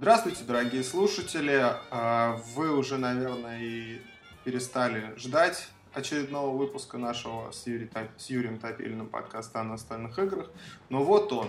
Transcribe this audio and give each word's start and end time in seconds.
Здравствуйте, 0.00 0.44
дорогие 0.44 0.82
слушатели. 0.82 1.62
А, 1.90 2.40
вы 2.54 2.74
уже, 2.74 2.96
наверное, 2.96 3.60
и 3.60 4.00
перестали 4.44 5.12
ждать 5.18 5.68
очередного 5.92 6.56
выпуска 6.56 6.96
нашего 6.96 7.50
с, 7.50 7.66
Юри, 7.66 7.90
с 8.16 8.30
Юрием 8.30 8.58
Топилиным 8.58 9.08
подкаста 9.08 9.60
о 9.60 9.64
настольных 9.64 10.18
играх. 10.18 10.48
Но 10.88 11.04
вот 11.04 11.30
он. 11.34 11.48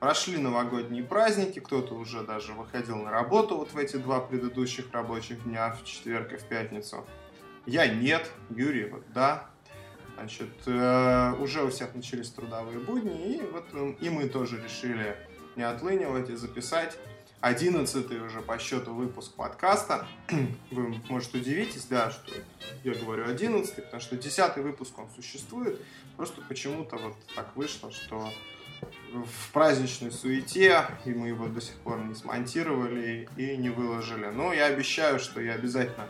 Прошли 0.00 0.36
новогодние 0.36 1.04
праздники, 1.04 1.60
кто-то 1.60 1.94
уже 1.94 2.24
даже 2.24 2.54
выходил 2.54 2.96
на 2.96 3.12
работу 3.12 3.56
вот 3.56 3.72
в 3.72 3.78
эти 3.78 3.98
два 3.98 4.18
предыдущих 4.18 4.90
рабочих 4.90 5.44
дня, 5.44 5.70
в 5.70 5.84
четверг 5.84 6.32
и 6.32 6.38
в 6.38 6.42
пятницу. 6.42 7.06
Я 7.66 7.86
нет, 7.86 8.28
Юрий 8.50 8.90
вот 8.90 9.04
да. 9.14 9.48
Значит, 10.16 10.50
э, 10.66 11.34
уже 11.38 11.62
у 11.62 11.70
всех 11.70 11.94
начались 11.94 12.30
трудовые 12.30 12.80
будни, 12.80 13.36
и 13.36 13.42
вот 13.42 13.66
э, 13.72 13.94
и 14.00 14.10
мы 14.10 14.28
тоже 14.28 14.60
решили 14.60 15.16
не 15.54 15.62
отлынивать 15.62 16.30
и 16.30 16.34
записать 16.34 16.98
одиннадцатый 17.42 18.20
уже 18.20 18.40
по 18.40 18.58
счету 18.58 18.94
выпуск 18.94 19.34
подкаста. 19.34 20.06
Вы, 20.70 20.94
может, 21.10 21.34
удивитесь, 21.34 21.84
да, 21.84 22.10
что 22.10 22.32
я 22.84 22.94
говорю 22.94 23.28
одиннадцатый, 23.28 23.82
потому 23.82 24.00
что 24.00 24.16
десятый 24.16 24.62
выпуск 24.62 24.98
он 24.98 25.08
существует. 25.14 25.78
Просто 26.16 26.40
почему-то 26.48 26.96
вот 26.96 27.16
так 27.34 27.54
вышло, 27.56 27.90
что 27.90 28.32
в 29.12 29.52
праздничной 29.52 30.12
суете, 30.12 30.86
и 31.04 31.10
мы 31.10 31.28
его 31.28 31.48
до 31.48 31.60
сих 31.60 31.74
пор 31.78 31.98
не 31.98 32.14
смонтировали 32.14 33.28
и 33.36 33.56
не 33.56 33.70
выложили. 33.70 34.26
Но 34.26 34.52
я 34.52 34.66
обещаю, 34.66 35.18
что 35.18 35.40
я 35.40 35.54
обязательно 35.54 36.08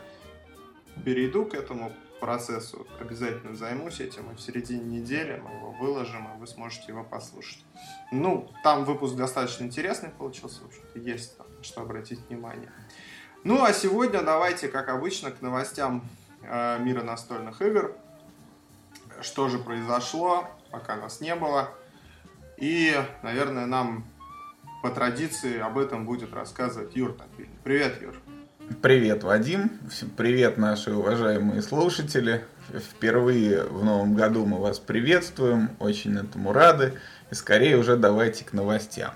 перейду 1.03 1.45
к 1.45 1.55
этому 1.55 1.91
процессу, 2.23 2.87
обязательно 3.01 3.53
займусь 3.53 3.99
этим, 3.99 4.31
и 4.31 4.35
в 4.35 4.39
середине 4.39 5.01
недели 5.01 5.41
мы 5.43 5.55
его 5.55 5.71
выложим, 5.71 6.25
и 6.33 6.39
вы 6.39 6.47
сможете 6.47 6.85
его 6.87 7.03
послушать. 7.03 7.65
Ну, 8.13 8.49
там 8.63 8.85
выпуск 8.85 9.15
достаточно 9.15 9.65
интересный 9.65 10.09
получился, 10.09 10.61
в 10.61 10.67
общем-то, 10.67 10.99
есть 10.99 11.37
там, 11.37 11.47
что 11.61 11.81
обратить 11.81 12.21
внимание. 12.29 12.71
Ну, 13.43 13.61
а 13.61 13.73
сегодня 13.73 14.21
давайте, 14.21 14.69
как 14.69 14.87
обычно, 14.87 15.31
к 15.31 15.41
новостям 15.41 16.07
э, 16.43 16.79
мира 16.79 17.03
настольных 17.03 17.61
игр. 17.61 17.93
Что 19.19 19.49
же 19.49 19.59
произошло, 19.59 20.47
пока 20.71 20.95
нас 20.95 21.19
не 21.19 21.35
было. 21.35 21.71
И, 22.55 22.95
наверное, 23.21 23.65
нам 23.65 24.05
по 24.81 24.89
традиции 24.91 25.59
об 25.59 25.77
этом 25.77 26.05
будет 26.05 26.33
рассказывать 26.33 26.95
Юр 26.95 27.11
Топилин. 27.11 27.51
Привет, 27.65 28.01
Юр. 28.01 28.15
Привет, 28.81 29.23
Вадим. 29.23 29.71
Привет, 30.15 30.57
наши 30.57 30.93
уважаемые 30.93 31.61
слушатели. 31.61 32.45
Впервые 32.71 33.63
в 33.63 33.83
новом 33.83 34.15
году 34.15 34.45
мы 34.45 34.57
вас 34.57 34.79
приветствуем, 34.79 35.71
очень 35.79 36.17
этому 36.17 36.53
рады. 36.53 36.93
И 37.29 37.35
скорее 37.35 37.77
уже 37.77 37.97
давайте 37.97 38.45
к 38.45 38.53
новостям. 38.53 39.11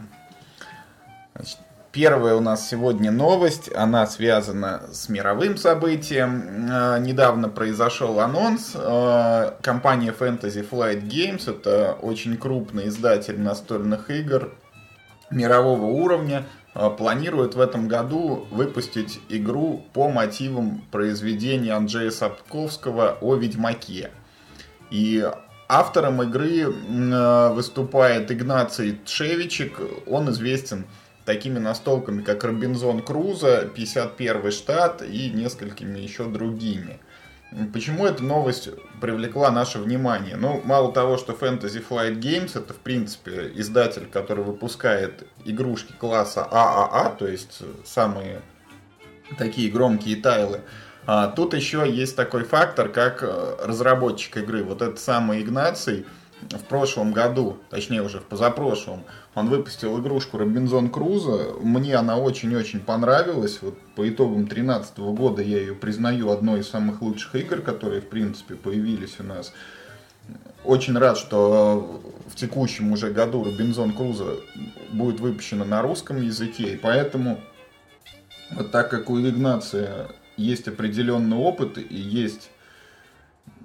Значит, 1.34 1.60
первая 1.94 2.36
у 2.36 2.42
нас 2.42 2.68
сегодня 2.68 3.10
новость, 3.10 3.74
она 3.74 4.06
связана 4.08 4.82
с 4.92 5.08
мировым 5.08 5.56
событием. 5.56 6.68
А, 6.70 7.00
недавно 7.00 7.48
произошел 7.48 8.20
анонс. 8.20 8.74
А, 8.76 9.58
компания 9.62 10.14
Fantasy 10.18 10.68
Flight 10.70 11.04
Games, 11.04 11.50
это 11.50 11.98
очень 12.02 12.36
крупный 12.36 12.90
издатель 12.90 13.40
настольных 13.40 14.10
игр 14.10 14.54
мирового 15.30 15.86
уровня, 15.86 16.44
планирует 16.98 17.56
в 17.56 17.60
этом 17.60 17.88
году 17.88 18.48
выпустить 18.52 19.20
игру 19.30 19.84
по 19.94 20.10
мотивам 20.10 20.84
произведения 20.92 21.74
Анджея 21.74 22.12
Сапковского 22.12 23.18
о 23.20 23.36
Ведьмаке. 23.36 24.12
И 24.92 25.28
автором 25.68 26.22
игры 26.22 26.68
а, 26.68 27.52
выступает 27.52 28.32
Игнаций 28.32 29.00
Тшевичек. 29.06 29.80
Он 30.06 30.30
известен 30.30 30.86
такими 31.26 31.60
настолками, 31.60 32.22
как 32.22 32.44
Робинзон 32.44 33.02
Круза, 33.02 33.70
51 33.76 34.52
штат 34.52 35.02
и 35.02 35.30
несколькими 35.30 36.00
еще 36.00 36.26
другими. 36.26 37.00
Почему 37.72 38.06
эта 38.06 38.24
новость 38.24 38.70
привлекла 39.00 39.52
наше 39.52 39.80
внимание? 39.80 40.36
Ну, 40.36 40.62
мало 40.66 40.92
того, 40.92 41.18
что 41.18 41.34
Fantasy 41.34 41.84
Flight 41.88 42.20
Games 42.20 42.58
это, 42.60 42.74
в 42.74 42.78
принципе, 42.78 43.52
издатель, 43.56 44.06
который 44.06 44.44
выпускает 44.44 45.26
игрушки 45.46 45.94
класса 45.98 46.44
ААА, 46.44 47.16
то 47.16 47.28
есть 47.28 47.62
самые 47.86 48.42
такие 49.38 49.72
громкие 49.72 50.18
тайлы, 50.18 50.62
а 51.06 51.28
тут 51.28 51.54
еще 51.54 51.90
есть 51.90 52.18
такой 52.18 52.44
фактор, 52.44 52.90
как 52.90 53.24
э, 53.24 53.56
разработчик 53.62 54.38
игры. 54.38 54.64
Вот 54.64 54.82
этот 54.82 55.00
самый 55.00 55.42
Игнаций 55.42 56.06
в 56.42 56.64
прошлом 56.64 57.12
году, 57.12 57.58
точнее 57.70 58.02
уже 58.02 58.20
в 58.20 58.24
позапрошлом, 58.24 59.04
он 59.36 59.50
выпустил 59.50 60.00
игрушку 60.00 60.38
Робинзон 60.38 60.90
Круза. 60.90 61.54
Мне 61.62 61.96
она 61.96 62.18
очень-очень 62.18 62.80
понравилась. 62.80 63.60
Вот 63.62 63.78
по 63.96 64.08
итогам 64.08 64.46
2013 64.46 64.98
года 65.00 65.42
я 65.42 65.60
ее 65.60 65.74
признаю 65.76 66.30
одной 66.30 66.62
из 66.62 66.70
самых 66.70 67.02
лучших 67.02 67.36
игр, 67.36 67.62
которые, 67.62 68.02
в 68.02 68.08
принципе, 68.08 68.56
появились 68.56 69.20
у 69.20 69.24
нас. 69.24 69.52
Очень 70.64 70.98
рад, 70.98 71.18
что 71.18 72.02
в 72.28 72.36
текущем 72.36 72.92
уже 72.92 73.12
году 73.12 73.44
Робинзон 73.44 73.94
Круза 73.94 74.38
будет 74.92 75.20
выпущена 75.20 75.66
на 75.66 75.82
русском 75.82 76.22
языке. 76.22 76.74
И 76.74 76.78
поэтому, 76.78 77.40
вот 78.52 78.72
так 78.72 78.90
как 78.90 79.10
у 79.10 79.20
Игнация 79.20 80.10
есть 80.36 80.68
определенный 80.68 81.38
опыт 81.38 81.78
и 81.78 81.96
есть 81.96 82.52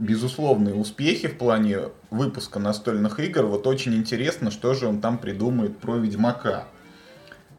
безусловные 0.02 0.74
успехи 0.74 1.28
в 1.28 1.38
плане 1.38 1.78
выпуска 2.10 2.58
настольных 2.58 3.20
игр. 3.20 3.46
Вот 3.46 3.66
очень 3.66 3.94
интересно, 3.94 4.50
что 4.50 4.74
же 4.74 4.86
он 4.88 5.00
там 5.00 5.16
придумает 5.16 5.78
про 5.78 5.96
Ведьмака. 5.96 6.64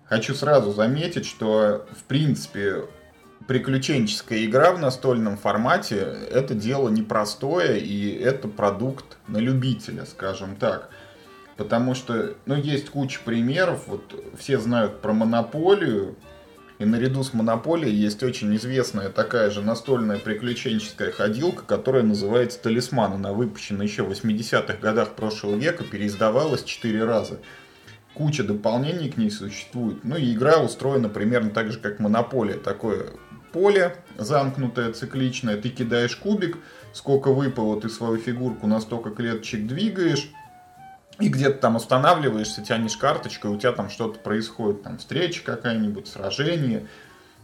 Хочу 0.06 0.36
сразу 0.36 0.74
заметить, 0.74 1.26
что 1.26 1.88
в 1.98 2.04
принципе 2.04 2.84
приключенческая 3.48 4.46
игра 4.46 4.74
в 4.74 4.80
настольном 4.80 5.38
формате 5.38 6.18
это 6.32 6.54
дело 6.54 6.90
непростое 6.90 7.80
и 7.80 8.14
это 8.14 8.48
продукт 8.48 9.18
на 9.28 9.38
любителя, 9.38 10.06
скажем 10.06 10.56
так. 10.58 10.90
Потому 11.56 11.96
что, 11.96 12.36
ну, 12.46 12.56
есть 12.56 12.90
куча 12.90 13.20
примеров, 13.24 13.88
вот 13.88 14.22
все 14.38 14.60
знают 14.60 15.02
про 15.02 15.14
монополию, 15.14 16.16
и 16.84 16.86
наряду 16.86 17.24
с 17.24 17.34
Монополией 17.34 17.96
есть 17.96 18.22
очень 18.22 18.56
известная 18.56 19.10
такая 19.10 19.50
же 19.50 19.62
настольная 19.62 20.20
приключенческая 20.20 21.12
ходилка, 21.12 21.64
которая 21.64 22.04
называется 22.04 22.60
«Талисман». 22.62 23.14
Она 23.14 23.34
выпущена 23.34 23.84
еще 23.84 24.04
в 24.04 24.12
80-х 24.12 24.78
годах 24.82 25.16
прошлого 25.16 25.56
века, 25.56 25.84
переиздавалась 25.84 26.64
4 26.64 27.04
раза. 27.04 27.40
Куча 28.14 28.44
дополнений 28.44 29.10
к 29.10 29.18
ней 29.18 29.32
существует. 29.32 30.04
Ну 30.04 30.18
и 30.18 30.34
игра 30.34 30.60
устроена 30.60 31.10
примерно 31.10 31.50
так 31.50 31.72
же, 31.72 31.80
как 31.80 32.00
Монополия. 32.00 32.56
Такое 32.56 33.08
поле 33.52 33.96
замкнутое, 34.18 34.94
цикличное. 34.94 35.58
Ты 35.58 35.70
кидаешь 35.70 36.16
кубик, 36.16 36.58
сколько 36.92 37.32
выпало, 37.34 37.82
ты 37.82 37.90
свою 37.90 38.18
фигурку 38.18 38.68
на 38.68 38.80
столько 38.82 39.10
клеточек 39.10 39.66
двигаешь 39.66 40.30
и 41.20 41.30
где-то 41.30 41.60
там 41.60 41.76
останавливаешься, 41.76 42.64
тянешь 42.64 42.98
карточку, 42.98 43.48
и 43.48 43.52
у 43.52 43.58
тебя 43.58 43.72
там 43.72 43.90
что-то 43.90 44.20
происходит, 44.20 44.84
там 44.84 44.98
встреча 44.98 45.44
какая-нибудь, 45.44 46.08
сражение, 46.08 46.88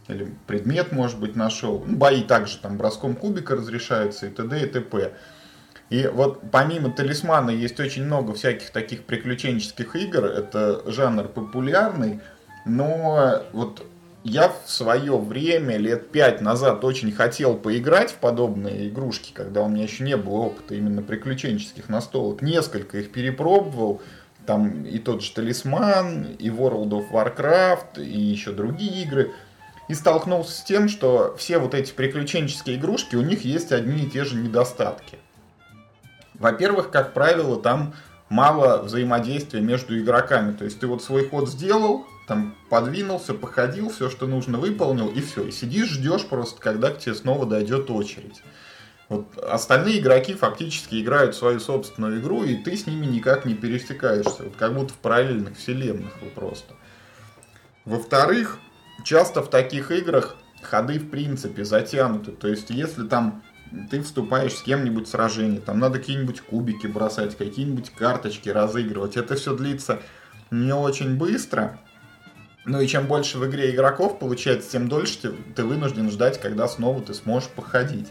или 0.08 0.34
предмет, 0.46 0.92
может 0.92 1.18
быть, 1.18 1.36
нашел. 1.36 1.84
Ну, 1.86 1.96
бои 1.96 2.22
также 2.22 2.58
там 2.58 2.76
броском 2.76 3.14
кубика 3.14 3.54
разрешаются 3.54 4.26
и 4.26 4.30
т.д. 4.30 4.62
и 4.62 4.66
т.п. 4.66 5.12
И 5.88 6.06
вот 6.06 6.40
помимо 6.50 6.90
талисмана 6.90 7.50
есть 7.50 7.78
очень 7.80 8.04
много 8.04 8.32
всяких 8.34 8.70
таких 8.70 9.04
приключенческих 9.04 9.96
игр. 9.96 10.24
Это 10.24 10.82
жанр 10.90 11.28
популярный, 11.28 12.20
но 12.64 13.42
вот 13.52 13.84
я 14.22 14.48
в 14.50 14.70
свое 14.70 15.16
время, 15.16 15.78
лет 15.78 16.10
пять 16.10 16.40
назад, 16.40 16.84
очень 16.84 17.10
хотел 17.10 17.56
поиграть 17.56 18.10
в 18.10 18.16
подобные 18.16 18.88
игрушки, 18.88 19.32
когда 19.32 19.62
у 19.62 19.68
меня 19.68 19.84
еще 19.84 20.04
не 20.04 20.16
было 20.16 20.38
опыта 20.38 20.74
именно 20.74 21.02
приключенческих 21.02 21.88
настолок. 21.88 22.42
Несколько 22.42 22.98
их 22.98 23.12
перепробовал. 23.12 24.02
Там 24.46 24.84
и 24.84 24.98
тот 24.98 25.22
же 25.22 25.32
Талисман, 25.32 26.24
и 26.38 26.48
World 26.48 26.90
of 26.90 27.10
Warcraft, 27.10 28.02
и 28.04 28.20
еще 28.20 28.52
другие 28.52 29.02
игры. 29.04 29.32
И 29.88 29.94
столкнулся 29.94 30.52
с 30.52 30.64
тем, 30.64 30.88
что 30.88 31.34
все 31.38 31.58
вот 31.58 31.74
эти 31.74 31.92
приключенческие 31.92 32.76
игрушки, 32.76 33.16
у 33.16 33.22
них 33.22 33.44
есть 33.44 33.72
одни 33.72 34.04
и 34.04 34.10
те 34.10 34.24
же 34.24 34.36
недостатки. 34.36 35.18
Во-первых, 36.34 36.90
как 36.90 37.12
правило, 37.12 37.60
там 37.60 37.94
мало 38.28 38.82
взаимодействия 38.82 39.60
между 39.60 39.98
игроками. 39.98 40.52
То 40.52 40.64
есть 40.64 40.80
ты 40.80 40.86
вот 40.86 41.02
свой 41.02 41.28
ход 41.28 41.48
сделал, 41.48 42.06
там 42.30 42.54
подвинулся, 42.68 43.34
походил, 43.34 43.90
все, 43.90 44.08
что 44.08 44.28
нужно, 44.28 44.56
выполнил, 44.56 45.08
и 45.08 45.20
все. 45.20 45.48
И 45.48 45.50
сидишь, 45.50 45.90
ждешь 45.90 46.24
просто, 46.24 46.62
когда 46.62 46.90
к 46.90 46.98
тебе 47.00 47.16
снова 47.16 47.44
дойдет 47.44 47.90
очередь. 47.90 48.40
Вот 49.08 49.36
остальные 49.36 49.98
игроки 49.98 50.34
фактически 50.34 51.02
играют 51.02 51.34
свою 51.34 51.58
собственную 51.58 52.20
игру, 52.20 52.44
и 52.44 52.54
ты 52.54 52.76
с 52.76 52.86
ними 52.86 53.06
никак 53.06 53.46
не 53.46 53.54
пересекаешься. 53.54 54.44
Вот 54.44 54.54
как 54.56 54.76
будто 54.76 54.92
в 54.92 54.98
параллельных 54.98 55.56
вселенных 55.56 56.22
вы 56.22 56.28
просто. 56.28 56.74
Во-вторых, 57.84 58.58
часто 59.04 59.42
в 59.42 59.50
таких 59.50 59.90
играх 59.90 60.36
ходы 60.62 61.00
в 61.00 61.10
принципе 61.10 61.64
затянуты. 61.64 62.30
То 62.30 62.46
есть, 62.46 62.70
если 62.70 63.08
там 63.08 63.42
ты 63.90 64.02
вступаешь 64.02 64.54
с 64.54 64.62
кем-нибудь 64.62 65.08
в 65.08 65.10
сражение, 65.10 65.60
там 65.60 65.80
надо 65.80 65.98
какие-нибудь 65.98 66.42
кубики 66.42 66.86
бросать, 66.86 67.36
какие-нибудь 67.36 67.90
карточки 67.90 68.50
разыгрывать. 68.50 69.16
Это 69.16 69.34
все 69.34 69.56
длится 69.56 69.98
не 70.52 70.72
очень 70.72 71.16
быстро. 71.16 71.80
Ну 72.64 72.80
и 72.80 72.86
чем 72.86 73.06
больше 73.06 73.38
в 73.38 73.46
игре 73.48 73.70
игроков 73.70 74.18
получается, 74.18 74.70
тем 74.70 74.88
дольше 74.88 75.18
ты, 75.22 75.32
ты 75.54 75.64
вынужден 75.64 76.10
ждать, 76.10 76.40
когда 76.40 76.68
снова 76.68 77.00
ты 77.00 77.14
сможешь 77.14 77.48
походить. 77.48 78.08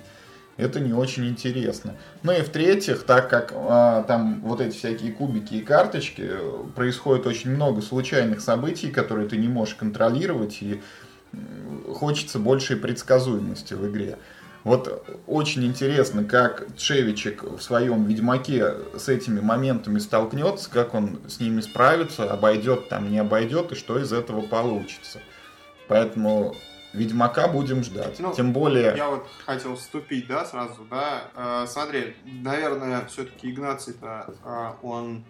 Это 0.57 0.81
не 0.81 0.91
очень 0.91 1.25
интересно. 1.27 1.95
Ну 2.21 2.33
и 2.33 2.41
в-третьих, 2.41 3.03
так 3.03 3.29
как 3.29 3.53
а, 3.55 4.03
там 4.03 4.41
вот 4.41 4.59
эти 4.59 4.75
всякие 4.75 5.13
кубики 5.13 5.53
и 5.53 5.61
карточки, 5.61 6.31
происходит 6.75 7.25
очень 7.27 7.51
много 7.51 7.81
случайных 7.81 8.41
событий, 8.41 8.89
которые 8.89 9.29
ты 9.29 9.37
не 9.37 9.47
можешь 9.47 9.75
контролировать, 9.75 10.57
и 10.61 10.81
хочется 11.93 12.39
большей 12.39 12.75
предсказуемости 12.75 13.73
в 13.73 13.87
игре. 13.89 14.17
Вот 14.63 15.21
очень 15.25 15.65
интересно, 15.65 16.23
как 16.23 16.75
Чевичек 16.75 17.43
в 17.43 17.61
своем 17.61 18.05
Ведьмаке 18.05 18.73
с 18.97 19.07
этими 19.07 19.39
моментами 19.39 19.99
столкнется, 19.99 20.69
как 20.69 20.93
он 20.93 21.21
с 21.27 21.39
ними 21.39 21.61
справится, 21.61 22.31
обойдет 22.31 22.89
там, 22.89 23.09
не 23.09 23.19
обойдет, 23.19 23.71
и 23.71 23.75
что 23.75 23.97
из 23.99 24.11
этого 24.11 24.41
получится. 24.41 25.21
Поэтому 25.87 26.55
Ведьмака 26.93 27.47
будем 27.47 27.83
ждать. 27.83 28.19
Ну, 28.19 28.33
Тем 28.33 28.51
более... 28.51 28.95
Я 28.97 29.09
вот 29.09 29.27
хотел 29.45 29.75
вступить, 29.75 30.27
да, 30.27 30.43
сразу, 30.45 30.85
да. 30.89 31.23
Э, 31.35 31.65
смотри, 31.67 32.15
наверное, 32.25 33.05
все-таки 33.05 33.51
Игнаций-то, 33.51 34.33
э, 34.43 34.71
он 34.81 35.23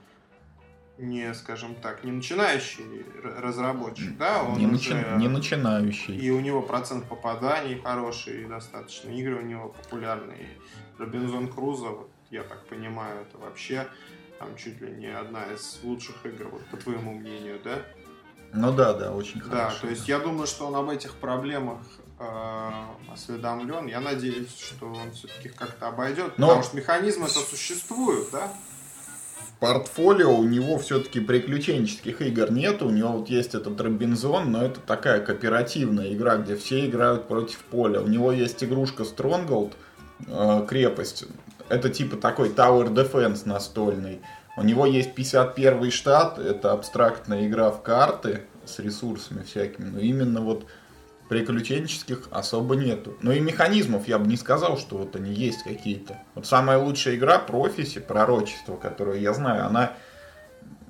не, 0.99 1.33
скажем 1.33 1.75
так, 1.75 2.03
не 2.03 2.11
начинающий 2.11 3.05
разработчик, 3.23 4.17
да, 4.17 4.43
он 4.43 4.57
не, 4.57 4.67
уже, 4.67 4.93
начи... 4.93 5.17
не 5.17 5.27
начинающий. 5.27 6.17
И 6.17 6.29
у 6.29 6.39
него 6.41 6.61
процент 6.61 7.05
попаданий 7.07 7.79
хороший 7.81 8.45
достаточно, 8.45 9.09
игры 9.09 9.37
у 9.37 9.45
него 9.45 9.69
популярные. 9.69 10.47
Робинзон 10.97 11.47
Крузо, 11.47 11.89
вот, 11.89 12.11
я 12.29 12.43
так 12.43 12.65
понимаю, 12.67 13.21
это 13.21 13.37
вообще 13.37 13.87
там 14.39 14.55
чуть 14.57 14.81
ли 14.81 14.91
не 14.91 15.07
одна 15.07 15.45
из 15.53 15.79
лучших 15.83 16.25
игр, 16.25 16.49
вот 16.49 16.65
по 16.67 16.77
твоему 16.77 17.13
мнению, 17.13 17.59
да? 17.63 17.77
Ну 18.51 18.73
да, 18.73 18.93
да, 18.93 19.13
очень 19.13 19.39
хорошо. 19.39 19.75
Да, 19.75 19.81
то 19.81 19.87
есть 19.87 20.07
я 20.07 20.19
думаю, 20.19 20.47
что 20.47 20.67
он 20.67 20.75
об 20.75 20.89
этих 20.89 21.15
проблемах 21.15 21.81
э, 22.17 22.69
осведомлен. 23.11 23.87
Я 23.87 23.99
надеюсь, 23.99 24.57
что 24.57 24.87
он 24.87 25.11
все-таки 25.11 25.49
как-то 25.49 25.87
обойдет, 25.87 26.37
Но... 26.37 26.47
потому 26.47 26.63
что 26.63 26.77
механизмы 26.77 27.27
это 27.27 27.39
существуют, 27.39 28.31
да? 28.31 28.51
Портфолио 29.59 30.35
у 30.35 30.43
него 30.43 30.77
все-таки 30.77 31.19
приключенческих 31.19 32.21
игр 32.21 32.51
нет. 32.51 32.81
У 32.81 32.89
него 32.89 33.09
вот 33.09 33.29
есть 33.29 33.55
этот 33.55 33.79
Робинзон, 33.79 34.51
но 34.51 34.63
это 34.63 34.79
такая 34.79 35.19
кооперативная 35.19 36.13
игра, 36.13 36.37
где 36.37 36.55
все 36.55 36.85
играют 36.85 37.27
против 37.27 37.59
поля. 37.59 38.01
У 38.01 38.07
него 38.07 38.31
есть 38.31 38.63
игрушка 38.63 39.03
Stronghold, 39.03 39.73
э, 40.27 40.65
крепость. 40.67 41.25
Это 41.67 41.89
типа 41.89 42.17
такой 42.17 42.49
Tower 42.49 42.93
Defense 42.93 43.41
настольный. 43.45 44.21
У 44.57 44.63
него 44.63 44.85
есть 44.85 45.13
51 45.13 45.91
штат, 45.91 46.39
это 46.39 46.71
абстрактная 46.71 47.47
игра 47.47 47.69
в 47.71 47.81
карты 47.81 48.41
с 48.65 48.79
ресурсами 48.79 49.43
всякими. 49.43 49.89
Но 49.89 49.99
именно 49.99 50.41
вот 50.41 50.65
приключенческих 51.29 52.23
особо 52.31 52.75
нету. 52.75 53.15
Но 53.21 53.31
и 53.31 53.39
механизмов 53.39 54.07
я 54.07 54.17
бы 54.17 54.27
не 54.27 54.35
сказал, 54.35 54.77
что 54.77 54.97
вот 54.97 55.15
они 55.15 55.31
есть 55.31 55.63
какие-то. 55.63 56.19
Вот 56.33 56.47
самая 56.47 56.79
лучшая 56.79 57.15
игра 57.15 57.37
Профиси, 57.37 57.99
Пророчество, 57.99 58.75
которую 58.75 59.21
я 59.21 59.33
знаю, 59.33 59.67
она 59.67 59.93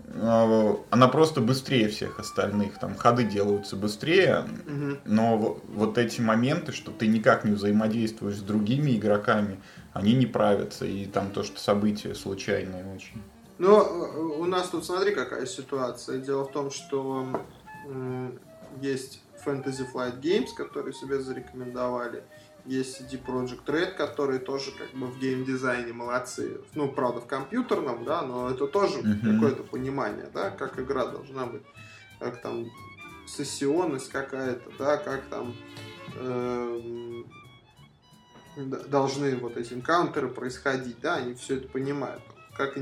э, 0.07 0.75
она 0.89 1.07
просто 1.09 1.41
быстрее 1.41 1.89
всех 1.89 2.19
остальных. 2.19 2.80
Там 2.80 2.95
ходы 2.95 3.25
делаются 3.25 3.75
быстрее, 3.75 4.45
угу. 4.65 4.97
но 5.03 5.62
вот 5.68 5.97
эти 5.97 6.21
моменты, 6.21 6.71
что 6.71 6.91
ты 6.91 7.07
никак 7.07 7.44
не 7.44 7.51
взаимодействуешь 7.51 8.38
с 8.38 8.41
другими 8.41 8.95
игроками, 8.95 9.59
они 9.91 10.13
не 10.13 10.25
правятся. 10.25 10.86
И 10.86 11.06
там 11.06 11.31
то, 11.31 11.44
что 11.44 11.59
события 11.59 12.15
случайные 12.15 12.86
очень. 12.95 13.21
Ну, 13.57 13.75
у 14.39 14.45
нас 14.45 14.69
тут 14.69 14.86
смотри, 14.86 15.13
какая 15.13 15.45
ситуация. 15.45 16.19
Дело 16.19 16.45
в 16.45 16.51
том, 16.53 16.71
что 16.71 17.27
есть 18.80 19.21
Fantasy 19.45 19.86
Flight 19.91 20.19
Games, 20.21 20.53
которые 20.56 20.94
себе 20.94 21.19
зарекомендовали. 21.19 22.24
Есть 22.65 23.01
CD 23.01 23.24
Project 23.24 23.65
Red, 23.65 23.95
которые 23.95 24.39
тоже 24.39 24.71
как 24.71 24.91
бы 24.91 25.07
в 25.07 25.19
геймдизайне 25.19 25.94
молодцы. 25.94 26.62
Ну, 26.75 26.91
правда, 26.91 27.21
в 27.21 27.25
компьютерном, 27.25 28.03
да, 28.03 28.21
но 28.21 28.50
это 28.50 28.68
тоже 28.68 29.00
uh-huh. 29.00 29.33
какое-то 29.33 29.63
понимание, 29.63 30.30
да, 30.33 30.51
как 30.51 30.80
игра 30.80 31.06
должна 31.06 31.45
быть. 31.45 31.63
Как 32.19 32.41
там 32.41 32.68
сессионность 33.27 34.09
какая-то, 34.09 34.71
да, 34.77 34.97
как 34.97 35.21
там 35.30 35.56
э, 36.15 37.24
должны 38.57 39.36
вот 39.38 39.57
эти 39.57 39.74
энкаунтеры 39.74 40.27
происходить, 40.30 41.00
да, 41.00 41.15
они 41.15 41.36
все 41.36 41.57
это 41.57 41.68
понимают. 41.69 42.24
Как 42.60 42.76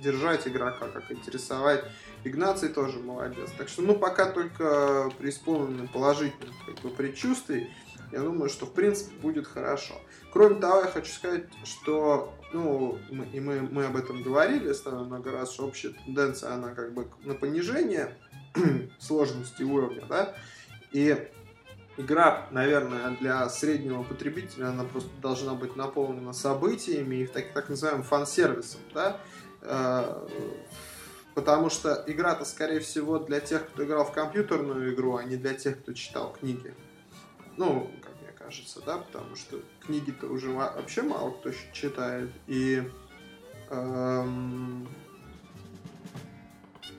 держать 0.00 0.48
игрока, 0.48 0.88
как 0.88 1.12
интересовать 1.12 1.84
Игнаций 2.24 2.70
тоже 2.70 2.98
молодец. 2.98 3.50
Так 3.56 3.68
что, 3.68 3.82
ну, 3.82 3.94
пока 3.94 4.28
только 4.28 5.12
преисполнены 5.16 5.86
положительных 5.86 6.56
как 6.66 6.80
бы, 6.80 6.90
предчувствий, 6.90 7.70
я 8.10 8.18
думаю, 8.18 8.50
что, 8.50 8.66
в 8.66 8.72
принципе, 8.72 9.14
будет 9.20 9.46
хорошо. 9.46 9.94
Кроме 10.32 10.56
того, 10.56 10.80
я 10.80 10.86
хочу 10.86 11.12
сказать, 11.12 11.44
что, 11.62 12.34
ну, 12.52 12.98
мы, 13.12 13.26
и 13.26 13.38
мы, 13.38 13.60
мы 13.60 13.84
об 13.84 13.96
этом 13.96 14.24
говорили 14.24 14.72
с 14.72 14.80
тобой 14.80 15.04
много 15.04 15.30
раз, 15.30 15.52
что 15.52 15.68
общая 15.68 15.90
тенденция, 15.90 16.54
она 16.54 16.74
как 16.74 16.92
бы 16.92 17.06
на 17.22 17.34
понижение 17.34 18.16
сложности 18.98 19.62
уровня, 19.62 20.04
да, 20.08 20.34
и 20.90 21.28
игра, 21.96 22.46
наверное, 22.50 23.16
для 23.20 23.48
среднего 23.48 24.02
потребителя, 24.02 24.68
она 24.68 24.84
просто 24.84 25.10
должна 25.20 25.54
быть 25.54 25.76
наполнена 25.76 26.32
событиями 26.32 27.16
и 27.16 27.26
так, 27.26 27.52
так 27.52 27.68
называемым 27.68 28.04
фан-сервисом, 28.04 28.80
да, 28.94 29.18
э, 29.62 30.28
Потому 31.34 31.70
что 31.70 32.04
игра-то, 32.06 32.44
скорее 32.44 32.80
всего, 32.80 33.18
для 33.18 33.40
тех, 33.40 33.66
кто 33.68 33.84
играл 33.84 34.04
в 34.04 34.12
компьютерную 34.12 34.94
игру, 34.94 35.16
а 35.16 35.24
не 35.24 35.36
для 35.36 35.54
тех, 35.54 35.80
кто 35.80 35.94
читал 35.94 36.32
книги. 36.32 36.74
Ну, 37.56 37.90
как 38.02 38.12
мне 38.20 38.32
кажется, 38.32 38.82
да, 38.84 38.98
потому 38.98 39.34
что 39.36 39.62
книги-то 39.80 40.26
уже 40.26 40.50
вообще 40.50 41.02
мало 41.02 41.30
кто 41.30 41.50
читает. 41.72 42.30
И 42.46 42.82
эм... 43.70 44.86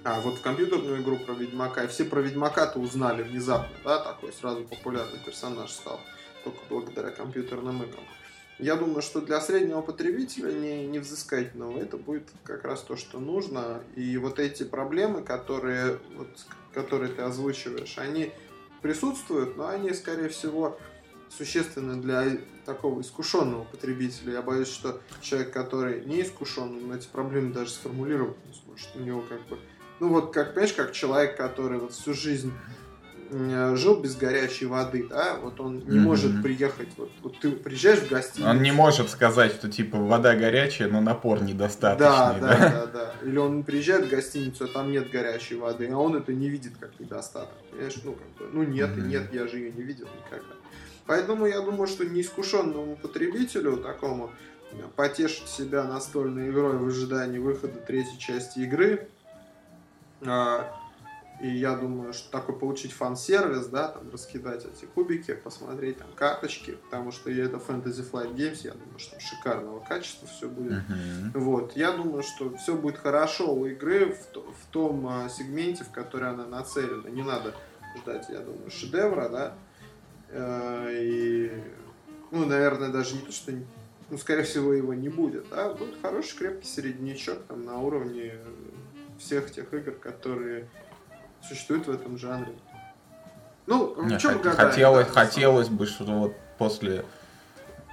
А, 0.05 0.19
вот 0.19 0.35
в 0.35 0.41
компьютерную 0.41 1.01
игру 1.01 1.17
про 1.17 1.33
Ведьмака, 1.33 1.85
и 1.85 1.87
все 1.87 2.03
про 2.03 2.19
Ведьмака-то 2.19 2.77
узнали 2.79 3.23
внезапно, 3.23 3.75
да, 3.85 3.99
такой 3.99 4.33
сразу 4.33 4.65
популярный 4.65 5.19
персонаж 5.25 5.71
стал, 5.71 6.01
только 6.43 6.59
благодаря 6.69 7.09
компьютерным 7.09 7.83
играм. 7.83 8.03
Я 8.59 8.75
думаю, 8.75 9.01
что 9.01 9.21
для 9.21 9.39
среднего 9.41 9.81
потребителя 9.81 10.51
не, 10.51 10.85
не 10.87 10.99
взыскательного 10.99 11.79
это 11.79 11.97
будет 11.97 12.29
как 12.43 12.65
раз 12.65 12.81
то, 12.81 12.95
что 12.95 13.19
нужно. 13.19 13.81
И 13.95 14.17
вот 14.17 14.39
эти 14.39 14.63
проблемы, 14.63 15.23
которые, 15.23 15.99
вот, 16.15 16.27
которые 16.73 17.11
ты 17.11 17.23
озвучиваешь, 17.23 17.97
они 17.97 18.31
присутствуют, 18.81 19.57
но 19.57 19.67
они, 19.67 19.91
скорее 19.93 20.29
всего, 20.29 20.77
существенны 21.29 21.99
для 22.01 22.37
такого 22.65 23.01
искушенного 23.01 23.63
потребителя. 23.63 24.33
Я 24.33 24.41
боюсь, 24.41 24.67
что 24.67 25.01
человек, 25.21 25.51
который 25.51 26.05
не 26.05 26.21
искушен, 26.21 26.83
он 26.83 26.93
эти 26.93 27.07
проблемы 27.07 27.53
даже 27.53 27.71
сформулировать 27.71 28.37
не 28.45 28.53
сможет. 28.53 28.95
У 28.95 28.99
него 28.99 29.21
как 29.21 29.41
бы... 29.47 29.57
Ну 29.99 30.09
вот, 30.09 30.33
как, 30.33 30.53
понимаешь, 30.53 30.73
как 30.73 30.91
человек, 30.91 31.37
который 31.37 31.79
вот 31.79 31.93
всю 31.93 32.13
жизнь 32.13 32.51
Э, 33.33 33.75
жил 33.75 33.99
без 33.99 34.15
горячей 34.15 34.65
воды, 34.67 35.07
да, 35.09 35.37
вот 35.41 35.59
он 35.59 35.79
не 35.79 35.97
mm-hmm. 35.97 35.99
может 35.99 36.43
приехать, 36.43 36.89
вот, 36.97 37.09
вот 37.21 37.39
ты 37.39 37.51
приезжаешь 37.51 37.99
в 37.99 38.09
гостиницу. 38.09 38.49
Он 38.49 38.61
не 38.61 38.71
может 38.71 39.09
сказать, 39.09 39.53
что 39.53 39.71
типа 39.71 39.97
вода 39.97 40.35
горячая, 40.35 40.87
но 40.89 41.01
напор 41.01 41.41
недостаточный. 41.41 42.05
Да, 42.05 42.37
да, 42.39 42.47
да, 42.47 42.69
да, 42.69 42.85
да. 42.87 43.13
Или 43.27 43.37
он 43.37 43.63
приезжает 43.63 44.05
в 44.05 44.09
гостиницу, 44.09 44.65
а 44.65 44.67
там 44.67 44.91
нет 44.91 45.09
горячей 45.09 45.55
воды, 45.55 45.89
а 45.91 45.97
он 45.97 46.15
это 46.15 46.31
не 46.31 46.49
видит 46.49 46.73
как 46.79 46.99
недостаток. 46.99 47.55
Понимаешь, 47.71 47.95
ну 48.03 48.13
как 48.13 48.27
бы, 48.47 48.53
ну 48.53 48.63
нет 48.63 48.91
mm-hmm. 48.91 49.07
нет, 49.07 49.33
я 49.33 49.47
же 49.47 49.57
ее 49.57 49.71
не 49.71 49.81
видел 49.81 50.07
никогда. 50.25 50.53
Поэтому 51.05 51.47
я 51.47 51.61
думаю, 51.61 51.87
что 51.87 52.05
неискушенному 52.05 52.95
потребителю 52.97 53.77
такому 53.77 54.31
потешить 54.95 55.47
себя 55.47 55.83
настольной 55.83 56.49
игрой 56.49 56.77
в 56.77 56.87
ожидании 56.87 57.39
выхода 57.39 57.79
третьей 57.79 58.19
части 58.19 58.59
игры, 58.59 59.07
и 61.41 61.49
я 61.49 61.75
думаю, 61.75 62.13
что 62.13 62.31
такой 62.31 62.57
получить 62.57 62.93
фан-сервис, 62.93 63.65
да, 63.65 63.89
там 63.89 64.09
раскидать 64.11 64.65
эти 64.65 64.85
кубики, 64.85 65.33
посмотреть 65.33 65.97
там 65.97 66.07
карточки, 66.15 66.77
потому 66.85 67.11
что 67.11 67.29
это 67.29 67.57
Fantasy 67.57 68.09
Flight 68.09 68.33
Games, 68.35 68.61
я 68.63 68.71
думаю, 68.71 68.97
что 68.97 69.19
шикарного 69.19 69.79
качества 69.81 70.27
все 70.27 70.47
будет. 70.47 70.83
Uh-huh. 70.83 71.31
Вот, 71.39 71.75
я 71.75 71.91
думаю, 71.91 72.23
что 72.23 72.55
все 72.55 72.75
будет 72.75 72.97
хорошо 72.97 73.53
у 73.53 73.65
игры 73.65 74.13
в, 74.13 74.37
в 74.37 74.65
том 74.71 75.05
а, 75.07 75.27
сегменте, 75.27 75.83
в 75.83 75.91
который 75.91 76.29
она 76.29 76.45
нацелена. 76.45 77.09
Не 77.09 77.23
надо 77.23 77.53
ждать, 77.97 78.27
я 78.29 78.39
думаю, 78.39 78.69
шедевра, 78.69 79.27
да. 79.27 79.53
Э, 80.29 80.89
и, 80.91 81.51
ну, 82.31 82.45
наверное, 82.45 82.89
даже 82.89 83.15
не 83.15 83.21
то, 83.21 83.31
что, 83.31 83.51
ну, 84.09 84.17
скорее 84.17 84.43
всего, 84.43 84.71
его 84.71 84.93
не 84.93 85.09
будет, 85.09 85.49
да. 85.49 85.73
Будет 85.73 85.95
хороший 86.01 86.37
крепкий 86.37 86.67
середнячок 86.67 87.43
там 87.47 87.65
на 87.65 87.79
уровне 87.79 88.35
всех 89.19 89.51
тех 89.51 89.73
игр, 89.73 89.91
которые 89.93 90.67
существует 91.47 91.87
в 91.87 91.91
этом 91.91 92.17
жанре. 92.17 92.53
Ну, 93.65 93.93
в 93.95 94.17
чем 94.17 94.39
хот- 94.39 94.55
хотелось, 94.55 95.07
да, 95.07 95.13
хотелось 95.13 95.69
бы, 95.69 95.85
что 95.85 96.05
вот 96.05 96.35
после 96.57 97.05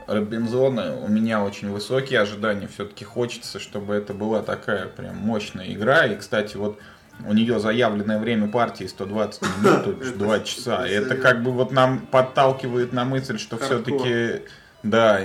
Робинзона 0.07 0.97
у 0.97 1.09
меня 1.09 1.45
очень 1.45 1.71
высокие 1.71 2.21
ожидания. 2.21 2.67
Все-таки 2.67 3.05
хочется, 3.05 3.59
чтобы 3.61 3.95
это 3.95 4.13
была 4.13 4.43
такая 4.43 4.87
прям 4.87 5.17
мощная 5.17 5.73
игра. 5.73 6.07
И, 6.07 6.17
кстати, 6.17 6.57
вот 6.57 6.79
у 7.27 7.33
нее 7.33 7.61
заявленное 7.61 8.19
время 8.19 8.49
партии 8.49 8.85
120 8.85 9.43
минут, 9.63 9.85
то 9.85 9.91
есть 9.93 10.19
2 10.19 10.41
часа. 10.41 10.87
Это 10.87 11.17
как 11.17 11.43
бы 11.43 11.53
вот 11.53 11.71
нам 11.71 12.01
подталкивает 12.01 12.93
на 12.93 13.05
мысль, 13.05 13.39
что 13.39 13.57
все-таки, 13.59 14.43
да, 14.83 15.21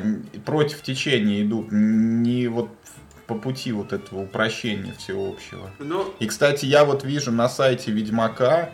против 0.45 0.83
течения 0.83 1.43
идут, 1.43 1.71
не 1.71 2.47
вот 2.47 2.69
по 3.27 3.35
пути 3.35 3.71
вот 3.71 3.93
этого 3.93 4.21
упрощения 4.21 4.93
всеобщего. 4.93 5.71
Но... 5.79 6.13
И, 6.19 6.27
кстати, 6.27 6.65
я 6.65 6.85
вот 6.85 7.03
вижу 7.03 7.31
на 7.31 7.49
сайте 7.49 7.91
Ведьмака 7.91 8.69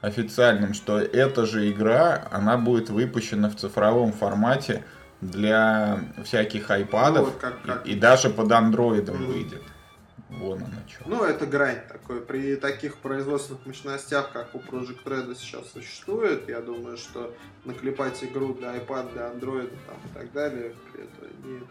официальном, 0.00 0.74
что 0.74 0.98
эта 0.98 1.46
же 1.46 1.70
игра, 1.70 2.28
она 2.30 2.56
будет 2.56 2.90
выпущена 2.90 3.50
в 3.50 3.56
цифровом 3.56 4.12
формате 4.12 4.84
для 5.20 6.00
всяких 6.24 6.70
айпадов 6.70 7.18
ну, 7.18 7.24
вот 7.24 7.40
как, 7.40 7.62
как... 7.62 7.86
И, 7.86 7.92
и 7.92 7.94
даже 7.96 8.30
под 8.30 8.52
андроидом 8.52 9.16
mm. 9.16 9.26
выйдет. 9.26 9.62
Вон 10.28 10.58
она 10.58 10.82
что. 10.86 11.08
Ну, 11.08 11.24
это 11.24 11.46
грань 11.46 11.80
такой. 11.88 12.20
При 12.20 12.54
таких 12.56 12.98
производственных 12.98 13.64
мощностях, 13.64 14.30
как 14.30 14.54
у 14.54 14.58
Project 14.58 15.02
Red 15.04 15.34
сейчас 15.34 15.72
существует, 15.72 16.48
я 16.48 16.60
думаю, 16.60 16.98
что 16.98 17.34
наклепать 17.64 18.22
игру 18.22 18.52
для 18.52 18.76
iPad, 18.76 19.12
для 19.14 19.30
Android 19.30 19.72
там, 19.86 19.96
и 20.04 20.14
так 20.14 20.32
далее, 20.32 20.74
это, 20.94 21.46
не, 21.46 21.56
это, 21.56 21.66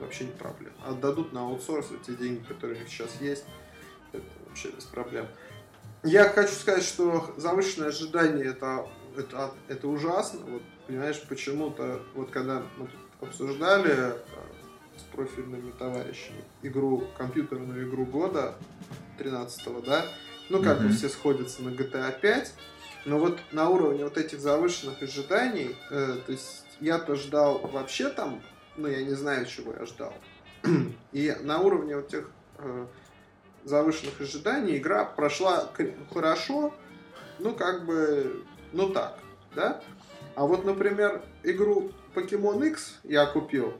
вообще 0.00 0.24
не 0.24 0.32
проблема. 0.32 0.74
Отдадут 0.86 1.32
на 1.32 1.42
аутсорс 1.42 1.88
те 2.06 2.14
деньги, 2.14 2.44
которые 2.44 2.76
у 2.76 2.80
них 2.80 2.88
сейчас 2.88 3.20
есть, 3.20 3.44
это 4.12 4.24
вообще 4.46 4.70
без 4.70 4.84
проблем. 4.84 5.26
Я 6.02 6.28
хочу 6.28 6.52
сказать, 6.52 6.84
что 6.84 7.34
завышенное 7.36 7.88
ожидание 7.88 8.46
это, 8.46 8.88
это, 9.16 9.52
это 9.66 9.88
ужасно. 9.88 10.40
Вот, 10.46 10.62
понимаешь, 10.86 11.20
почему-то, 11.28 12.00
вот 12.14 12.30
когда 12.30 12.62
мы 12.76 12.86
тут 12.86 13.28
обсуждали 13.28 13.92
э, 13.92 14.16
с 14.96 15.02
профильными 15.14 15.72
товарищами 15.72 16.44
игру, 16.62 17.04
компьютерную 17.16 17.88
игру 17.88 18.06
года 18.06 18.54
13 19.18 19.84
да, 19.84 20.06
ну 20.48 20.62
как 20.62 20.78
mm-hmm. 20.78 20.88
бы 20.88 20.92
все 20.92 21.08
сходятся 21.08 21.62
на 21.62 21.70
GTA 21.70 22.18
5, 22.20 22.54
но 23.06 23.18
вот 23.18 23.40
на 23.52 23.68
уровне 23.68 24.04
вот 24.04 24.16
этих 24.16 24.40
завышенных 24.40 25.02
ожиданий, 25.02 25.76
э, 25.90 26.16
то 26.24 26.32
есть 26.32 26.64
я-то 26.80 27.16
ждал 27.16 27.58
вообще 27.58 28.08
там, 28.08 28.40
ну 28.78 28.88
я 28.88 29.02
не 29.02 29.14
знаю, 29.14 29.46
чего 29.46 29.74
я 29.78 29.84
ждал, 29.84 30.14
и 31.12 31.36
на 31.42 31.58
уровне 31.58 31.96
вот 31.96 32.08
тех 32.08 32.30
э, 32.58 32.86
завышенных 33.64 34.20
ожиданий 34.20 34.78
игра 34.78 35.04
прошла 35.04 35.70
хорошо, 36.12 36.74
ну 37.38 37.54
как 37.54 37.84
бы, 37.84 38.44
ну 38.72 38.90
так, 38.90 39.18
да. 39.54 39.82
А 40.34 40.46
вот, 40.46 40.64
например, 40.64 41.22
игру 41.42 41.90
Pokemon 42.14 42.68
X 42.68 42.98
я 43.02 43.26
купил, 43.26 43.74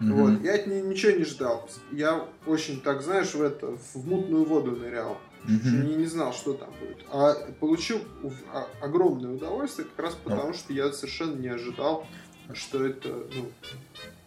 mm-hmm. 0.00 0.12
вот, 0.12 0.40
я 0.42 0.54
от 0.54 0.66
нее 0.66 0.82
ничего 0.82 1.12
не 1.12 1.24
ждал. 1.24 1.68
Я 1.90 2.28
очень, 2.46 2.80
так 2.80 3.02
знаешь, 3.02 3.34
в 3.34 3.42
это, 3.42 3.76
в 3.76 4.06
мутную 4.06 4.44
воду 4.44 4.72
нырял. 4.72 5.18
Mm-hmm. 5.48 5.86
Не, 5.86 5.94
не 5.96 6.06
знал, 6.06 6.32
что 6.32 6.52
там 6.52 6.70
будет. 6.78 7.04
А 7.10 7.34
получил 7.58 8.00
огромное 8.80 9.32
удовольствие 9.32 9.88
как 9.88 10.04
раз 10.06 10.14
потому, 10.14 10.50
oh. 10.50 10.54
что 10.54 10.72
я 10.72 10.92
совершенно 10.92 11.34
не 11.34 11.48
ожидал, 11.48 12.06
что 12.52 12.84
это, 12.84 13.08
ну, 13.08 13.50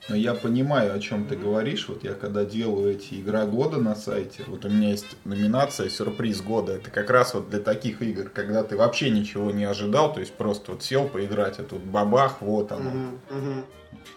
но 0.10 0.15
я 0.15 0.33
понимаю, 0.33 0.93
о 0.93 1.00
чем 1.00 1.27
ты 1.27 1.36
говоришь. 1.36 1.88
Вот 1.88 2.03
я 2.03 2.13
когда 2.13 2.43
делаю 2.43 2.91
эти 2.91 3.15
игра 3.15 3.45
года 3.45 3.77
на 3.77 3.95
сайте, 3.95 4.43
вот 4.48 4.65
у 4.65 4.69
меня 4.69 4.89
есть 4.89 5.15
номинация 5.24 5.89
сюрприз 5.89 6.41
года. 6.41 6.74
Это 6.74 6.91
как 6.91 7.10
раз 7.10 7.33
вот 7.33 7.50
для 7.50 7.60
таких 7.60 8.01
игр, 8.01 8.29
когда 8.29 8.63
ты 8.63 8.75
вообще 8.75 9.10
ничего 9.10 9.51
не 9.51 9.63
ожидал, 9.63 10.13
то 10.13 10.19
есть 10.19 10.33
просто 10.33 10.74
вот 10.74 10.83
сел 10.83 11.07
поиграть, 11.07 11.60
а 11.60 11.63
тут 11.63 11.81
бабах, 11.81 12.41
вот 12.41 12.72
оно. 12.72 12.89
Угу, 12.89 13.38
угу. 13.38 13.63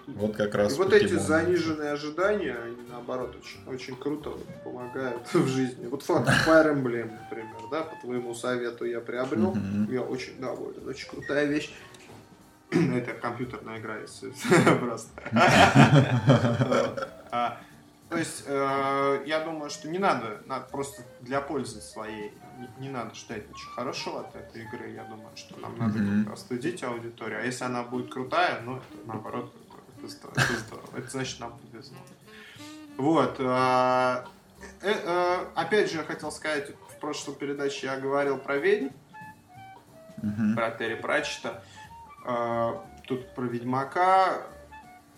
Вот 0.07 0.37
как 0.37 0.55
раз. 0.55 0.75
И 0.75 0.76
вот 0.76 0.93
эти 0.93 1.14
заниженные 1.14 1.93
ожидания, 1.93 2.57
они 2.64 2.76
наоборот 2.88 3.37
очень, 3.37 3.75
очень 3.75 3.97
круто 3.97 4.33
помогают 4.64 5.23
в 5.33 5.47
жизни. 5.47 5.87
Вот 5.87 6.02
Fire 6.02 6.73
Emblem, 6.73 7.11
например, 7.23 7.57
да, 7.71 7.83
по 7.83 7.97
твоему 8.00 8.35
совету 8.35 8.85
я 8.85 9.00
приобрел. 9.00 9.50
Угу. 9.50 9.90
Я 9.90 10.02
очень 10.02 10.40
доволен. 10.40 10.87
Очень 10.87 11.09
крутая 11.09 11.47
вещь. 11.47 11.73
Это 12.71 13.13
компьютерная 13.15 13.79
игра, 13.79 13.97
если 13.99 14.31
просто. 14.79 15.23
А, 17.31 17.59
то 18.09 18.17
есть, 18.17 18.45
э, 18.47 19.25
я 19.27 19.41
думаю, 19.41 19.69
что 19.69 19.89
не 19.89 19.99
надо, 19.99 20.41
надо 20.47 20.67
просто 20.71 21.03
для 21.21 21.41
пользы 21.41 21.81
своей, 21.81 22.33
не, 22.79 22.89
надо 22.89 23.15
ждать 23.15 23.49
ничего 23.51 23.73
хорошего 23.73 24.21
от 24.21 24.37
этой 24.37 24.63
игры. 24.63 24.91
Я 24.91 25.05
думаю, 25.05 25.37
что 25.37 25.59
нам 25.59 25.77
надо 25.77 25.99
как-то 25.99 26.33
остудить 26.33 26.83
аудиторию. 26.85 27.41
А 27.41 27.43
если 27.43 27.65
она 27.65 27.83
будет 27.83 28.13
крутая, 28.13 28.61
ну, 28.63 28.77
это 28.77 28.85
наоборот, 29.07 29.53
это 29.99 30.09
здорово. 30.09 30.39
Это, 30.39 30.59
здорово. 30.59 30.89
это 30.97 31.11
значит, 31.11 31.41
нам 31.41 31.59
повезло. 31.59 31.97
Вот. 32.97 33.41
Э, 33.41 34.25
э, 34.83 35.45
опять 35.57 35.91
же, 35.91 35.99
я 35.99 36.05
хотел 36.05 36.31
сказать, 36.31 36.71
в 36.89 37.01
прошлой 37.01 37.35
передаче 37.35 37.87
я 37.89 37.99
говорил 37.99 38.39
про 38.39 38.57
ведьм, 38.57 38.89
про 40.55 40.71
Терри 40.71 40.95
Пратчета. 40.95 41.63
Тут 43.06 43.35
про 43.35 43.45
Ведьмака 43.45 44.42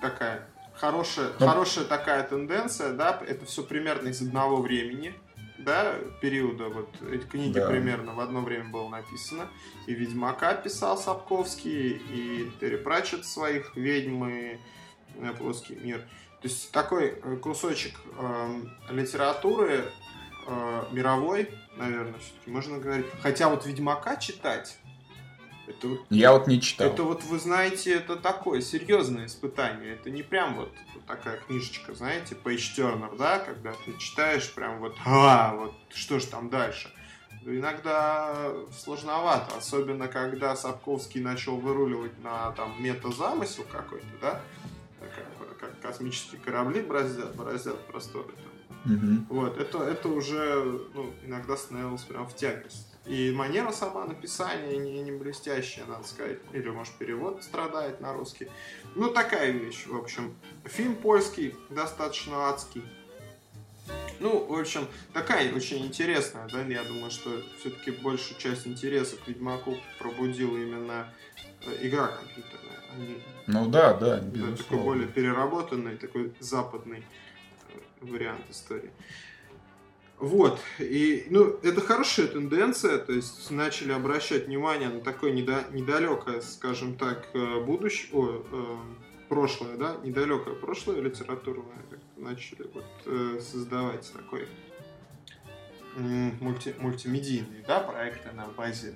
такая 0.00 0.46
хорошая, 0.74 1.30
ну, 1.38 1.46
хорошая 1.46 1.84
такая 1.84 2.22
тенденция, 2.22 2.92
да, 2.92 3.20
это 3.26 3.44
все 3.46 3.62
примерно 3.62 4.08
из 4.08 4.22
одного 4.22 4.62
времени, 4.62 5.14
да, 5.58 5.94
периода, 6.20 6.68
вот 6.68 6.90
эти 7.10 7.24
книги 7.24 7.58
да. 7.58 7.68
примерно 7.68 8.14
в 8.14 8.20
одно 8.20 8.40
время 8.40 8.70
было 8.70 8.88
написано. 8.88 9.48
И 9.86 9.94
Ведьмака 9.94 10.54
писал 10.54 10.96
Сапковский, 10.96 12.00
и 12.10 12.50
Терри 12.60 12.76
Пратчет 12.76 13.24
своих 13.24 13.74
«Ведьмы», 13.76 14.60
«Плоский 15.38 15.74
мир». 15.74 15.98
То 16.40 16.46
есть 16.46 16.70
такой 16.70 17.18
э, 17.20 17.36
кусочек 17.36 17.98
э, 18.16 18.60
литературы 18.90 19.82
э, 20.46 20.84
мировой, 20.92 21.50
наверное, 21.76 22.20
все-таки 22.20 22.50
можно 22.50 22.78
говорить. 22.78 23.06
Хотя 23.20 23.48
вот 23.48 23.66
Ведьмака 23.66 24.16
читать 24.16 24.78
это 25.68 25.88
вот, 25.88 26.00
Я 26.10 26.32
вот 26.32 26.46
не 26.46 26.60
читал. 26.60 26.86
Это 26.86 27.02
вот, 27.02 27.22
вы 27.24 27.38
знаете, 27.38 27.94
это 27.94 28.16
такое 28.16 28.60
серьезное 28.60 29.26
испытание. 29.26 29.92
Это 29.92 30.10
не 30.10 30.22
прям 30.22 30.56
вот, 30.56 30.72
вот 30.94 31.04
такая 31.04 31.38
книжечка, 31.38 31.94
знаете, 31.94 32.36
Page 32.42 32.76
Turner, 32.76 33.16
да, 33.16 33.38
когда 33.38 33.72
ты 33.84 33.96
читаешь 33.98 34.52
прям 34.54 34.80
вот, 34.80 34.96
а, 35.04 35.54
вот 35.54 35.74
что 35.90 36.18
же 36.18 36.26
там 36.26 36.48
дальше. 36.48 36.90
Иногда 37.44 38.52
сложновато, 38.76 39.56
особенно 39.56 40.08
когда 40.08 40.56
Сапковский 40.56 41.20
начал 41.20 41.56
выруливать 41.56 42.22
на 42.22 42.52
там 42.52 42.74
мета-замысел 42.82 43.64
какой-то, 43.70 44.06
да, 44.20 44.40
как, 45.00 45.58
как 45.58 45.80
космические 45.80 46.40
корабли 46.40 46.80
бороздят, 46.82 47.34
бороздят 47.36 47.86
просторы. 47.86 48.32
Там. 48.84 48.94
Угу. 48.94 49.40
Вот, 49.40 49.58
это, 49.58 49.82
это 49.82 50.08
уже 50.08 50.80
ну, 50.94 51.12
иногда 51.24 51.56
становилось 51.56 52.02
прям 52.02 52.26
в 52.26 52.34
тягость. 52.34 52.87
И 53.08 53.32
манера 53.32 53.72
сама 53.72 54.04
написания 54.04 54.76
не, 54.76 55.00
не 55.00 55.12
блестящая, 55.12 55.86
надо 55.86 56.06
сказать. 56.06 56.38
Или, 56.52 56.68
может, 56.68 56.92
перевод 56.94 57.42
страдает 57.42 58.00
на 58.00 58.12
русский. 58.12 58.48
Ну, 58.94 59.10
такая 59.10 59.50
вещь, 59.50 59.86
в 59.86 59.96
общем. 59.96 60.36
Фильм 60.64 60.94
польский, 60.94 61.54
достаточно 61.70 62.50
адский. 62.50 62.84
Ну, 64.20 64.44
в 64.44 64.58
общем, 64.58 64.86
такая 65.14 65.54
очень 65.54 65.86
интересная, 65.86 66.48
да, 66.48 66.60
я 66.62 66.82
думаю, 66.82 67.10
что 67.10 67.30
все-таки 67.58 67.92
большую 67.92 68.38
часть 68.38 68.66
интереса 68.66 69.16
к 69.16 69.26
Ведьмаку 69.28 69.78
пробудила 69.98 70.56
именно 70.56 71.08
э, 71.64 71.86
игра 71.86 72.08
компьютерная. 72.08 72.78
Они, 72.92 73.22
ну 73.46 73.68
да, 73.68 73.94
да, 73.94 74.18
безусловно. 74.18 74.56
Да, 74.56 74.62
такой 74.62 74.78
более 74.80 75.08
переработанный, 75.08 75.96
такой 75.96 76.34
западный 76.40 77.04
э, 77.72 77.78
вариант 78.00 78.42
истории. 78.50 78.90
Вот, 80.20 80.58
и, 80.80 81.26
ну, 81.30 81.58
это 81.62 81.80
хорошая 81.80 82.26
тенденция, 82.26 82.98
то 82.98 83.12
есть 83.12 83.48
начали 83.52 83.92
обращать 83.92 84.46
внимание 84.46 84.88
на 84.88 85.00
такое 85.00 85.30
недо, 85.30 85.64
недалекое, 85.70 86.40
скажем 86.40 86.96
так, 86.96 87.28
э, 87.34 87.60
будущее, 87.60 88.10
о, 88.12 88.44
э, 88.50 88.76
прошлое, 89.28 89.76
да, 89.76 89.96
недалекое 90.02 90.54
прошлое 90.54 91.00
литературное, 91.00 91.84
начали 92.16 92.68
вот 92.74 92.84
э, 93.06 93.38
создавать 93.40 94.12
такой 94.12 94.48
мульти, 96.40 96.74
мультимедийный, 96.80 97.64
да, 97.66 97.78
проекты 97.78 98.32
на 98.32 98.46
базе 98.46 98.94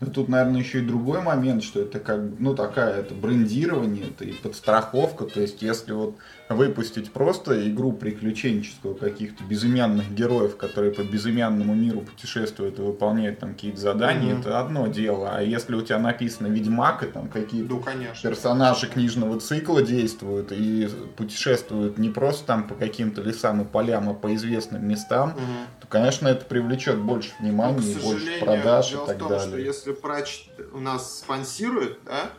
но 0.00 0.06
тут, 0.06 0.28
наверное, 0.28 0.60
еще 0.60 0.78
и 0.78 0.86
другой 0.86 1.20
момент, 1.20 1.62
что 1.62 1.80
это 1.80 2.00
как, 2.00 2.20
ну, 2.38 2.54
такая, 2.54 3.00
это 3.00 3.14
брендирование, 3.14 4.08
это 4.08 4.24
и 4.24 4.32
подстраховка. 4.32 5.26
То 5.26 5.40
есть, 5.40 5.60
если 5.60 5.92
вот 5.92 6.16
выпустить 6.50 7.12
просто 7.12 7.68
игру 7.68 7.92
приключенческую 7.92 8.94
каких-то 8.96 9.44
безымянных 9.44 10.12
героев, 10.12 10.56
которые 10.56 10.92
по 10.92 11.02
безымянному 11.02 11.74
миру 11.74 12.00
путешествуют 12.00 12.78
и 12.78 12.82
выполняют 12.82 13.38
там 13.38 13.54
какие-то 13.54 13.80
задания, 13.80 14.34
mm-hmm. 14.34 14.40
это 14.40 14.60
одно 14.60 14.88
дело. 14.88 15.30
А 15.32 15.42
если 15.42 15.74
у 15.74 15.82
тебя 15.82 15.98
написано 15.98 16.48
Ведьмак, 16.48 17.04
и 17.04 17.06
там 17.06 17.28
какие-то 17.28 17.74
ну, 17.74 17.84
персонажи 18.22 18.88
книжного 18.88 19.38
цикла 19.38 19.82
действуют 19.82 20.50
и 20.50 20.88
путешествуют 21.16 21.98
не 21.98 22.08
просто 22.08 22.46
там 22.46 22.66
по 22.66 22.74
каким-то 22.74 23.22
лесам 23.22 23.62
и 23.62 23.64
полям, 23.64 24.08
а 24.08 24.14
по 24.14 24.34
известным 24.34 24.86
местам, 24.86 25.30
mm-hmm. 25.30 25.80
то, 25.82 25.86
конечно, 25.86 26.28
это 26.28 26.44
привлечет 26.44 26.98
больше 26.98 27.30
внимания, 27.38 27.96
ну, 27.96 28.10
больше 28.10 28.40
продаж 28.40 28.92
и 28.92 28.96
так 29.06 29.18
том, 29.18 29.28
далее. 29.28 29.46
Что 29.46 29.58
если 29.58 29.92
прач 29.92 30.48
у 30.72 30.80
нас 30.80 31.20
спонсирует, 31.20 31.98
да, 32.04 32.30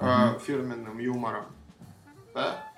угу. 0.00 0.38
фирменным 0.40 0.98
юмором, 0.98 1.46
да, 2.34 2.69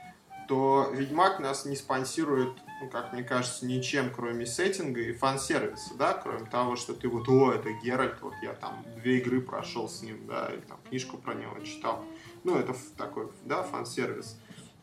то 0.52 0.90
Ведьмак 0.92 1.40
нас 1.40 1.64
не 1.64 1.76
спонсирует 1.76 2.52
ну, 2.82 2.90
как 2.90 3.14
мне 3.14 3.22
кажется, 3.22 3.64
ничем, 3.64 4.10
кроме 4.14 4.44
сеттинга 4.44 5.00
и 5.00 5.12
фан-сервиса, 5.14 5.94
да, 5.94 6.12
кроме 6.12 6.44
того, 6.44 6.76
что 6.76 6.92
ты 6.92 7.08
вот, 7.08 7.26
о, 7.28 7.52
это 7.52 7.72
Геральт, 7.72 8.20
вот 8.20 8.34
я 8.42 8.52
там 8.52 8.84
две 8.96 9.18
игры 9.18 9.40
прошел 9.40 9.88
с 9.88 10.02
ним, 10.02 10.26
да, 10.26 10.50
или 10.52 10.60
там 10.60 10.78
книжку 10.88 11.16
про 11.16 11.32
него 11.32 11.58
читал. 11.60 12.04
Ну, 12.44 12.58
это 12.58 12.74
такой, 12.98 13.30
да, 13.44 13.62
фан-сервис, 13.62 14.36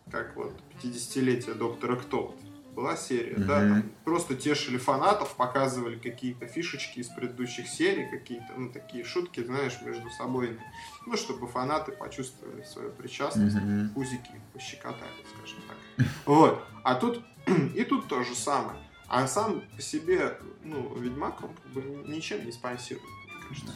как 0.09 0.35
вот 0.37 0.53
50-летие 0.81 1.53
Доктора 1.53 1.97
Кто 1.97 2.33
была 2.79 2.95
серия, 2.95 3.33
mm-hmm. 3.33 3.45
да, 3.45 3.59
там 3.59 3.83
просто 4.05 4.35
тешили 4.35 4.77
фанатов, 4.77 5.35
показывали 5.35 5.97
какие-то 5.97 6.47
фишечки 6.47 6.99
из 6.99 7.07
предыдущих 7.09 7.67
серий, 7.67 8.09
какие-то, 8.09 8.53
ну, 8.55 8.69
такие 8.69 9.03
шутки, 9.03 9.43
знаешь, 9.43 9.77
между 9.81 10.09
собой, 10.11 10.57
ну, 11.05 11.17
чтобы 11.17 11.47
фанаты 11.47 11.91
почувствовали 11.91 12.63
свою 12.63 12.91
причастность, 12.91 13.57
mm-hmm. 13.57 13.89
пузики 13.89 14.31
пощекотали, 14.53 15.11
скажем 15.35 15.59
так. 15.67 16.07
Вот. 16.25 16.63
А 16.83 16.95
тут, 16.95 17.21
и 17.75 17.83
тут 17.83 18.07
то 18.07 18.23
же 18.23 18.33
самое. 18.33 18.79
А 19.09 19.27
сам 19.27 19.61
по 19.75 19.81
себе, 19.81 20.37
ну, 20.63 20.95
Ведьмак, 20.95 21.43
он 21.43 21.49
как 21.53 21.71
бы 21.73 21.81
ничем 22.07 22.45
не 22.45 22.51
спонсирует, 22.53 23.05
мне 23.25 23.43
кажется. 23.49 23.73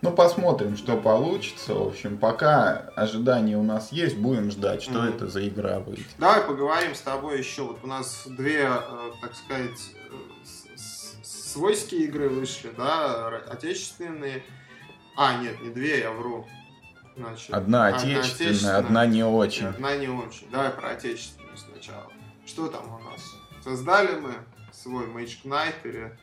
Ну, 0.00 0.12
посмотрим, 0.12 0.76
что 0.76 0.96
получится. 0.96 1.74
В 1.74 1.88
общем, 1.88 2.18
пока 2.18 2.90
ожидания 2.94 3.56
у 3.56 3.62
нас 3.62 3.90
есть, 3.90 4.16
будем 4.16 4.50
ждать, 4.50 4.82
что 4.82 5.04
mm-hmm. 5.04 5.16
это 5.16 5.26
за 5.26 5.48
игра 5.48 5.80
выйдет. 5.80 6.06
Давай 6.18 6.42
поговорим 6.42 6.94
с 6.94 7.00
тобой 7.00 7.38
еще. 7.38 7.62
Вот 7.62 7.78
у 7.82 7.86
нас 7.86 8.22
две, 8.26 8.68
э, 8.68 9.10
так 9.20 9.34
сказать, 9.34 9.94
э, 10.10 10.76
свойские 11.22 12.04
игры 12.04 12.28
вышли, 12.28 12.70
да, 12.76 13.28
отечественные. 13.48 14.44
А, 15.16 15.42
нет, 15.42 15.60
не 15.62 15.70
две, 15.70 16.00
я 16.00 16.12
вру. 16.12 16.46
Значит, 17.16 17.50
одна 17.50 17.86
отечественная, 17.88 18.14
одна, 18.14 18.20
отечественная, 18.20 18.78
одна 18.78 19.06
не 19.06 19.24
очень. 19.24 19.66
Одна 19.66 19.96
не 19.96 20.08
очень. 20.08 20.48
Давай 20.52 20.70
про 20.70 20.90
отечественную 20.90 21.56
сначала. 21.56 22.12
Что 22.46 22.68
там 22.68 22.84
у 22.86 22.98
нас? 23.10 23.20
Создали 23.64 24.20
мы 24.20 24.34
свой 24.72 25.06
Mage 25.06 25.42
Knight 25.44 25.74
или 25.82 26.16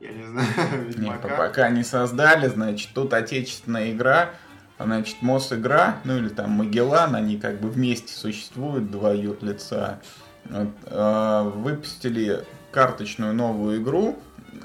я 0.00 0.12
не 0.12 0.24
знаю, 0.24 0.48
Ведьмака. 0.86 1.28
Нет, 1.28 1.38
пока 1.38 1.68
не 1.70 1.82
создали, 1.82 2.48
значит, 2.48 2.90
тут 2.94 3.14
отечественная 3.14 3.92
игра, 3.92 4.30
значит, 4.78 5.22
МОС 5.22 5.52
игра, 5.52 5.96
ну 6.04 6.18
или 6.18 6.28
там 6.28 6.50
Магеллан, 6.50 7.14
они 7.14 7.38
как 7.38 7.60
бы 7.60 7.68
вместе 7.68 8.12
существуют, 8.12 8.90
два 8.90 9.12
лица. 9.12 10.00
Вот, 10.44 10.68
э, 10.84 11.50
выпустили 11.56 12.44
карточную 12.70 13.34
новую 13.34 13.82
игру 13.82 14.18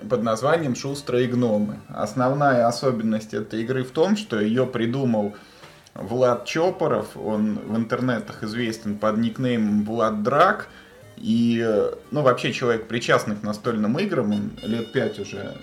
под 0.09 0.21
названием 0.21 0.75
«Шустрые 0.75 1.27
гномы». 1.27 1.79
Основная 1.87 2.67
особенность 2.67 3.33
этой 3.33 3.61
игры 3.61 3.83
в 3.83 3.91
том, 3.91 4.15
что 4.15 4.39
ее 4.39 4.67
придумал 4.67 5.33
Влад 5.95 6.45
Чопоров, 6.45 7.17
он 7.17 7.55
в 7.55 7.75
интернетах 7.75 8.43
известен 8.43 8.97
под 8.97 9.17
никнеймом 9.17 9.85
Влад 9.85 10.23
Драк– 10.23 10.67
и, 11.21 11.63
ну, 12.09 12.23
вообще 12.23 12.51
человек, 12.51 12.87
причастный 12.87 13.35
к 13.35 13.43
настольным 13.43 13.99
играм, 13.99 14.31
он 14.31 14.51
лет 14.63 14.91
пять 14.91 15.19
уже 15.19 15.55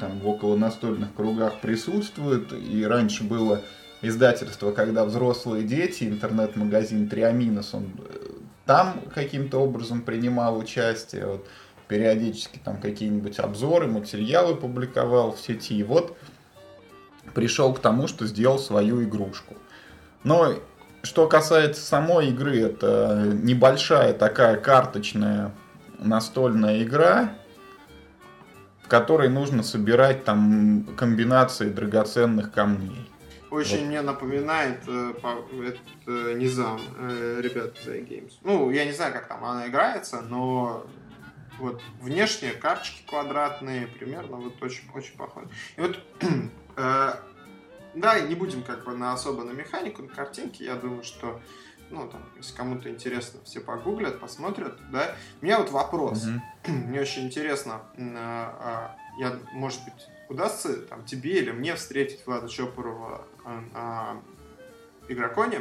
там 0.00 0.18
в 0.18 0.26
около 0.26 0.56
настольных 0.56 1.14
кругах 1.14 1.60
присутствует. 1.60 2.52
И 2.52 2.84
раньше 2.84 3.22
было 3.22 3.62
издательство, 4.02 4.72
когда 4.72 5.04
взрослые 5.04 5.62
дети, 5.62 6.02
интернет-магазин 6.04 7.08
Триаминос, 7.08 7.74
он 7.74 7.92
э, 7.98 8.26
там 8.66 9.02
каким-то 9.14 9.58
образом 9.58 10.02
принимал 10.02 10.58
участие. 10.58 11.26
Вот, 11.26 11.46
периодически 11.86 12.58
там 12.64 12.80
какие-нибудь 12.80 13.38
обзоры, 13.38 13.86
материалы 13.86 14.56
публиковал 14.56 15.32
в 15.32 15.40
сети. 15.40 15.78
И 15.78 15.84
вот 15.84 16.16
пришел 17.34 17.72
к 17.72 17.78
тому, 17.78 18.08
что 18.08 18.26
сделал 18.26 18.58
свою 18.58 19.00
игрушку. 19.04 19.54
Но 20.24 20.54
что 21.04 21.28
касается 21.28 21.82
самой 21.82 22.28
игры, 22.28 22.60
это 22.60 23.32
небольшая 23.34 24.14
такая 24.14 24.56
карточная 24.56 25.52
настольная 25.98 26.82
игра, 26.82 27.34
в 28.82 28.88
которой 28.88 29.28
нужно 29.28 29.62
собирать 29.62 30.24
там 30.24 30.86
комбинации 30.96 31.68
драгоценных 31.68 32.52
камней. 32.52 33.10
Очень 33.50 33.80
вот. 33.80 33.86
мне 33.86 34.02
напоминает 34.02 34.80
э, 34.88 35.12
этот 35.62 35.80
э, 36.06 36.34
Низам, 36.36 36.80
э, 36.98 37.40
ребят 37.40 37.78
из 37.78 37.86
Games. 37.86 38.32
Ну, 38.42 38.70
я 38.70 38.84
не 38.84 38.92
знаю, 38.92 39.12
как 39.12 39.28
там 39.28 39.44
она 39.44 39.68
играется, 39.68 40.22
но 40.22 40.84
вот 41.60 41.80
внешние 42.00 42.52
карточки 42.52 43.06
квадратные, 43.08 43.86
примерно 43.86 44.38
вот 44.38 44.60
очень, 44.60 44.90
очень 44.92 45.16
похоже. 45.16 45.48
И 45.76 45.80
вот 45.82 45.98
э, 46.76 47.12
да, 47.94 48.20
не 48.20 48.34
будем 48.34 48.62
как 48.62 48.84
бы 48.84 48.96
на 48.96 49.12
особо 49.12 49.44
на 49.44 49.52
механику, 49.52 50.02
на 50.02 50.08
картинки. 50.08 50.62
Я 50.62 50.76
думаю, 50.76 51.02
что, 51.04 51.40
ну, 51.90 52.08
там, 52.08 52.22
если 52.36 52.56
кому-то 52.56 52.88
интересно, 52.88 53.40
все 53.44 53.60
погуглят, 53.60 54.20
посмотрят, 54.20 54.78
да. 54.90 55.14
У 55.40 55.44
меня 55.44 55.58
вот 55.58 55.70
вопрос. 55.70 56.26
Mm-hmm. 56.26 56.72
Мне 56.88 57.00
очень 57.00 57.26
интересно, 57.26 57.82
а, 57.96 58.96
а, 58.96 58.96
я, 59.18 59.38
может 59.52 59.84
быть, 59.84 60.08
удастся 60.28 60.76
там 60.82 61.04
тебе 61.04 61.38
или 61.38 61.50
мне 61.50 61.74
встретить 61.74 62.26
Влада 62.26 62.48
Чопорова 62.48 63.26
на 63.72 64.20
Игроконе. 65.08 65.60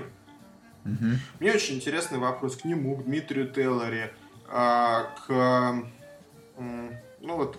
Mm-hmm. 0.85 1.15
Мне 1.39 1.53
очень 1.53 1.75
интересный 1.75 2.17
вопрос 2.17 2.57
к 2.57 2.65
нему, 2.65 2.95
к 2.97 3.03
Дмитрию 3.03 3.49
Теллери, 3.49 4.13
а, 4.47 5.13
к 5.27 5.83
ну 7.23 7.37
вот 7.37 7.57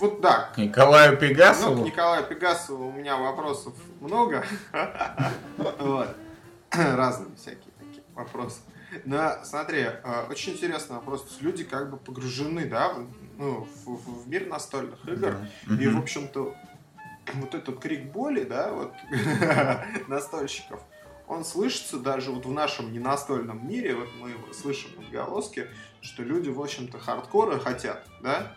вот 0.00 0.20
да. 0.20 0.50
Николаю 0.56 1.16
Пегасову? 1.16 1.76
Ну, 1.76 1.82
к 1.84 1.86
Николаю 1.86 2.26
Пегасову 2.26 2.88
у 2.88 2.92
меня 2.92 3.16
вопросов 3.16 3.74
много. 4.00 4.44
Разные 6.70 7.36
всякие 7.36 7.72
такие 7.78 8.02
вопросы. 8.14 8.60
Но 9.04 9.38
смотри, 9.44 9.82
э, 9.82 10.26
очень 10.28 10.54
интересный 10.54 10.96
вопрос. 10.96 11.38
Люди 11.40 11.64
как 11.64 11.90
бы 11.90 11.96
погружены, 11.96 12.66
да, 12.66 12.94
ну, 13.38 13.66
в, 13.84 13.88
в, 13.88 14.24
в 14.24 14.28
мир 14.28 14.46
настольных 14.46 15.06
игр. 15.08 15.36
И, 15.78 15.88
в 15.88 15.98
общем-то, 15.98 16.54
вот 17.34 17.54
этот 17.54 17.80
крик 17.80 18.12
боли, 18.12 18.44
да, 18.44 18.72
вот 18.72 18.92
настольщиков, 20.08 20.80
он 21.28 21.44
слышится 21.44 21.98
даже 21.98 22.32
вот 22.32 22.44
в 22.44 22.52
нашем 22.52 22.92
ненастольном 22.92 23.66
мире, 23.68 23.94
вот 23.94 24.08
мы 24.18 24.34
слышим 24.52 24.90
отголоски, 24.98 25.68
что 26.00 26.22
люди, 26.24 26.48
в 26.48 26.60
общем-то, 26.60 26.98
хардкоры 26.98 27.60
хотят, 27.60 28.04
да, 28.20 28.56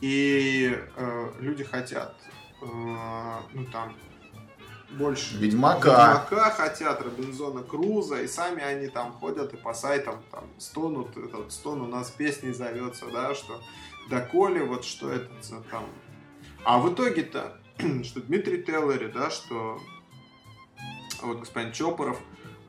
и 0.00 0.78
э, 0.96 1.32
люди 1.40 1.64
хотят, 1.64 2.14
э, 2.60 2.66
ну 2.66 3.64
там, 3.72 3.94
больше 4.90 5.36
Ведьмака. 5.36 5.88
Ведьмака 5.88 6.50
хотят, 6.50 7.02
Робинзона 7.02 7.62
Круза, 7.62 8.22
и 8.22 8.26
сами 8.28 8.62
они 8.62 8.88
там 8.88 9.12
ходят 9.12 9.52
и 9.52 9.56
по 9.56 9.74
сайтам 9.74 10.22
там 10.30 10.44
стонут, 10.58 11.16
этот 11.16 11.52
стон 11.52 11.82
у 11.82 11.86
нас 11.86 12.10
песней 12.10 12.52
зовется, 12.52 13.06
да, 13.12 13.34
что 13.34 13.60
доколе, 14.08 14.64
вот 14.64 14.84
что 14.84 15.10
это 15.10 15.28
там. 15.70 15.84
А 16.64 16.78
в 16.78 16.92
итоге-то, 16.92 17.58
что 18.04 18.20
Дмитрий 18.20 18.62
Теллери, 18.62 19.08
да, 19.08 19.30
что 19.30 19.80
вот 21.22 21.40
господин 21.40 21.72
Чопоров 21.72 22.18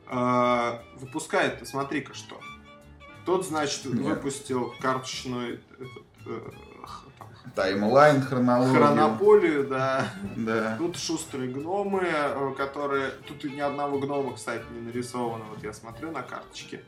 э, 0.08 0.78
выпускает, 0.96 1.66
смотри-ка 1.66 2.14
что. 2.14 2.40
Тот, 3.24 3.46
значит, 3.46 3.84
Нет. 3.84 3.94
выпустил 3.96 4.74
карточную 4.80 5.60
этот, 5.78 6.04
э, 6.26 6.50
Таймлайн, 7.54 8.22
хронологию. 8.22 8.74
Хронополию, 8.74 9.68
да. 9.68 10.06
да. 10.36 10.76
Тут 10.78 10.96
шустрые 10.96 11.50
гномы, 11.50 12.02
э, 12.04 12.54
которые... 12.56 13.10
Тут 13.26 13.44
ни 13.44 13.60
одного 13.60 13.98
гнома, 13.98 14.34
кстати, 14.34 14.64
не 14.72 14.80
нарисовано. 14.80 15.44
Вот 15.50 15.62
я 15.62 15.72
смотрю 15.72 16.10
на 16.10 16.22
карточке. 16.22 16.82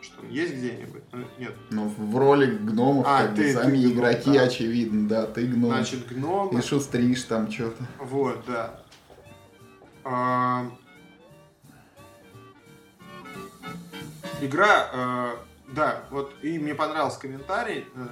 Что 0.00 0.24
есть 0.26 0.54
где-нибудь? 0.54 1.02
Ну, 1.12 1.24
нет. 1.38 1.54
Ну, 1.70 1.88
в 1.88 2.16
роли 2.16 2.46
гномов, 2.46 3.04
а, 3.06 3.26
как 3.26 3.34
ты, 3.34 3.52
сами 3.52 3.82
ты 3.82 3.92
игроки, 3.92 4.32
да. 4.32 4.42
очевидно, 4.42 5.08
да, 5.08 5.26
ты 5.26 5.46
гном. 5.46 5.70
Значит, 5.70 6.06
гном. 6.06 6.56
И 6.56 6.62
шустришь 6.62 7.24
там 7.24 7.50
что-то. 7.50 7.84
Вот, 7.98 8.44
да. 8.46 8.80
А... 10.04 10.66
Игра, 14.40 14.88
э, 14.92 15.36
да, 15.74 16.02
вот 16.10 16.32
и 16.42 16.58
мне 16.60 16.74
понравился 16.74 17.18
комментарий 17.18 17.86
э, 17.94 18.06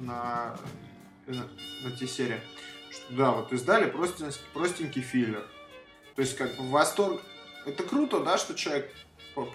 на 0.00 0.54
на, 1.26 1.48
на 1.82 1.90
T-серии, 1.96 2.40
что 2.90 3.14
да, 3.14 3.30
вот 3.32 3.52
издали 3.52 3.90
простенький, 3.90 4.40
простенький 4.52 5.02
филлер. 5.02 5.46
То 6.14 6.22
есть, 6.22 6.36
как 6.36 6.56
бы 6.56 6.68
восторг... 6.68 7.20
Это 7.64 7.84
круто, 7.84 8.20
да, 8.20 8.38
что 8.38 8.54
человек 8.54 8.92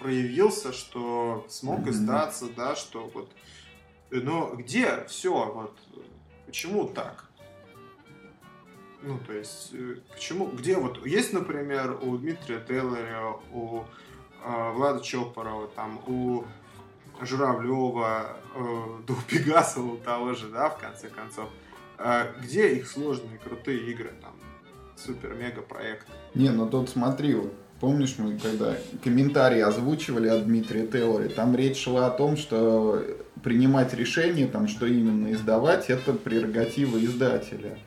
проявился, 0.00 0.72
что 0.72 1.46
смог 1.48 1.80
mm-hmm. 1.80 1.90
издаться, 1.90 2.48
да, 2.56 2.74
что 2.74 3.06
вот... 3.14 3.30
Но 4.10 4.54
где 4.54 5.04
все, 5.06 5.32
вот, 5.32 5.78
почему 6.46 6.88
так? 6.88 7.26
Ну, 9.02 9.18
то 9.26 9.32
есть, 9.32 9.70
э, 9.74 9.98
почему, 10.12 10.46
где 10.46 10.76
вот, 10.76 11.06
есть, 11.06 11.32
например, 11.32 11.98
у 12.02 12.16
Дмитрия 12.16 12.58
Тейлора, 12.60 13.38
у 13.52 13.84
э, 14.42 14.72
Влада 14.72 15.04
Чопорова, 15.04 15.68
там, 15.68 16.02
у 16.06 16.44
Журавлева, 17.20 18.36
э, 18.54 18.86
до 19.06 19.14
Пегасова 19.28 19.96
того 19.98 20.34
же, 20.34 20.48
да, 20.48 20.70
в 20.70 20.78
конце 20.78 21.08
концов. 21.08 21.48
А 21.98 22.28
где 22.42 22.74
их 22.74 22.88
сложные, 22.88 23.38
крутые 23.38 23.90
игры, 23.90 24.12
там, 24.20 24.32
супер-мега 24.96 25.62
проекты? 25.62 26.12
Не, 26.34 26.50
ну 26.50 26.68
тут 26.68 26.88
смотри, 26.88 27.34
вот 27.34 27.52
помнишь, 27.80 28.16
мы 28.18 28.38
когда 28.38 28.76
комментарии 29.02 29.60
озвучивали 29.60 30.28
от 30.28 30.44
Дмитрия 30.46 30.86
Теори, 30.86 31.28
там 31.28 31.56
речь 31.56 31.82
шла 31.82 32.06
о 32.06 32.10
том, 32.10 32.36
что 32.36 33.02
принимать 33.42 33.94
решение, 33.94 34.46
там, 34.46 34.68
что 34.68 34.86
именно 34.86 35.32
издавать, 35.32 35.90
это 35.90 36.12
прерогатива 36.12 36.98
издателя. 36.98 37.78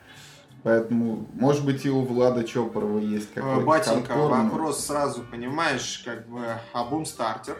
Поэтому, 0.62 1.28
может 1.34 1.64
быть, 1.64 1.84
и 1.84 1.90
у 1.90 2.02
Влада 2.02 2.44
Чопорова 2.44 2.98
есть 2.98 3.30
Э, 3.34 3.40
какой-то 3.40 3.66
Батенька, 3.66 4.12
хардкор, 4.14 4.30
вопрос 4.30 4.86
сразу, 4.86 5.22
понимаешь, 5.22 6.02
как 6.04 6.28
бы, 6.28 6.40
а 6.72 6.84
бумстартер, 6.84 7.56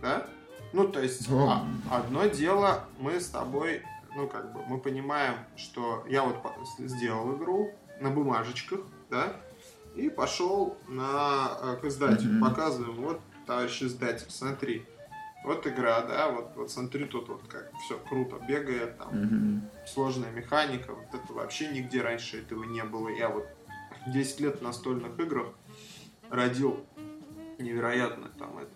да? 0.00 0.26
Ну, 0.72 0.86
то 0.88 1.00
есть, 1.00 1.28
Ну. 1.28 1.48
а- 1.48 1.66
одно 1.90 2.26
дело, 2.26 2.84
мы 2.98 3.20
с 3.20 3.28
тобой, 3.28 3.82
ну, 4.14 4.28
как 4.28 4.52
бы, 4.52 4.62
мы 4.66 4.78
понимаем, 4.78 5.34
что 5.56 6.04
я 6.08 6.22
вот 6.22 6.36
сделал 6.78 7.36
игру 7.36 7.72
на 8.00 8.10
бумажечках, 8.10 8.80
да, 9.10 9.36
и 9.96 10.08
пошел 10.08 10.76
на, 10.88 11.58
э, 11.62 11.76
к 11.80 11.84
издателю, 11.84 12.34
Мгм. 12.34 12.40
показываем, 12.48 12.94
вот, 13.02 13.20
товарищ 13.46 13.82
издатель, 13.82 14.30
смотри, 14.30 14.86
вот 15.44 15.66
игра, 15.66 16.02
да, 16.02 16.30
вот, 16.30 16.52
вот 16.54 16.70
смотри, 16.70 17.04
тут 17.06 17.28
вот 17.28 17.42
как 17.48 17.72
все 17.84 17.98
круто 18.08 18.36
бегает, 18.46 18.96
там, 18.98 19.08
Мгм. 19.20 19.62
сложная 19.86 20.30
механика, 20.30 20.92
вот 20.94 21.06
это 21.12 21.32
вообще 21.32 21.68
нигде 21.68 22.00
раньше 22.02 22.38
этого 22.42 22.62
не 22.64 22.84
было. 22.84 23.08
Я 23.08 23.28
вот 23.28 23.46
10 24.06 24.38
лет 24.40 24.60
в 24.60 24.62
настольных 24.62 25.18
играх 25.18 25.48
родил 26.30 26.86
невероятно 27.58 28.28
там 28.38 28.56
это 28.58 28.70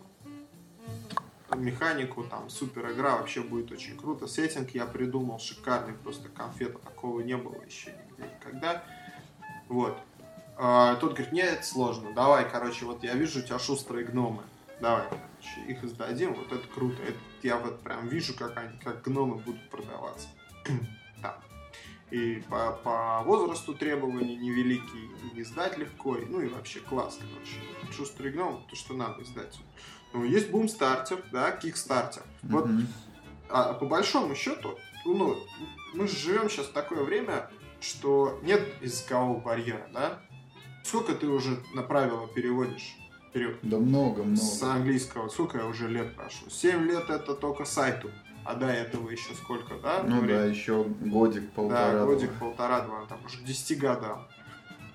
механику, 1.54 2.24
там 2.24 2.48
супер 2.48 2.90
игра 2.92 3.16
вообще 3.16 3.42
будет 3.42 3.70
очень 3.72 3.96
круто. 3.96 4.26
Сеттинг 4.26 4.70
я 4.70 4.86
придумал 4.86 5.38
шикарный, 5.38 5.94
просто 5.94 6.28
конфета 6.28 6.78
такого 6.78 7.20
не 7.20 7.36
было 7.36 7.62
еще 7.62 7.92
нигде 7.92 8.30
никогда. 8.34 8.84
Вот. 9.68 9.98
А, 10.56 10.96
тут 10.96 11.14
говорит, 11.14 11.32
нет, 11.32 11.64
сложно. 11.64 12.12
Давай, 12.12 12.48
короче, 12.48 12.84
вот 12.84 13.02
я 13.02 13.14
вижу 13.14 13.40
у 13.40 13.42
тебя 13.42 13.58
шустрые 13.58 14.06
гномы. 14.06 14.42
Давай, 14.80 15.04
короче, 15.08 15.72
их 15.72 15.84
издадим, 15.84 16.34
вот 16.34 16.52
это 16.52 16.66
круто. 16.68 17.02
Это 17.02 17.18
я 17.42 17.58
вот 17.58 17.80
прям 17.80 18.08
вижу, 18.08 18.34
как 18.36 18.56
они, 18.56 18.78
как 18.78 19.02
гномы 19.02 19.36
будут 19.36 19.68
продаваться. 19.70 20.28
Там. 21.22 21.34
И 22.10 22.44
по, 22.48 22.72
по 22.84 23.22
возрасту 23.24 23.74
требований 23.74 24.36
невеликие, 24.36 25.10
и 25.34 25.40
издать 25.40 25.78
легко, 25.78 26.16
и, 26.16 26.24
ну 26.26 26.40
и 26.40 26.48
вообще 26.48 26.80
класс, 26.80 27.18
короче. 27.18 27.56
Шустрый 27.92 28.30
гном, 28.30 28.64
то, 28.68 28.76
что 28.76 28.94
надо 28.94 29.22
издать. 29.22 29.58
Ну, 30.14 30.24
есть 30.24 30.50
бумстартер, 30.50 31.22
да, 31.32 31.50
кикстартер. 31.50 32.22
Вот 32.44 32.66
Мгм. 32.66 32.86
а 33.50 33.72
по 33.74 33.84
большому 33.84 34.36
счету, 34.36 34.78
ну, 35.04 35.36
мы 35.92 36.06
живем 36.06 36.48
сейчас 36.48 36.66
в 36.66 36.72
такое 36.72 37.02
время, 37.02 37.50
что 37.80 38.38
нет 38.44 38.62
языкового 38.80 39.40
барьера, 39.40 39.86
да? 39.92 40.20
Сколько 40.84 41.14
ты 41.14 41.26
уже 41.26 41.58
на 41.74 41.82
правила 41.82 42.28
переводишь? 42.28 42.96
Перев- 43.32 43.58
Да 43.62 43.78
много, 43.78 44.22
С 44.36 44.60
много. 44.62 44.74
английского, 44.76 45.28
сколько 45.28 45.58
я 45.58 45.66
уже 45.66 45.88
лет 45.88 46.14
прошло? 46.14 46.48
Семь 46.48 46.84
лет 46.86 47.10
это 47.10 47.34
только 47.34 47.64
сайту, 47.64 48.08
а 48.44 48.54
до 48.54 48.66
этого 48.66 49.10
еще 49.10 49.34
сколько, 49.34 49.74
да? 49.82 50.04
Ну 50.04 50.20
времени? 50.20 50.36
да, 50.38 50.44
еще 50.44 50.84
годик, 50.84 51.50
полтора. 51.50 51.90
Да, 51.90 51.98
два. 51.98 52.06
годик, 52.06 52.30
полтора-два, 52.38 53.06
там 53.06 53.18
уже 53.26 53.38
к 53.38 53.42
10 53.44 53.78
годам. 53.80 54.28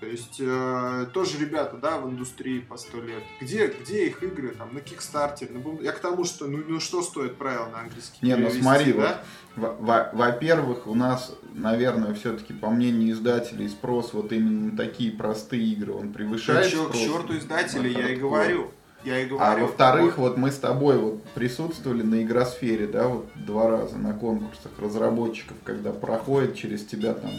То 0.00 0.06
есть 0.06 0.36
э, 0.40 1.06
тоже 1.12 1.38
ребята, 1.38 1.76
да, 1.76 1.98
в 1.98 2.08
индустрии 2.08 2.60
по 2.60 2.78
сто 2.78 3.02
лет. 3.02 3.22
Где, 3.38 3.66
где 3.66 4.06
их 4.06 4.22
игры, 4.22 4.54
там, 4.56 4.72
на 4.72 4.80
Кикстартере, 4.80 5.52
на 5.52 5.58
Бум- 5.60 5.78
Я 5.82 5.92
к 5.92 5.98
тому, 5.98 6.24
что, 6.24 6.46
ну, 6.46 6.62
ну 6.66 6.80
что 6.80 7.02
стоит 7.02 7.36
правила 7.36 7.66
на 7.66 7.80
английский 7.80 8.16
Не, 8.22 8.36
ну 8.36 8.48
смотри, 8.50 8.94
да? 8.94 9.22
Во- 9.56 9.76
во- 9.78 10.08
Во-первых, 10.14 10.86
у 10.86 10.94
нас, 10.94 11.36
наверное, 11.52 12.14
все-таки, 12.14 12.54
по 12.54 12.70
мнению 12.70 13.12
издателей, 13.12 13.68
спрос 13.68 14.14
вот 14.14 14.32
именно 14.32 14.70
на 14.72 14.76
такие 14.76 15.12
простые 15.12 15.64
игры, 15.64 15.92
он 15.92 16.08
Да 16.08 16.14
превышает 16.14 16.66
к 16.66 16.70
спрос 16.74 16.96
черту 16.96 17.36
издателей, 17.36 17.92
я 17.92 18.08
и 18.08 18.16
говорю. 18.16 18.70
Я 19.04 19.20
и 19.20 19.26
А 19.26 19.28
говорю. 19.28 19.66
во-вторых, 19.66 20.16
вот 20.18 20.38
мы 20.38 20.50
с 20.50 20.56
тобой 20.56 20.96
вот 20.98 21.22
присутствовали 21.34 22.02
на 22.02 22.22
игросфере, 22.22 22.86
да, 22.86 23.06
вот 23.08 23.26
два 23.34 23.68
раза 23.68 23.98
на 23.98 24.14
конкурсах 24.14 24.72
разработчиков, 24.78 25.56
когда 25.64 25.92
проходит 25.92 26.54
через 26.56 26.86
тебя 26.86 27.12
там 27.12 27.30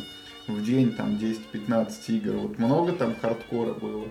в 0.55 0.63
день 0.63 0.93
там 0.93 1.15
10-15 1.15 1.91
игр. 2.07 2.33
Вот 2.33 2.59
много 2.59 2.93
там 2.93 3.15
хардкора 3.19 3.73
было. 3.73 4.07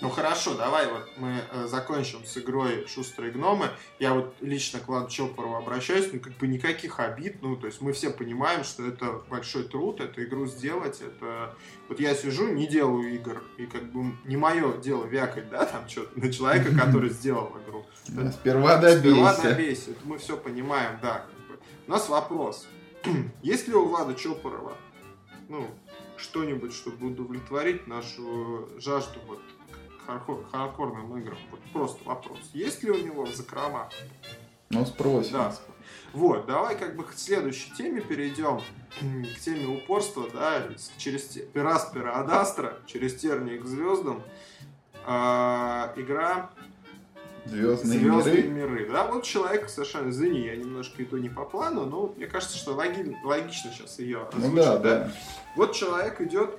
Ну 0.00 0.08
хорошо, 0.10 0.54
давай 0.54 0.90
вот 0.90 1.08
мы 1.16 1.40
э, 1.52 1.66
закончим 1.68 2.24
с 2.24 2.36
игрой 2.36 2.84
«Шустрые 2.88 3.30
гномы». 3.30 3.68
Я 4.00 4.12
вот 4.14 4.34
лично 4.40 4.80
к 4.80 4.88
Владу 4.88 5.08
Чопорову 5.08 5.56
обращаюсь, 5.56 6.08
ну 6.12 6.20
как 6.20 6.36
бы 6.38 6.48
никаких 6.48 6.98
обид, 6.98 7.40
ну 7.42 7.56
то 7.56 7.66
есть 7.66 7.80
мы 7.80 7.92
все 7.92 8.10
понимаем, 8.10 8.64
что 8.64 8.84
это 8.84 9.22
большой 9.30 9.64
труд, 9.64 10.00
эту 10.00 10.24
игру 10.24 10.46
сделать, 10.46 11.00
это... 11.00 11.54
Вот 11.88 12.00
я 12.00 12.14
сижу, 12.14 12.48
не 12.48 12.66
делаю 12.66 13.14
игр, 13.14 13.42
и 13.56 13.66
как 13.66 13.92
бы 13.92 14.16
не 14.24 14.36
мое 14.36 14.78
дело 14.78 15.04
вякать, 15.04 15.48
да, 15.48 15.64
там 15.64 15.88
что-то 15.88 16.18
на 16.18 16.32
человека, 16.32 16.74
который 16.78 17.10
сделал 17.10 17.52
игру. 17.64 17.86
Да, 18.08 18.32
сперва 18.32 18.78
Сперва 18.78 18.80
добейся. 18.80 19.42
добейся, 19.42 19.90
это 19.92 20.00
мы 20.04 20.18
все 20.18 20.36
понимаем, 20.36 20.98
да. 21.00 21.18
как 21.18 21.56
бы. 21.56 21.62
У 21.86 21.90
нас 21.90 22.08
вопрос. 22.08 22.66
Есть 23.42 23.68
ли 23.68 23.74
у 23.74 23.86
Влада 23.86 24.14
Чопорова 24.14 24.76
ну, 25.48 25.68
что-нибудь, 26.16 26.72
чтобы 26.72 27.08
удовлетворить 27.08 27.86
нашу 27.86 28.68
жажду 28.78 29.20
вот 29.26 29.40
к 30.04 30.08
хардкор- 30.08 30.44
хардкорным 30.50 31.16
играм? 31.18 31.38
Вот 31.50 31.60
просто 31.72 32.04
вопрос. 32.04 32.38
Есть 32.52 32.82
ли 32.82 32.90
у 32.90 33.04
него 33.04 33.24
в 33.24 33.34
закромах? 33.34 33.90
Ну, 34.70 34.86
спросим. 34.86 35.32
Да. 35.32 35.54
Вот, 36.12 36.46
давай 36.46 36.78
как 36.78 36.96
бы 36.96 37.04
к 37.04 37.12
следующей 37.14 37.72
теме 37.74 38.00
перейдем, 38.00 38.60
к 39.00 39.40
теме 39.40 39.66
упорства, 39.66 40.28
да, 40.32 40.68
через 40.98 41.22
Пираспера 41.52 42.12
Адастра, 42.20 42.78
через 42.86 43.14
тернии 43.16 43.58
к 43.58 43.64
звездам. 43.64 44.22
А, 45.04 45.92
игра 45.96 46.50
Звездные, 47.44 47.98
Звездные 47.98 48.42
миры. 48.44 48.70
миры. 48.70 48.90
Да, 48.92 49.06
вот 49.06 49.24
человек 49.24 49.68
совершенно, 49.68 50.10
извини, 50.10 50.40
я 50.46 50.56
немножко 50.56 51.02
иду 51.02 51.16
не 51.16 51.28
по 51.28 51.44
плану, 51.44 51.84
но 51.86 52.12
мне 52.16 52.26
кажется, 52.26 52.56
что 52.56 52.74
логи- 52.74 53.16
логично 53.24 53.72
сейчас 53.72 53.98
ее 53.98 54.28
Ну 54.32 54.38
озвучить, 54.38 54.54
да, 54.64 54.76
да. 54.78 55.12
Вот 55.56 55.72
человек 55.74 56.20
идет, 56.20 56.58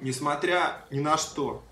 несмотря 0.00 0.84
ни 0.90 1.00
на 1.00 1.16
что. 1.16 1.62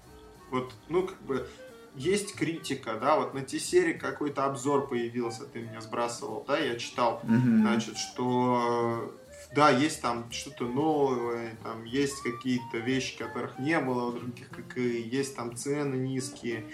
Вот, 0.50 0.72
ну, 0.88 1.06
как 1.06 1.20
бы, 1.22 1.48
есть 1.96 2.34
критика, 2.34 2.94
да, 3.00 3.16
вот 3.16 3.34
на 3.34 3.42
T-серии 3.42 3.92
какой-то 3.92 4.44
обзор 4.44 4.88
появился, 4.88 5.44
ты 5.46 5.60
мне 5.60 5.80
сбрасывал, 5.80 6.44
да, 6.46 6.58
я 6.58 6.76
читал, 6.76 7.20
Мгм. 7.22 7.60
значит, 7.62 7.96
что 7.96 9.14
да, 9.54 9.70
есть 9.70 10.00
там 10.02 10.30
что-то 10.32 10.64
новое, 10.66 11.56
там 11.62 11.84
есть 11.84 12.20
какие-то 12.22 12.78
вещи, 12.78 13.16
которых 13.16 13.58
не 13.60 13.78
было 13.78 14.10
в 14.10 14.14
других 14.18 14.48
ККИ, 14.48 15.08
есть 15.08 15.36
там 15.36 15.56
цены 15.56 15.94
низкие, 15.94 16.64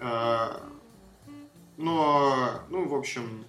но, 0.00 0.60
ну, 2.70 2.88
в 2.88 2.94
общем, 2.94 3.44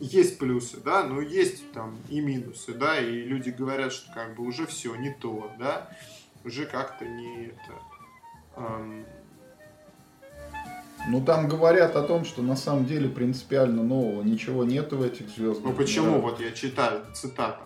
есть 0.00 0.38
плюсы, 0.38 0.78
да, 0.84 1.04
но 1.04 1.20
есть 1.20 1.70
там 1.72 1.96
и 2.08 2.20
минусы, 2.20 2.72
да, 2.74 2.98
и 3.00 3.22
люди 3.24 3.50
говорят, 3.50 3.92
что 3.92 4.12
как 4.12 4.36
бы 4.36 4.44
уже 4.44 4.66
все 4.66 4.94
не 4.94 5.12
то, 5.12 5.50
да, 5.58 5.90
уже 6.44 6.66
как-то 6.66 7.04
не 7.04 7.46
это... 7.46 7.72
эм, 8.56 9.04
Ну 11.08 11.24
там 11.24 11.48
говорят 11.48 11.96
о 11.96 12.02
том, 12.02 12.24
что 12.24 12.42
на 12.42 12.54
самом 12.56 12.86
деле 12.86 13.08
принципиально 13.08 13.82
нового 13.82 14.22
ничего 14.22 14.64
нету 14.64 14.96
в 14.98 15.02
этих 15.02 15.28
звездных. 15.30 15.64
Ну 15.64 15.72
почему? 15.72 16.06
мирах. 16.10 16.22
Вот 16.22 16.40
я 16.40 16.52
читаю, 16.52 17.04
цитата. 17.14 17.60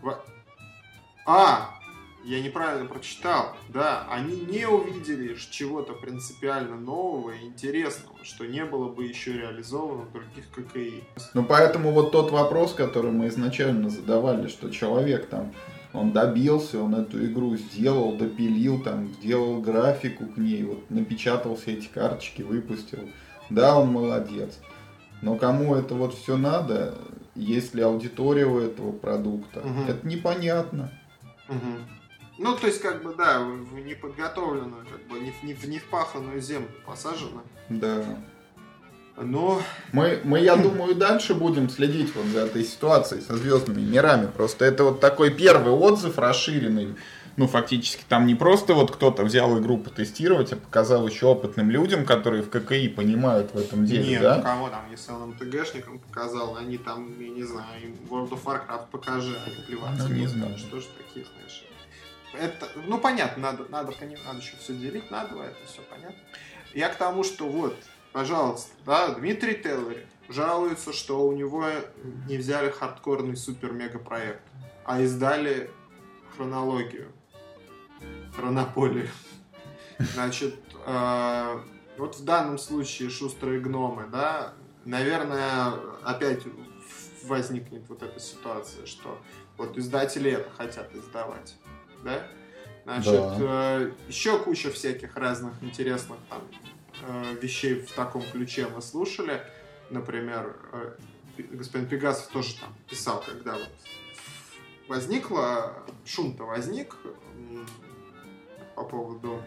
Во- 0.00 0.24
А, 1.26 1.70
я 2.24 2.40
неправильно 2.42 2.88
прочитал. 2.88 3.54
Да, 3.68 4.06
они 4.10 4.36
не 4.36 4.66
увидели 4.66 5.34
чего-то 5.50 5.92
принципиально 5.94 6.76
нового 6.76 7.30
и 7.30 7.44
интересного, 7.46 8.16
что 8.22 8.46
не 8.46 8.64
было 8.64 8.88
бы 8.88 9.04
еще 9.04 9.32
реализовано 9.32 10.04
в 10.04 10.12
других 10.12 10.48
ККИ. 10.50 11.04
Ну 11.34 11.44
поэтому 11.44 11.92
вот 11.92 12.12
тот 12.12 12.30
вопрос, 12.30 12.74
который 12.74 13.10
мы 13.10 13.28
изначально 13.28 13.90
задавали, 13.90 14.48
что 14.48 14.70
человек 14.70 15.26
там, 15.28 15.52
он 15.92 16.12
добился, 16.12 16.80
он 16.82 16.94
эту 16.94 17.24
игру 17.26 17.56
сделал, 17.56 18.16
допилил, 18.16 18.80
там, 18.82 19.08
сделал 19.14 19.60
графику 19.60 20.26
к 20.26 20.36
ней, 20.36 20.62
вот 20.64 20.90
напечатал 20.90 21.56
все 21.56 21.72
эти 21.74 21.88
карточки, 21.88 22.42
выпустил. 22.42 23.08
Да, 23.50 23.78
он 23.78 23.88
молодец. 23.88 24.58
Но 25.20 25.36
кому 25.36 25.74
это 25.74 25.94
вот 25.94 26.14
все 26.14 26.36
надо, 26.36 26.94
есть 27.34 27.74
ли 27.74 27.82
аудитория 27.82 28.46
у 28.46 28.58
этого 28.58 28.92
продукта, 28.92 29.60
Мгм. 29.60 29.86
это 29.88 30.06
непонятно. 30.06 30.90
Мгм. 31.48 31.86
Ну, 32.42 32.56
то 32.56 32.66
есть, 32.66 32.80
как 32.80 33.02
бы, 33.04 33.14
да, 33.14 33.40
в 33.40 33.78
неподготовленную, 33.78 34.84
как 34.84 35.06
бы, 35.06 35.20
не 35.20 35.30
в, 35.30 35.42
не 35.44 35.54
в 35.54 35.64
невпаханную 35.68 36.40
землю 36.40 36.68
посажено. 36.84 37.42
Да. 37.68 38.04
Но, 39.16 39.60
Мы, 39.92 40.20
мы, 40.24 40.40
я 40.40 40.56
думаю, 40.56 40.94
дальше 40.96 41.34
будем 41.34 41.68
следить 41.68 42.14
вот 42.16 42.26
за 42.26 42.40
этой 42.40 42.64
ситуацией 42.64 43.20
со 43.20 43.36
звездными 43.36 43.82
мирами. 43.82 44.26
Просто 44.26 44.64
это 44.64 44.84
вот 44.84 45.00
такой 45.00 45.30
первый 45.30 45.72
отзыв 45.72 46.18
расширенный. 46.18 46.96
Ну, 47.36 47.46
фактически, 47.46 48.02
там 48.08 48.26
не 48.26 48.34
просто 48.34 48.74
вот 48.74 48.90
кто-то 48.90 49.22
взял 49.22 49.58
игру 49.58 49.78
потестировать, 49.78 50.52
а 50.52 50.56
показал 50.56 51.06
еще 51.06 51.26
опытным 51.26 51.70
людям, 51.70 52.04
которые 52.04 52.42
в 52.42 52.50
ККИ 52.50 52.88
понимают 52.88 53.54
в 53.54 53.56
этом 53.56 53.86
деле, 53.86 54.06
нет, 54.06 54.22
да? 54.22 54.36
ну, 54.36 54.42
кого 54.42 54.68
там, 54.68 54.84
если 54.90 55.12
он 55.12 55.30
МТГшникам 55.30 55.98
показал, 56.00 56.56
они 56.56 56.76
там, 56.76 57.08
я 57.18 57.30
не 57.30 57.44
знаю, 57.44 57.94
World 58.10 58.30
of 58.30 58.44
Warcraft 58.44 58.86
покажи, 58.90 59.34
они 59.46 59.64
плеваться 59.66 60.08
Ну, 60.08 60.14
не 60.14 60.26
будут, 60.26 60.32
знаю. 60.32 60.58
Что 60.58 60.80
же 60.80 60.86
такие, 60.98 61.24
знаешь, 61.34 61.64
это, 62.34 62.68
ну, 62.86 62.98
понятно, 62.98 63.42
надо, 63.42 63.64
надо, 63.68 63.92
надо 64.00 64.38
еще 64.38 64.56
все 64.56 64.74
делить, 64.74 65.10
надо, 65.10 65.40
это 65.42 65.66
все 65.66 65.82
понятно. 65.82 66.18
Я 66.74 66.88
к 66.88 66.96
тому, 66.96 67.24
что 67.24 67.48
вот, 67.48 67.76
пожалуйста, 68.12 68.70
да, 68.86 69.14
Дмитрий 69.14 69.54
Теллери 69.54 70.06
жалуется, 70.28 70.92
что 70.92 71.26
у 71.26 71.32
него 71.32 71.66
не 72.28 72.36
взяли 72.36 72.70
хардкорный 72.70 73.36
супер-мега 73.36 73.98
проект, 73.98 74.42
а 74.84 75.00
издали 75.00 75.70
хронологию, 76.36 77.12
хронополию. 78.34 79.08
Значит, 79.98 80.58
э, 80.86 81.60
вот 81.98 82.16
в 82.16 82.24
данном 82.24 82.58
случае 82.58 83.10
шустрые 83.10 83.60
гномы, 83.60 84.06
да, 84.10 84.54
наверное, 84.84 85.74
опять 86.02 86.42
возникнет 87.24 87.88
вот 87.88 88.02
эта 88.02 88.18
ситуация, 88.18 88.86
что 88.86 89.20
вот 89.56 89.76
издатели 89.76 90.32
это 90.32 90.50
хотят 90.50 90.94
издавать, 90.94 91.54
да? 92.02 92.26
Значит, 92.84 93.12
да. 93.12 93.80
э, 93.80 93.92
еще 94.08 94.38
куча 94.38 94.70
всяких 94.70 95.16
разных 95.16 95.54
интересных 95.62 96.18
там 96.28 96.42
э, 97.02 97.34
вещей 97.40 97.74
в 97.80 97.92
таком 97.92 98.22
ключе 98.22 98.66
мы 98.74 98.82
слушали. 98.82 99.42
Например, 99.90 100.56
э, 100.72 100.94
господин 101.52 101.88
Пегасов 101.88 102.28
тоже 102.28 102.54
там 102.58 102.74
писал, 102.88 103.22
когда 103.24 103.52
вот 103.52 103.70
возникло, 104.88 105.74
шум-то 106.04 106.44
возник 106.44 106.96
по 108.74 108.84
поводу 108.84 109.40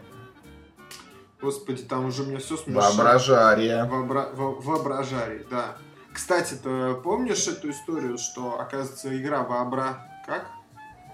Господи, 1.42 1.84
там 1.84 2.06
уже 2.06 2.24
мне 2.24 2.38
все 2.38 2.58
смешно. 2.58 2.82
Воображарие. 2.82 3.84
Вообра... 3.84 4.30
Воображарие, 4.34 5.46
да. 5.50 5.78
Кстати, 6.12 6.56
ты 6.56 6.96
помнишь 6.96 7.48
эту 7.48 7.70
историю, 7.70 8.18
что, 8.18 8.60
оказывается, 8.60 9.16
игра 9.16 9.44
Вообра... 9.44 10.10
Как? 10.26 10.50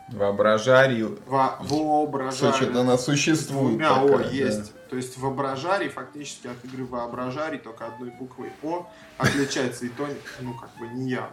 Воображарию. 0.10 1.20
Во... 1.26 1.58
Воображарие. 1.62 2.56
Что-то 2.56 2.82
она 2.82 2.98
существует. 2.98 3.78
Двумя 3.78 3.90
такая, 3.90 4.30
О 4.30 4.32
есть. 4.32 4.74
Да. 4.74 4.80
То 4.90 4.96
есть 4.98 5.18
воображарий 5.18 5.90
фактически 5.90 6.48
от 6.48 6.64
игры 6.66 6.86
воображарий 6.86 7.60
только 7.60 7.86
одной 7.86 8.10
буквой 8.12 8.52
О 8.62 8.88
отличается, 9.18 9.86
и 9.86 9.90
то, 9.90 10.08
ну, 10.42 10.54
как 10.54 10.70
бы 10.78 10.88
не 10.88 11.12
я. 11.12 11.30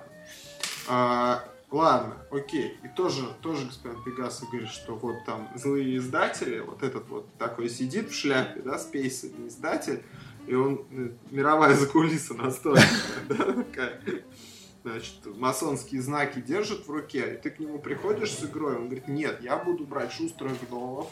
А, 0.89 1.43
Ладно, 1.71 2.17
окей. 2.31 2.79
И 2.83 2.89
тоже, 2.89 3.29
тоже 3.43 3.67
господин 3.67 4.03
Пегаса 4.03 4.47
говорит, 4.47 4.71
что 4.71 4.95
вот 4.95 5.17
там 5.27 5.49
злые 5.55 5.99
издатели, 5.99 6.61
вот 6.61 6.83
этот 6.83 7.07
вот 7.09 7.27
такой 7.37 7.69
сидит 7.69 8.11
в 8.11 8.15
шляпе, 8.15 8.63
да, 8.63 8.79
Спейс 8.79 9.25
издатель, 9.25 10.03
и 10.47 10.55
он 10.55 10.87
э, 10.91 11.11
мировая 11.31 11.75
закулиса 11.75 12.33
настолько, 12.33 12.83
да, 13.29 13.37
такая. 13.37 14.01
Значит, 14.89 15.37
масонские 15.37 16.01
знаки 16.01 16.41
держит 16.41 16.87
в 16.87 16.91
руке, 16.91 17.35
и 17.35 17.37
ты 17.37 17.51
к 17.51 17.59
нему 17.59 17.79
приходишь 17.79 18.33
с 18.33 18.45
игрой, 18.45 18.77
он 18.77 18.87
говорит, 18.87 19.07
нет, 19.07 19.43
я 19.43 19.59
буду 19.59 19.85
брать 19.85 20.13
шустрых 20.13 20.53
гномов, 20.67 21.09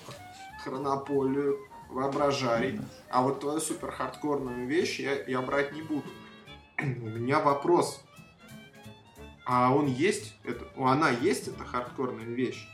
хронополию, 0.65 1.59
воображарий, 1.91 2.81
а 3.11 3.21
вот 3.21 3.41
твою 3.41 3.61
супер 3.61 3.91
хардкорную 3.91 4.67
вещь 4.67 4.99
я, 4.99 5.23
я 5.27 5.43
брать 5.43 5.73
не 5.73 5.83
буду. 5.83 6.09
У 6.79 6.83
меня 6.83 7.39
вопрос, 7.41 8.03
а 9.45 9.75
он 9.75 9.87
есть, 9.87 10.35
это, 10.43 10.67
она 10.79 11.11
есть, 11.11 11.49
это 11.49 11.63
хардкорная 11.63 12.25
вещь. 12.25 12.67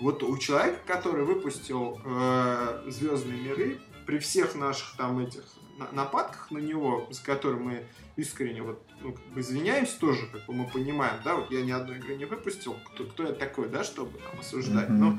Вот 0.00 0.22
у 0.22 0.36
человека, 0.38 0.78
который 0.86 1.24
выпустил 1.24 2.00
э, 2.06 2.84
Звездные 2.86 3.38
миры, 3.38 3.80
при 4.06 4.18
всех 4.18 4.54
наших 4.54 4.96
там 4.96 5.18
этих 5.18 5.44
нападках 5.92 6.50
на 6.50 6.58
него, 6.58 7.08
с 7.10 7.20
которыми 7.20 7.62
мы 7.62 7.84
искренне 8.16 8.62
вот, 8.62 8.82
ну, 9.00 9.12
как 9.12 9.24
бы 9.26 9.40
извиняемся 9.40 9.98
тоже, 9.98 10.26
как 10.32 10.44
бы 10.46 10.52
мы 10.52 10.66
понимаем, 10.66 11.20
да, 11.24 11.36
вот 11.36 11.50
я 11.50 11.62
ни 11.62 11.70
одной 11.70 11.98
игры 11.98 12.16
не 12.16 12.24
выпустил, 12.24 12.76
кто, 12.92 13.04
кто 13.04 13.24
я 13.24 13.32
такой, 13.32 13.68
да, 13.68 13.84
чтобы 13.84 14.18
там 14.18 14.40
осуждать, 14.40 14.88
mm-hmm. 14.88 14.92
но 14.92 15.18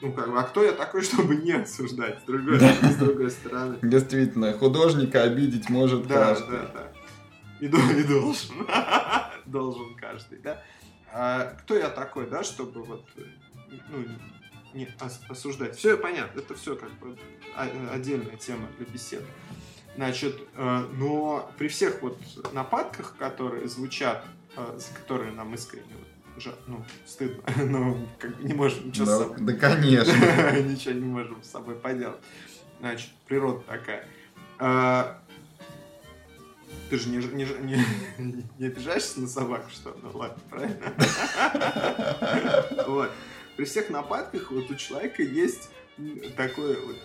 ну, 0.00 0.12
как 0.12 0.30
бы, 0.30 0.38
а 0.38 0.42
кто 0.42 0.62
я 0.62 0.72
такой, 0.72 1.02
чтобы 1.04 1.36
не 1.36 1.52
осуждать, 1.52 2.20
с 2.20 2.22
другой, 2.24 2.58
с 2.58 2.96
другой 2.96 3.30
стороны. 3.30 3.78
Действительно, 3.82 4.52
художника 4.52 5.22
обидеть 5.22 5.70
может 5.70 6.06
да, 6.06 6.14
каждый. 6.14 6.58
Да, 6.58 6.70
да, 6.74 6.92
и, 7.60 7.66
и 7.66 8.04
должен. 8.04 8.66
должен 9.46 9.94
каждый, 9.94 10.38
да. 10.38 10.62
А 11.12 11.54
кто 11.60 11.76
я 11.76 11.90
такой, 11.90 12.28
да, 12.28 12.42
чтобы 12.42 12.82
вот, 12.82 13.06
ну, 13.88 14.04
не 14.74 14.88
осуждать. 15.28 15.76
Все 15.76 15.96
понятно, 15.96 16.40
это 16.40 16.54
все 16.54 16.76
как 16.76 16.90
бы 16.98 17.16
отдельная 17.90 18.36
тема 18.36 18.68
для 18.78 18.86
беседы. 18.86 19.26
Значит, 19.96 20.40
э, 20.56 20.86
но 20.94 21.50
при 21.56 21.68
всех 21.68 22.02
вот 22.02 22.18
нападках, 22.52 23.16
которые 23.16 23.68
звучат, 23.68 24.24
э, 24.56 24.76
за 24.78 24.92
которые 24.92 25.32
нам 25.32 25.54
искренне 25.54 25.84
ну, 26.66 26.84
стыдно, 27.06 27.42
но 27.64 27.96
как 28.18 28.36
бы 28.36 28.42
не 28.42 28.54
можем 28.54 28.88
ничего 28.88 29.06
да, 29.06 29.16
с 29.16 29.18
собой... 29.20 29.36
Да, 29.40 29.52
конечно. 29.52 30.60
ничего 30.62 30.94
не 30.94 31.04
можем 31.04 31.42
с 31.42 31.50
собой 31.50 31.76
поделать. 31.76 32.20
Значит, 32.80 33.10
природа 33.28 33.60
такая. 33.60 34.04
А, 34.58 35.20
ты 36.90 36.98
же 36.98 37.08
не, 37.08 37.18
не, 37.18 37.44
не, 37.62 37.84
не 38.58 38.66
обижаешься 38.66 39.20
на 39.20 39.28
собаку, 39.28 39.70
что? 39.70 39.96
Ну 40.02 40.10
ладно, 40.12 40.42
правильно? 40.50 40.92
Вот. 42.88 43.10
При 43.56 43.64
всех 43.64 43.90
нападках 43.90 44.50
вот 44.50 44.70
у 44.70 44.74
человека 44.74 45.22
есть 45.22 45.70
такое 46.36 46.76
вот 46.80 46.96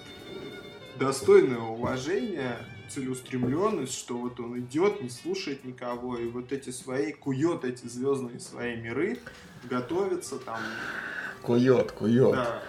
достойное 0.98 1.60
уважение, 1.60 2.58
целеустремленность, 2.90 3.94
что 3.98 4.18
вот 4.18 4.40
он 4.40 4.60
идет, 4.60 5.02
не 5.02 5.10
слушает 5.10 5.64
никого, 5.64 6.18
и 6.18 6.28
вот 6.28 6.52
эти 6.52 6.72
свои, 6.72 7.14
кует 7.14 7.64
эти 7.64 7.86
звездные 7.86 8.40
свои 8.40 8.76
миры, 8.76 9.20
готовится 9.64 10.40
там. 10.40 10.60
Кует, 11.42 11.92
кует. 11.92 12.32
Да. 12.32 12.64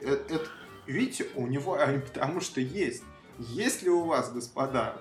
Это, 0.00 0.34
это, 0.34 0.46
видите, 0.86 1.26
у 1.34 1.46
него, 1.46 1.78
потому 2.06 2.40
что 2.40 2.60
есть. 2.60 3.02
Если 3.38 3.88
у 3.88 4.04
вас, 4.04 4.32
господа, 4.32 5.00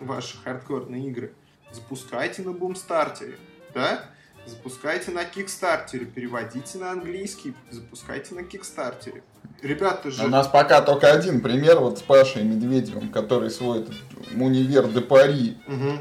ваши 0.00 0.38
хардкорные 0.42 1.08
игры, 1.08 1.34
запускайте 1.72 2.42
на 2.42 2.52
бумстартере, 2.52 3.36
да? 3.74 4.10
Запускайте 4.48 5.10
на 5.10 5.24
Кикстартере, 5.24 6.06
переводите 6.06 6.78
на 6.78 6.92
английский, 6.92 7.54
запускайте 7.70 8.34
на 8.34 8.42
Кикстартере. 8.44 9.22
Ребята 9.60 10.10
же... 10.10 10.24
У 10.24 10.28
нас 10.28 10.46
пока 10.46 10.80
только 10.80 11.12
один 11.12 11.40
пример 11.40 11.80
вот 11.80 11.98
с 11.98 12.02
Пашей 12.02 12.44
Медведевым, 12.44 13.10
который 13.10 13.50
свой 13.50 13.80
этот 13.80 13.94
универ 14.34 14.88
де 14.88 15.00
Пари 15.00 15.58
угу. 15.66 15.98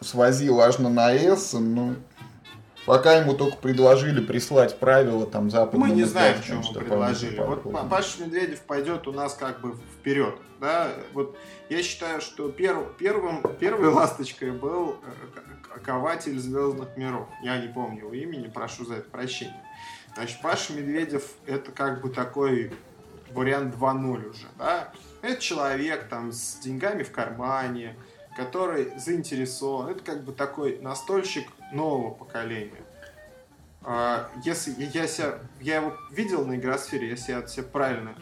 свозил 0.00 0.60
аж 0.60 0.78
на 0.78 0.88
НАЭС, 0.88 1.52
ну, 1.54 1.96
Пока 2.86 3.18
ему 3.18 3.34
только 3.34 3.56
предложили 3.58 4.24
прислать 4.24 4.78
правила 4.78 5.26
там 5.26 5.50
западным 5.50 5.88
Мы 5.88 5.94
не 5.94 6.04
знаем, 6.04 6.42
что 6.42 6.54
ему 6.54 6.72
предложили. 6.72 7.38
Вот 7.38 7.62
Паша 7.90 8.24
Медведев 8.24 8.60
пойдет 8.62 9.06
у 9.06 9.12
нас 9.12 9.34
как 9.34 9.60
бы 9.60 9.74
вперед. 9.98 10.34
Да? 10.60 10.88
Вот 11.12 11.36
я 11.68 11.82
считаю, 11.82 12.20
что 12.20 12.48
перв, 12.50 12.96
первым, 12.98 13.42
первой 13.58 13.88
ласточкой 13.92 14.52
был 14.52 14.96
э, 15.04 15.49
кователь 15.78 16.38
звездных 16.38 16.96
миров. 16.96 17.28
Я 17.42 17.58
не 17.58 17.68
помню 17.68 18.00
его 18.00 18.12
имени, 18.12 18.48
прошу 18.48 18.84
за 18.84 18.96
это 18.96 19.10
прощения. 19.10 19.62
Значит, 20.14 20.40
Паша 20.42 20.72
Медведев 20.72 21.24
это 21.46 21.70
как 21.70 22.02
бы 22.02 22.10
такой 22.10 22.72
вариант 23.32 23.74
2.0 23.76 24.30
уже. 24.30 24.46
Да? 24.58 24.92
Это 25.22 25.40
человек 25.40 26.08
там 26.08 26.32
с 26.32 26.58
деньгами 26.58 27.02
в 27.02 27.12
кармане, 27.12 27.96
который 28.36 28.98
заинтересован. 28.98 29.90
Это 29.90 30.02
как 30.02 30.24
бы 30.24 30.32
такой 30.32 30.78
настольщик 30.80 31.46
нового 31.72 32.10
поколения. 32.10 32.82
А, 33.82 34.30
если 34.44 34.74
я 34.92 35.06
себя, 35.06 35.38
я 35.60 35.76
его 35.76 35.96
видел 36.10 36.44
на 36.44 36.56
игросфере, 36.56 37.08
если 37.08 37.32
я 37.32 37.46
себя 37.46 37.64
правильно 37.64 38.14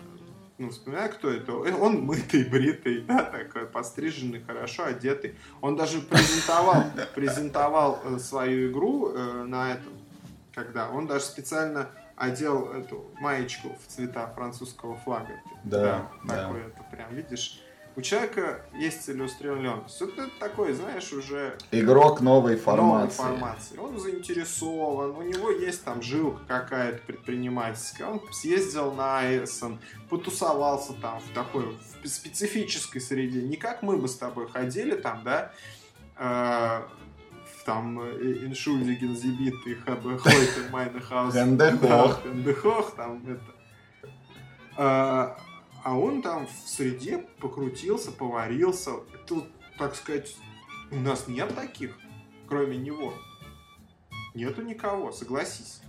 ну, 0.58 0.70
вспоминаю, 0.70 1.10
кто 1.10 1.30
это. 1.30 1.54
Он 1.54 2.00
мытый, 2.00 2.44
бритый, 2.50 3.02
да, 3.02 3.22
такой 3.22 3.66
постриженный, 3.66 4.42
хорошо 4.42 4.84
одетый. 4.84 5.36
Он 5.60 5.76
даже 5.76 6.00
презентовал, 6.00 6.84
презентовал 7.14 8.00
э, 8.04 8.18
свою 8.18 8.70
игру 8.70 9.12
э, 9.12 9.44
на 9.44 9.72
этом, 9.74 9.92
когда 10.52 10.90
он 10.90 11.06
даже 11.06 11.24
специально 11.24 11.88
одел 12.16 12.72
эту 12.72 13.06
маечку 13.20 13.76
в 13.80 13.86
цвета 13.86 14.26
французского 14.34 14.96
флага. 14.96 15.40
Да, 15.62 16.10
да. 16.24 16.46
Такой 16.46 16.62
это 16.62 16.84
прям, 16.90 17.14
видишь, 17.14 17.62
у 17.98 18.00
человека 18.00 18.62
есть 18.78 19.02
целеустремленность. 19.02 20.00
Это 20.00 20.30
такой, 20.38 20.72
знаешь, 20.72 21.12
уже... 21.12 21.58
Игрок 21.72 22.20
новой 22.20 22.54
формации. 22.54 23.20
Новой 23.20 23.38
формации. 23.38 23.76
Он 23.76 23.98
заинтересован, 23.98 25.16
у 25.16 25.22
него 25.22 25.50
есть 25.50 25.82
там 25.82 26.00
жилка 26.00 26.40
какая-то 26.46 27.02
предпринимательская. 27.04 28.06
Он 28.06 28.20
съездил 28.30 28.92
на 28.92 29.24
Эйсон, 29.24 29.80
потусовался 30.08 30.92
там 30.92 31.18
в 31.18 31.34
такой 31.34 31.76
в 32.04 32.06
специфической 32.06 33.00
среде. 33.00 33.42
Не 33.42 33.56
как 33.56 33.82
мы 33.82 33.96
бы 33.96 34.06
с 34.06 34.16
тобой 34.16 34.48
ходили 34.48 34.94
там, 34.94 35.24
да, 35.24 35.50
э, 36.18 36.82
там 37.64 38.00
Иншульдиген, 38.00 39.16
Зибит 39.16 39.56
и 39.66 39.74
Хойте, 39.74 40.70
Майнехаус. 40.70 41.34
Хендехох. 41.34 42.22
Хендехох, 42.22 42.94
там 42.94 43.24
это. 44.76 45.38
А 45.88 45.94
он 45.94 46.20
там 46.20 46.46
в 46.46 46.68
среде 46.68 47.24
покрутился, 47.40 48.12
поварился. 48.12 48.90
Тут, 49.27 49.46
так 49.79 49.94
сказать, 49.96 50.37
у 50.90 50.96
нас 50.96 51.29
нет 51.29 51.55
таких, 51.55 51.96
кроме 52.46 52.77
него. 52.77 53.14
Нету 54.35 54.61
никого, 54.61 55.12
согласись. 55.12 55.81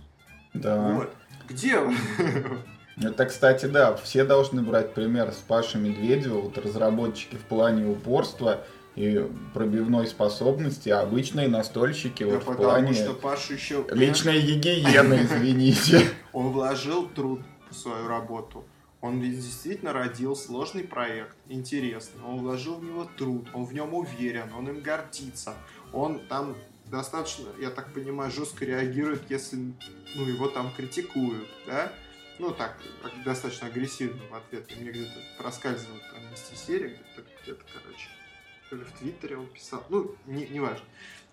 Да. 0.54 0.94
Вот. 0.94 1.14
Где 1.46 1.82
Это, 2.96 3.26
кстати, 3.26 3.66
да, 3.66 3.94
все 3.94 4.24
должны 4.24 4.62
брать 4.62 4.94
пример 4.94 5.32
с 5.32 5.36
Пашей 5.36 5.82
Медведева, 5.82 6.40
вот 6.40 6.56
разработчики 6.56 7.34
в 7.34 7.44
плане 7.44 7.86
упорства 7.86 8.64
и 8.96 9.28
пробивной 9.52 10.06
способности, 10.06 10.88
а 10.88 11.02
обычные 11.02 11.48
настольщики 11.48 12.24
Да 12.24 12.38
вот 12.38 12.46
в 12.46 12.56
плане 12.56 12.94
что 12.94 13.12
Паша 13.12 13.52
еще... 13.52 13.84
личной 13.90 14.40
гигиены, 14.46 15.24
извините. 15.24 16.06
Он 16.32 16.52
вложил 16.52 17.06
труд 17.06 17.42
в 17.70 17.74
свою 17.74 18.08
работу. 18.08 18.64
Он 19.00 19.20
действительно 19.20 19.92
родил 19.94 20.36
сложный 20.36 20.84
проект, 20.84 21.36
интересный. 21.48 22.22
Он 22.22 22.40
вложил 22.40 22.76
в 22.76 22.84
него 22.84 23.08
труд, 23.16 23.48
он 23.54 23.64
в 23.64 23.72
нем 23.72 23.94
уверен, 23.94 24.52
он 24.52 24.68
им 24.68 24.80
гордится. 24.80 25.54
Он 25.92 26.20
там 26.28 26.54
достаточно, 26.86 27.48
я 27.58 27.70
так 27.70 27.94
понимаю, 27.94 28.30
жестко 28.30 28.64
реагирует, 28.64 29.30
если 29.30 29.72
ну, 30.14 30.26
его 30.26 30.48
там 30.48 30.72
критикуют, 30.76 31.48
да? 31.66 31.92
Ну, 32.38 32.52
так, 32.52 32.78
достаточно 33.24 33.68
агрессивно 33.68 34.22
в 34.30 34.34
ответ. 34.34 34.70
И 34.72 34.80
Мне 34.80 34.90
где-то 34.90 35.18
проскальзывает 35.38 36.02
там 36.10 36.26
вместе 36.26 36.56
серия, 36.56 36.88
где-то, 36.88 37.22
где-то, 37.42 37.64
короче, 37.72 38.08
то 38.68 38.76
ли 38.76 38.84
в 38.84 38.92
Твиттере 38.92 39.36
он 39.36 39.46
писал, 39.46 39.84
ну, 39.88 40.14
не, 40.26 40.46
не 40.46 40.60
важно. 40.60 40.84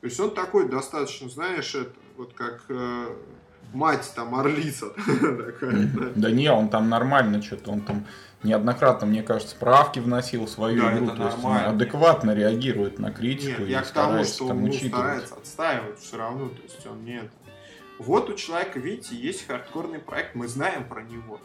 То 0.01 0.07
есть 0.07 0.19
он 0.19 0.33
такой 0.33 0.69
достаточно, 0.69 1.29
знаешь, 1.29 1.73
это, 1.75 1.93
вот 2.17 2.33
как 2.33 2.65
э, 2.69 3.15
мать 3.73 4.11
там 4.15 4.35
орлица 4.35 4.87
да. 6.15 6.31
Не, 6.31 6.51
он 6.51 6.69
там 6.69 6.89
нормально 6.89 7.41
что-то, 7.41 7.71
он 7.71 7.81
там 7.81 8.05
неоднократно, 8.43 9.07
мне 9.07 9.23
кажется, 9.23 9.55
правки 9.55 9.99
вносил 9.99 10.45
в 10.45 10.49
свою 10.49 10.81
Да, 10.81 10.97
игру, 10.97 11.07
то 11.15 11.25
есть 11.25 11.43
он 11.43 11.57
адекватно 11.57 12.33
реагирует 12.33 12.99
на 12.99 13.11
критику 13.11 13.61
Нет, 13.61 13.69
я 13.69 13.81
к 13.81 13.91
тому, 13.91 14.23
что 14.23 14.47
он 14.47 14.63
ну, 14.63 14.73
старается 14.73 15.35
отстаивать 15.35 15.99
все 15.99 16.17
равно, 16.17 16.49
то 16.49 16.61
есть 16.61 16.85
он 16.85 17.03
не 17.03 17.17
это. 17.17 17.31
Вот 17.99 18.29
у 18.29 18.35
человека, 18.35 18.79
видите, 18.79 19.15
есть 19.15 19.47
хардкорный 19.47 19.99
проект, 19.99 20.35
мы 20.35 20.47
знаем 20.47 20.87
про 20.87 21.01
него. 21.01 21.39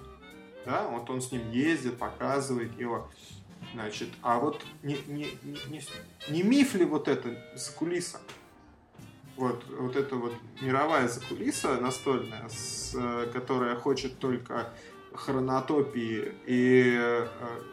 Да, 0.67 0.87
вот 0.89 1.09
он 1.11 1.21
с 1.21 1.33
ним 1.33 1.51
ездит, 1.51 1.99
показывает 1.99 2.79
его. 2.79 3.09
Значит, 3.75 4.09
а 4.23 4.39
вот 4.39 4.63
не, 4.83 4.99
не, 5.07 5.29
не, 5.43 5.59
не, 5.71 5.83
не 6.29 6.43
миф 6.43 6.75
ли 6.75 6.85
вот 6.85 7.09
это 7.09 7.31
за 7.55 7.73
кулиса? 7.73 8.21
Вот, 9.37 9.65
вот 9.79 9.97
эта 9.97 10.17
вот 10.17 10.35
мировая 10.61 11.09
закулиса 11.09 11.81
настольная, 11.81 12.49
с, 12.49 12.95
э, 12.95 13.31
которая 13.33 13.77
хочет 13.77 14.19
только 14.19 14.69
хронотопии 15.15 16.35
и 16.47 16.97
э, 16.99 17.27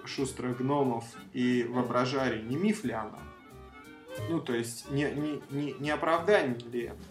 шустрых 0.06 0.58
гномов 0.58 1.04
и 1.34 1.66
воображарий, 1.70 2.42
не 2.42 2.56
миф 2.56 2.84
ли 2.84 2.94
она? 2.94 3.20
Ну, 4.30 4.40
то 4.40 4.54
есть, 4.54 4.90
не, 4.92 5.12
не, 5.12 5.42
не, 5.50 5.74
не 5.74 5.92
оправдание 5.92 6.58
ли 6.72 6.84
это? 6.84 7.04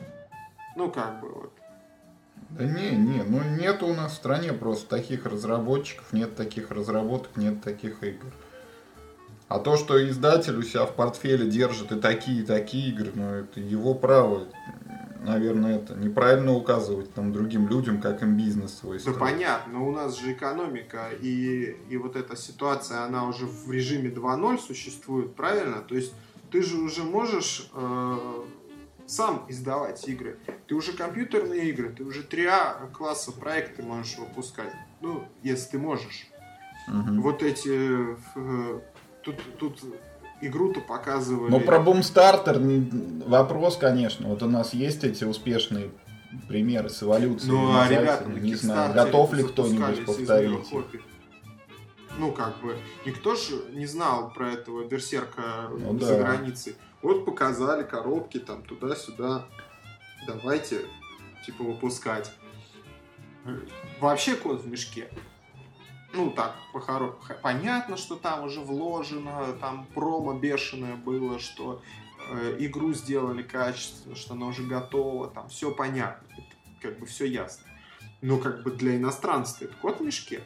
Ну, 0.76 0.90
как 0.90 1.20
бы 1.20 1.28
вот. 1.28 1.52
Да 2.50 2.64
не, 2.64 2.92
не, 2.92 3.22
ну 3.24 3.42
нет 3.42 3.82
у 3.82 3.92
нас 3.92 4.12
в 4.12 4.16
стране 4.16 4.54
просто 4.54 4.88
таких 4.88 5.26
разработчиков, 5.26 6.12
нет 6.12 6.34
таких 6.34 6.70
разработок, 6.70 7.36
нет 7.36 7.62
таких 7.62 8.02
игр. 8.02 8.32
А 9.48 9.58
то, 9.58 9.76
что 9.76 10.06
издатель 10.08 10.56
у 10.56 10.62
себя 10.62 10.84
в 10.84 10.94
портфеле 10.94 11.48
держит 11.48 11.90
и 11.90 11.98
такие, 11.98 12.42
и 12.42 12.44
такие 12.44 12.90
игры, 12.90 13.12
ну 13.14 13.30
это 13.30 13.60
его 13.60 13.94
право. 13.94 14.46
Наверное, 15.24 15.76
это 15.76 15.94
неправильно 15.94 16.52
указывать 16.52 17.12
там 17.12 17.32
другим 17.32 17.68
людям, 17.68 18.00
как 18.00 18.22
им 18.22 18.36
бизнес 18.36 18.78
свой 18.78 19.00
Да 19.02 19.12
понятно, 19.12 19.74
но 19.74 19.88
у 19.88 19.92
нас 19.92 20.18
же 20.18 20.32
экономика 20.32 21.08
и, 21.20 21.76
и 21.88 21.96
вот 21.96 22.14
эта 22.14 22.36
ситуация, 22.36 23.02
она 23.02 23.26
уже 23.26 23.46
в 23.46 23.70
режиме 23.70 24.10
2.0 24.10 24.58
существует, 24.58 25.34
правильно? 25.34 25.80
То 25.80 25.96
есть 25.96 26.14
ты 26.50 26.62
же 26.62 26.76
уже 26.78 27.02
можешь 27.02 27.68
э, 27.74 28.18
сам 29.06 29.44
издавать 29.48 30.06
игры. 30.08 30.38
Ты 30.66 30.74
уже 30.74 30.92
компьютерные 30.92 31.70
игры, 31.70 31.88
ты 31.88 32.04
уже 32.04 32.22
3А 32.22 32.92
класса 32.92 33.32
проекты 33.32 33.82
можешь 33.82 34.18
выпускать. 34.18 34.72
Ну, 35.00 35.24
если 35.42 35.72
ты 35.72 35.78
можешь. 35.78 36.28
Мгм. 36.86 37.22
Вот 37.22 37.42
эти... 37.42 38.16
э, 38.36 38.80
тут, 39.32 39.58
тут 39.58 39.94
игру-то 40.40 40.80
показывали... 40.80 41.50
Ну, 41.50 41.60
про 41.60 41.78
м, 42.56 43.22
вопрос, 43.26 43.76
конечно. 43.76 44.28
Вот 44.28 44.42
у 44.42 44.48
нас 44.48 44.74
есть 44.74 45.04
эти 45.04 45.24
успешные 45.24 45.90
примеры 46.46 46.88
с 46.88 47.02
эволюцией. 47.02 47.52
Ну, 47.52 47.78
а 47.78 47.88
ребята, 47.88 48.28
не 48.28 48.54
знаю, 48.54 48.94
готов 48.94 49.32
ли 49.32 49.42
кто-нибудь 49.42 50.04
повторить? 50.04 50.66
Ну, 52.18 52.32
как 52.32 52.60
бы, 52.60 52.76
никто 53.06 53.36
же 53.36 53.64
не 53.72 53.86
знал 53.86 54.32
про 54.32 54.52
этого 54.52 54.84
берсерка 54.84 55.68
Ну 55.70 55.98
за 56.00 56.18
да. 56.18 56.24
границей. 56.24 56.74
Вот 57.00 57.24
показали 57.24 57.84
коробки 57.84 58.38
там 58.38 58.62
туда-сюда. 58.62 59.46
Давайте, 60.26 60.80
типа, 61.46 61.62
выпускать. 61.62 62.32
Вообще 64.00 64.34
кот 64.34 64.62
в 64.62 64.68
мешке. 64.68 65.08
Ну, 66.12 66.30
так, 66.30 66.56
по 66.72 66.80
понятно, 67.42 67.96
что 67.96 68.16
там 68.16 68.44
уже 68.44 68.60
вложено, 68.60 69.52
там 69.60 69.86
промо 69.94 70.32
бешеное 70.34 70.96
было, 70.96 71.38
что 71.38 71.82
э, 72.30 72.56
игру 72.60 72.94
сделали 72.94 73.42
качественно, 73.42 74.16
что 74.16 74.34
она 74.34 74.46
уже 74.46 74.62
готова, 74.62 75.28
там 75.28 75.48
все 75.48 75.70
понятно, 75.70 76.26
это 76.32 76.56
как 76.80 76.98
бы 76.98 77.06
все 77.06 77.26
ясно. 77.26 77.66
Но 78.22 78.38
как 78.38 78.62
бы 78.62 78.70
для 78.70 78.96
иностранца 78.96 79.64
это 79.66 79.74
кот 79.76 80.00
в 80.00 80.04
мешке. 80.04 80.40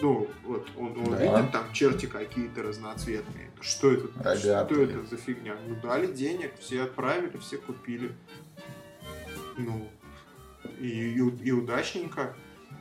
Ну, 0.00 0.28
вот 0.44 0.68
он, 0.76 0.98
он 0.98 1.10
Да. 1.12 1.38
видит 1.38 1.52
там 1.52 1.72
черти 1.72 2.06
какие-то 2.06 2.62
разноцветные. 2.64 3.52
Что 3.60 3.92
это? 3.92 4.08
Что 4.08 4.22
Рогатые. 4.54 4.84
это 4.84 5.04
за 5.06 5.16
фигня? 5.16 5.56
Ну, 5.68 5.76
дали 5.76 6.12
денег, 6.12 6.58
все 6.58 6.82
отправили, 6.82 7.36
все 7.38 7.56
купили. 7.58 8.12
Ну, 9.56 9.88
и, 10.80 10.88
и, 10.88 11.16
и 11.18 11.52
удачненько. 11.52 12.34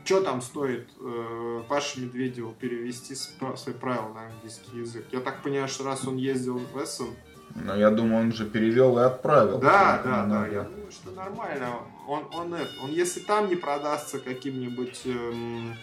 Что 0.03 0.21
там 0.21 0.41
стоит 0.41 0.89
э, 0.99 1.63
Паше 1.69 2.01
Медведеву 2.01 2.53
перевести 2.53 3.15
свои 3.15 3.73
правила 3.75 4.13
на 4.13 4.27
английский 4.27 4.77
язык? 4.77 5.05
Я 5.11 5.19
так 5.19 5.43
понимаю, 5.43 5.67
что 5.67 5.83
раз 5.83 6.07
он 6.07 6.17
ездил 6.17 6.57
в 6.57 6.83
Эссен, 6.83 7.13
Но 7.55 7.75
я 7.75 7.91
думаю, 7.91 8.23
он 8.23 8.31
же 8.31 8.49
перевел 8.49 8.97
и 8.97 9.01
отправил. 9.01 9.59
да, 9.59 10.01
да, 10.03 10.25
да, 10.25 10.47
я 10.47 10.63
думаю, 10.63 10.91
что 10.91 11.11
нормально. 11.11 11.81
Он, 12.07 12.27
он, 12.33 12.53
это, 12.53 12.71
он 12.83 12.91
если 12.91 13.19
там 13.19 13.47
не 13.47 13.55
продастся 13.55 14.19
каким-нибудь 14.19 15.01
эм, 15.05 15.75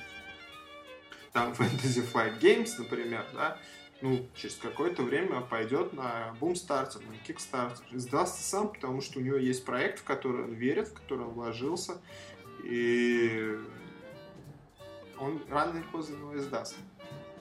там 1.33 1.53
Fantasy 1.59 2.05
Flight 2.13 2.41
Games, 2.41 2.71
например, 2.79 3.25
да, 3.35 3.59
ну, 4.01 4.27
через 4.37 4.57
какое-то 4.57 5.03
время 5.03 5.41
пойдет 5.41 5.93
на 5.93 6.35
Boomstarter, 6.41 7.03
на 7.07 7.95
и 7.95 7.99
сдастся 7.99 8.43
сам, 8.43 8.69
потому 8.69 9.01
что 9.01 9.19
у 9.19 9.23
него 9.23 9.37
есть 9.37 9.65
проект, 9.65 10.01
в 10.01 10.05
который 10.05 10.45
он 10.45 10.55
верит, 10.55 10.89
в 10.89 10.95
который 10.95 11.27
он 11.27 11.33
вложился, 11.33 12.01
и 12.65 13.59
он 15.21 15.43
рано 15.51 15.77
или 15.79 15.85
поздно 15.93 16.17
его 16.17 16.37
издаст. 16.39 16.77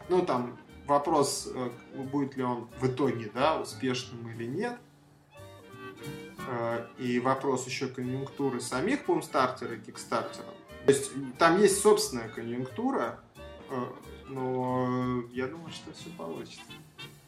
Ну, 0.10 0.26
там 0.26 0.58
вопрос, 0.86 1.50
э, 1.54 1.70
будет 2.12 2.36
ли 2.38 2.44
он 2.44 2.68
в 2.80 2.88
итоге, 2.88 3.32
да, 3.34 3.60
успешным 3.60 4.30
или 4.30 4.46
нет, 4.46 4.78
Э, 6.50 6.86
и 6.98 7.20
вопрос 7.20 7.66
еще 7.66 7.88
конъюнктуры 7.88 8.62
самих 8.62 9.06
бумстартера 9.06 9.76
и 9.76 9.80
кикстартера. 9.80 10.46
То 10.86 10.92
есть 10.92 11.12
там 11.38 11.60
есть 11.60 11.82
собственная 11.82 12.30
конъюнктура, 12.30 13.20
э, 13.70 13.84
но 14.30 15.24
я 15.34 15.48
думаю, 15.48 15.72
что 15.72 15.92
все 15.94 16.10
получится. 16.18 16.62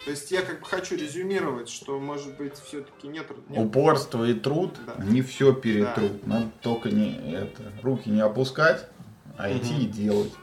То 0.06 0.12
есть 0.12 0.32
я 0.32 0.42
как 0.42 0.62
бы 0.62 0.66
хочу 0.66 0.96
резюмировать, 0.96 1.68
что 1.68 2.00
может 2.00 2.38
быть 2.38 2.56
все-таки 2.56 3.08
нет... 3.10 3.28
нет- 3.50 3.60
Упорство 3.66 4.24
и 4.24 4.34
труд, 4.34 4.80
Да. 4.86 5.04
не 5.04 5.22
все 5.22 5.54
перетрут. 5.54 6.26
Надо 6.26 6.50
только 6.62 6.90
не 6.90 7.34
это, 7.34 7.74
руки 7.84 8.10
не 8.10 8.22
опускать, 8.22 8.88
а 9.40 9.50
идти 9.58 9.84
и 9.84 9.88
делать. 9.88 10.34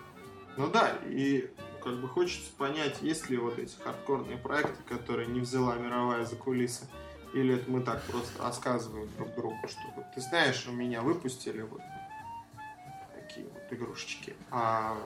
Ну 0.56 0.68
да, 0.70 0.90
и 1.04 1.50
как 1.84 2.00
бы 2.00 2.08
хочется 2.08 2.50
понять, 2.56 3.02
есть 3.02 3.28
ли 3.28 3.36
вот 3.36 3.58
эти 3.58 3.76
хардкорные 3.84 4.38
проекты, 4.38 4.82
которые 4.88 5.28
не 5.28 5.40
взяла 5.40 5.76
мировая 5.76 6.24
закулиса, 6.24 6.86
или 7.34 7.56
это 7.56 7.70
мы 7.70 7.82
так 7.82 8.02
просто 8.04 8.42
рассказываем 8.42 9.08
друг 9.18 9.34
другу, 9.34 9.56
что 9.68 9.80
вот 9.94 10.06
ты 10.14 10.22
знаешь, 10.22 10.66
у 10.66 10.72
меня 10.72 11.02
выпустили 11.02 11.60
вот 11.60 11.82
такие 13.14 13.46
вот 13.46 13.62
игрушечки, 13.70 14.34
а 14.50 14.96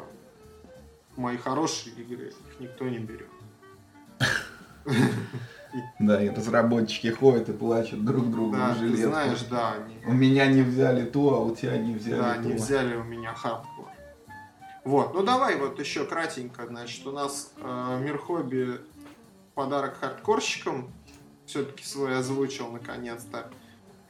мои 1.17 1.37
хорошие 1.37 1.93
игры 1.97 2.29
их 2.29 2.61
никто 2.61 2.89
не 2.89 2.99
берет. 2.99 3.29
Да, 5.99 6.21
и 6.23 6.29
разработчики 6.29 7.09
ходят 7.09 7.49
и 7.49 7.53
плачут 7.53 8.05
друг 8.05 8.31
другу 8.31 8.57
Да, 8.57 8.75
ты 8.75 8.81
жилетку. 8.81 9.09
знаешь, 9.11 9.43
да, 9.43 9.75
они, 9.75 9.95
У 10.05 10.13
меня 10.13 10.47
не 10.47 10.63
взяли 10.63 11.05
то, 11.05 11.35
а 11.35 11.39
у 11.41 11.55
тебя 11.55 11.79
не 11.79 11.95
взяли 11.95 12.19
да, 12.21 12.35
то. 12.35 12.41
не 12.41 12.55
взяли 12.55 12.97
у 12.97 13.05
меня 13.05 13.33
хардкор. 13.35 13.70
Вот, 14.85 15.15
ну 15.15 15.23
давай 15.23 15.57
вот 15.57 15.79
еще 15.79 16.05
кратенько, 16.05 16.67
значит, 16.67 17.07
у 17.07 17.13
нас 17.13 17.53
э, 17.59 18.01
Мир 18.03 18.19
Хобби 18.19 18.81
подарок 19.55 19.99
хардкорщикам 19.99 20.93
все-таки 21.45 21.85
свой 21.85 22.17
озвучил 22.17 22.71
наконец-то. 22.71 23.51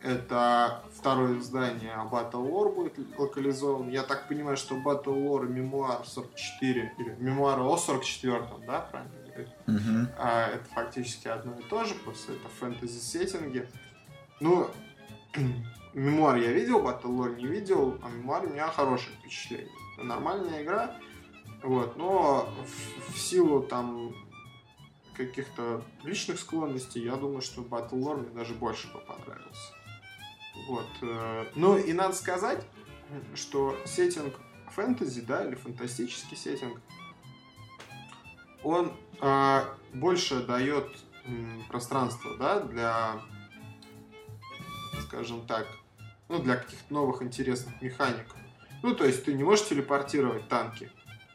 Это 0.02 0.82
второе 0.96 1.38
издание 1.38 1.94
Battle 2.10 2.48
War 2.48 2.74
будет 2.74 2.94
локализован. 3.18 3.90
Я 3.90 4.02
так 4.02 4.28
понимаю, 4.28 4.56
что 4.56 4.76
Battle 4.76 5.26
War 5.26 5.46
Мемуар 5.46 6.06
44, 6.06 6.94
или 6.98 7.16
Мемуары 7.18 7.62
о 7.62 7.76
44, 7.76 8.44
да, 8.66 8.80
правильно? 8.80 9.12
Мгм. 9.66 10.08
А, 10.18 10.48
это 10.48 10.64
фактически 10.74 11.28
одно 11.28 11.54
и 11.58 11.62
то 11.62 11.84
же, 11.84 11.94
просто 11.94 12.32
это 12.32 12.48
фэнтези-сеттинги. 12.48 13.68
Ну, 14.40 14.70
мемуар 15.94 16.36
я 16.36 16.52
видел, 16.52 16.80
Battle 16.80 17.16
Lore 17.16 17.36
не 17.36 17.46
видел, 17.46 17.98
а 18.02 18.08
мемуар 18.08 18.44
у 18.44 18.50
меня 18.50 18.68
хорошее 18.68 19.16
впечатление. 19.18 19.70
Нормальная 20.02 20.62
игра. 20.62 20.96
Вот, 21.62 21.96
но 21.96 22.52
в, 22.64 23.12
в 23.12 23.18
силу 23.18 23.62
там 23.62 24.14
каких-то 25.14 25.82
личных 26.02 26.40
склонностей, 26.40 27.04
я 27.04 27.16
думаю, 27.16 27.42
что 27.42 27.60
Battle 27.60 28.00
Lore 28.00 28.22
мне 28.22 28.30
даже 28.30 28.54
больше 28.54 28.90
бы 28.92 29.00
понравился. 29.00 29.74
Вот. 30.68 30.88
Э, 31.02 31.46
ну 31.54 31.76
и 31.76 31.92
надо 31.92 32.14
сказать, 32.14 32.64
что 33.34 33.76
сеттинг 33.84 34.34
фэнтези, 34.70 35.20
да, 35.22 35.44
или 35.46 35.54
фантастический 35.54 36.36
сеттинг, 36.36 36.80
он 38.62 38.92
э, 39.20 39.64
больше 39.94 40.42
дает 40.46 40.86
м, 41.26 41.64
пространство, 41.68 42.36
да, 42.36 42.60
для, 42.60 43.20
скажем 45.02 45.46
так, 45.46 45.66
ну, 46.28 46.40
для 46.40 46.56
каких-то 46.56 46.92
новых 46.92 47.22
интересных 47.22 47.80
механик. 47.82 48.26
Ну, 48.82 48.94
то 48.94 49.04
есть 49.04 49.24
ты 49.24 49.34
не 49.34 49.44
можешь 49.44 49.66
телепортировать 49.66 50.48
танки, 50.48 50.90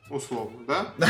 условно, 0.09 0.59
да? 0.67 0.87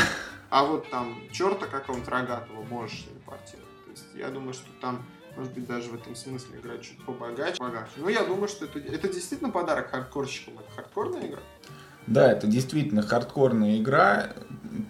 А 0.48 0.64
вот 0.64 0.88
там 0.90 1.18
черта 1.32 1.66
какого-нибудь 1.66 2.08
рогатого 2.08 2.62
можешь 2.62 3.04
телепортировать. 3.04 3.84
То 3.84 3.90
есть 3.90 4.04
я 4.14 4.28
думаю, 4.28 4.54
что 4.54 4.68
там 4.80 5.04
может 5.36 5.52
быть, 5.52 5.66
даже 5.66 5.90
в 5.90 5.94
этом 5.94 6.14
смысле 6.14 6.58
игра 6.58 6.78
чуть 6.78 6.98
побогаче. 7.04 7.58
побогаче. 7.58 7.90
Но 7.96 8.08
я 8.08 8.24
думаю, 8.24 8.48
что 8.48 8.64
это, 8.64 8.78
это 8.78 9.08
действительно 9.08 9.50
подарок 9.50 9.90
хардкорщикам. 9.90 10.54
Это 10.54 10.70
хардкорная 10.74 11.26
игра. 11.26 11.40
Да, 12.06 12.32
это 12.32 12.46
действительно 12.46 13.02
хардкорная 13.02 13.78
игра. 13.78 14.30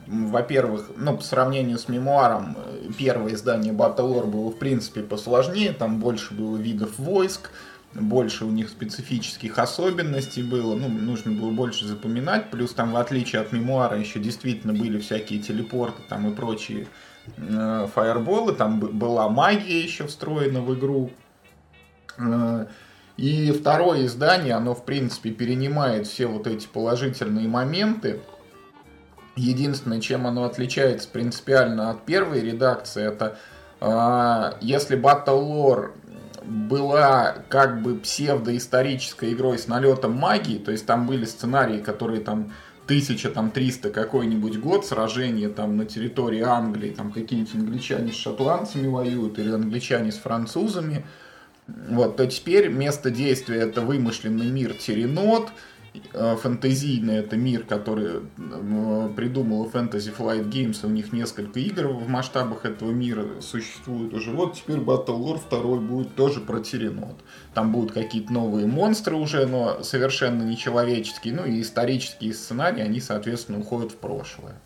Во-первых, 0.07 0.91
ну, 0.97 1.17
по 1.17 1.23
сравнению 1.23 1.79
с 1.79 1.89
мемуаром, 1.89 2.57
первое 2.97 3.35
издание 3.35 3.73
Battle 3.73 4.13
Lore 4.13 4.27
было, 4.27 4.51
в 4.51 4.59
принципе, 4.59 5.03
посложнее. 5.03 5.73
Там 5.73 5.99
больше 5.99 6.35
было 6.35 6.57
видов 6.57 6.99
войск, 6.99 7.51
больше 8.01 8.45
у 8.45 8.51
них 8.51 8.69
специфических 8.69 9.59
особенностей 9.59 10.43
было, 10.43 10.75
ну, 10.75 10.89
нужно 10.89 11.33
было 11.33 11.51
больше 11.51 11.87
запоминать, 11.87 12.51
плюс 12.51 12.73
там, 12.73 12.93
в 12.93 12.97
отличие 12.97 13.41
от 13.43 13.53
мемуара, 13.53 13.99
еще 13.99 14.19
действительно 14.19 14.73
были 14.73 14.99
всякие 14.99 15.41
телепорты 15.41 16.03
там 16.09 16.31
и 16.31 16.35
прочие 16.35 16.87
э, 17.37 17.89
фаерболы, 17.93 18.55
там 18.55 18.81
была 18.81 19.29
магия 19.29 19.81
еще 19.81 20.07
встроена 20.07 20.61
в 20.61 20.75
игру. 20.75 21.11
Э, 22.19 22.67
и 23.17 23.51
второе 23.53 24.05
издание, 24.07 24.55
оно, 24.55 24.75
в 24.75 24.85
принципе, 24.85 25.31
перенимает 25.31 26.07
все 26.07 26.27
вот 26.27 26.47
эти 26.47 26.67
положительные 26.67 27.49
моменты. 27.49 28.21
Единственное, 29.37 30.01
чем 30.01 30.27
оно 30.27 30.45
отличается 30.45 31.09
принципиально 31.09 31.91
от 31.91 32.05
первой 32.05 32.41
редакции, 32.41 33.07
это 33.07 33.39
э, 33.81 34.53
если 34.61 34.99
Battle 34.99 35.43
Lore 35.43 35.93
была 36.47 37.39
как 37.49 37.83
бы 37.83 37.97
псевдоисторической 37.97 39.33
игрой 39.33 39.59
с 39.59 39.69
налетом 39.69 40.13
магии, 40.13 40.59
то 40.59 40.71
есть 40.71 40.87
там 40.87 41.07
были 41.07 41.25
сценарии, 41.25 41.79
которые 41.79 42.21
там 42.21 42.53
тысяча, 42.87 43.31
там, 43.31 43.51
триста 43.51 43.91
какой-нибудь 43.91 44.59
год 44.59 44.87
сражения 44.87 45.49
там 45.49 45.77
на 45.77 45.85
территории 45.85 46.43
Англии, 46.43 46.91
там 46.91 47.11
какие-нибудь 47.11 47.55
англичане 47.55 48.13
с 48.13 48.17
шотландцами 48.17 48.87
воюют 48.87 49.39
или 49.39 49.51
англичане 49.51 50.13
с 50.13 50.17
французами, 50.17 51.05
вот, 51.67 52.17
то 52.17 52.27
теперь 52.27 52.69
место 52.69 53.11
действия 53.11 53.59
это 53.59 53.81
вымышленный 53.81 54.47
мир 54.47 54.75
Теренот, 54.75 55.49
фэнтезийный, 56.13 57.17
это 57.17 57.37
мир, 57.37 57.65
который 57.65 58.23
э, 58.37 59.09
придумал 59.17 59.67
Fantasy 59.69 60.15
Flight 60.17 60.49
Games, 60.49 60.85
у 60.85 60.89
них 60.89 61.13
несколько 61.13 61.61
игр 61.61 61.89
в 61.89 62.09
масштабах 62.09 62.65
этого 62.65 62.91
мира 62.91 63.41
существует 63.41 64.13
уже. 64.15 64.31
Вот 64.31 64.55
теперь 64.55 64.79
Battle 64.79 65.19
Lore 65.19 65.41
2 65.49 65.77
будет 65.77 66.15
тоже 66.15 66.41
про 66.41 66.61
Теренот. 66.61 67.17
Там 67.55 67.73
будут 67.73 67.93
какие-то 67.93 68.33
новые 68.33 68.67
монстры 68.67 69.17
уже, 69.17 69.47
но 69.47 69.83
совершенно 69.83 70.43
нечеловеческие, 70.43 71.35
ну 71.35 71.45
и 71.45 71.61
исторические 71.63 72.35
сценарии, 72.35 72.83
они, 72.83 73.01
соответственно, 73.01 73.61
уходят 73.61 73.93
в 73.93 73.97
прошлое. 73.97 74.61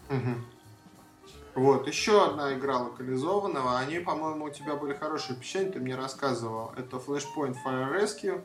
Вот, 1.55 1.89
еще 1.89 2.25
одна 2.25 2.55
игра 2.55 2.79
локализованного. 2.79 3.79
Они, 3.79 3.99
по-моему, 3.99 4.47
у 4.47 4.51
тебя 4.51 4.77
были 4.77 4.95
хорошие 4.95 5.37
впечатления, 5.37 5.73
ты 5.73 5.81
мне 5.81 5.97
рассказывал. 5.97 6.73
Это 6.77 6.97
Flashpoint 6.97 7.57
Fire 7.65 7.93
Rescue. 7.93 8.43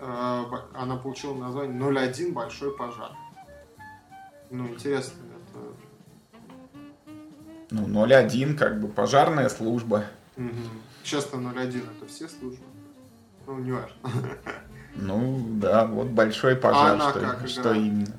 Э, 0.00 0.44
она 0.74 0.96
получила 0.96 1.34
название 1.34 2.08
01 2.08 2.32
Большой 2.32 2.76
пожар. 2.76 3.12
Ну, 4.50 4.68
интересно, 4.68 5.20
это... 5.36 5.60
Ну, 7.70 8.04
01 8.04 8.56
как 8.56 8.80
бы 8.80 8.88
пожарная 8.88 9.48
служба. 9.48 10.04
Угу. 10.36 10.48
Сейчас-то 11.04 11.36
01 11.36 11.82
это 11.96 12.06
все 12.06 12.28
службы. 12.28 12.64
Ну, 13.46 13.58
не 13.58 13.72
важно. 13.72 13.94
Ну, 14.96 15.40
да, 15.60 15.86
вот 15.86 16.08
большой 16.08 16.56
пожар, 16.56 16.98
а 17.00 17.10
что, 17.10 17.20
как 17.20 17.48
что 17.48 17.72
именно. 17.72 18.16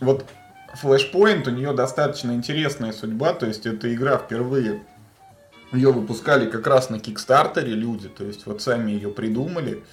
Вот 0.00 0.26
Flashpoint, 0.82 1.48
у 1.48 1.52
нее 1.52 1.72
достаточно 1.72 2.32
интересная 2.32 2.92
судьба, 2.92 3.34
то 3.34 3.46
есть 3.46 3.66
эта 3.66 3.94
игра 3.94 4.18
впервые 4.18 4.82
ее 5.72 5.92
выпускали 5.92 6.50
как 6.50 6.66
раз 6.66 6.90
на 6.90 6.98
Кикстартере 6.98 7.72
люди, 7.72 8.08
то 8.08 8.24
есть 8.24 8.46
вот 8.46 8.62
сами 8.62 8.90
ее 8.90 9.10
придумали 9.10 9.84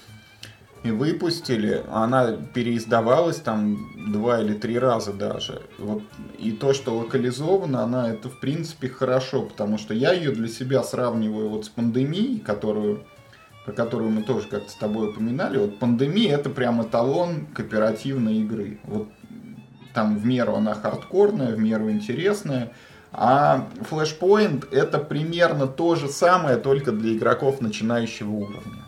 и 0.84 0.92
выпустили, 0.92 1.84
она 1.92 2.32
переиздавалась 2.32 3.38
там 3.38 3.78
два 4.12 4.40
или 4.42 4.54
три 4.54 4.80
раза 4.80 5.12
даже. 5.12 5.62
Вот. 5.78 6.04
И 6.38 6.52
то, 6.52 6.74
что 6.74 6.98
локализовано, 6.98 7.84
она 7.84 8.10
это 8.10 8.30
в 8.30 8.40
принципе 8.40 8.88
хорошо, 8.88 9.44
потому 9.44 9.78
что 9.78 9.94
я 9.94 10.14
ее 10.14 10.32
для 10.32 10.48
себя 10.48 10.84
сравниваю 10.84 11.50
вот 11.50 11.66
с 11.66 11.70
пандемией, 11.70 12.40
которую, 12.40 13.04
про 13.66 13.74
которую 13.74 14.12
мы 14.12 14.24
тоже 14.24 14.48
как-то 14.48 14.72
с 14.72 14.76
тобой 14.76 15.10
упоминали. 15.10 15.58
Вот 15.58 15.80
пандемия 15.80 16.36
это 16.36 16.50
прям 16.50 16.82
эталон 16.82 17.48
кооперативной 17.54 18.38
игры. 18.38 18.80
Вот 18.84 19.10
там 19.94 20.18
в 20.18 20.26
меру 20.26 20.56
она 20.56 20.76
хардкорная, 20.76 21.56
в 21.56 21.60
меру 21.60 21.92
интересная. 21.92 22.72
А 23.12 23.68
Flashpoint 23.90 24.72
это 24.72 25.00
примерно 25.00 25.68
то 25.68 25.96
же 25.96 26.08
самое, 26.08 26.58
только 26.58 26.92
для 26.92 27.18
игроков 27.18 27.60
начинающего 27.60 28.32
уровня. 28.32 28.79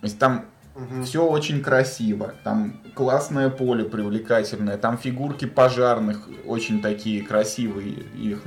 То 0.00 0.06
есть 0.06 0.18
там 0.18 0.44
угу. 0.74 1.02
все 1.02 1.24
очень 1.24 1.62
красиво, 1.62 2.34
там 2.44 2.80
классное 2.94 3.50
поле 3.50 3.84
привлекательное, 3.84 4.78
там 4.78 4.98
фигурки 4.98 5.44
пожарных 5.44 6.28
очень 6.46 6.80
такие 6.80 7.22
красивые. 7.22 8.04
Их, 8.16 8.42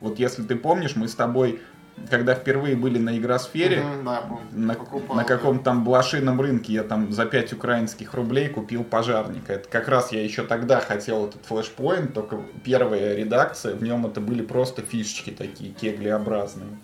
вот 0.00 0.18
если 0.18 0.42
ты 0.42 0.56
помнишь, 0.56 0.96
мы 0.96 1.08
с 1.08 1.14
тобой 1.14 1.60
когда 2.08 2.34
впервые 2.34 2.76
были 2.76 2.98
на 2.98 3.18
игросфере, 3.18 3.80
угу, 3.80 4.04
да, 4.04 4.22
на, 4.52 4.74
покупал, 4.74 5.16
на 5.16 5.24
каком-то 5.24 5.64
там 5.64 5.84
блошином 5.84 6.40
рынке 6.40 6.72
я 6.72 6.82
там 6.82 7.12
за 7.12 7.26
5 7.26 7.52
украинских 7.52 8.14
рублей 8.14 8.48
купил 8.48 8.84
пожарника. 8.84 9.54
Это 9.54 9.68
как 9.68 9.88
раз 9.88 10.12
я 10.12 10.22
еще 10.22 10.42
тогда 10.44 10.80
хотел 10.80 11.26
этот 11.26 11.44
флешпоинт, 11.44 12.14
только 12.14 12.40
первая 12.64 13.14
редакция, 13.16 13.74
в 13.74 13.82
нем 13.82 14.06
это 14.06 14.20
были 14.20 14.42
просто 14.42 14.82
фишечки 14.82 15.30
такие 15.30 15.72
кеглеобразные. 15.72 16.78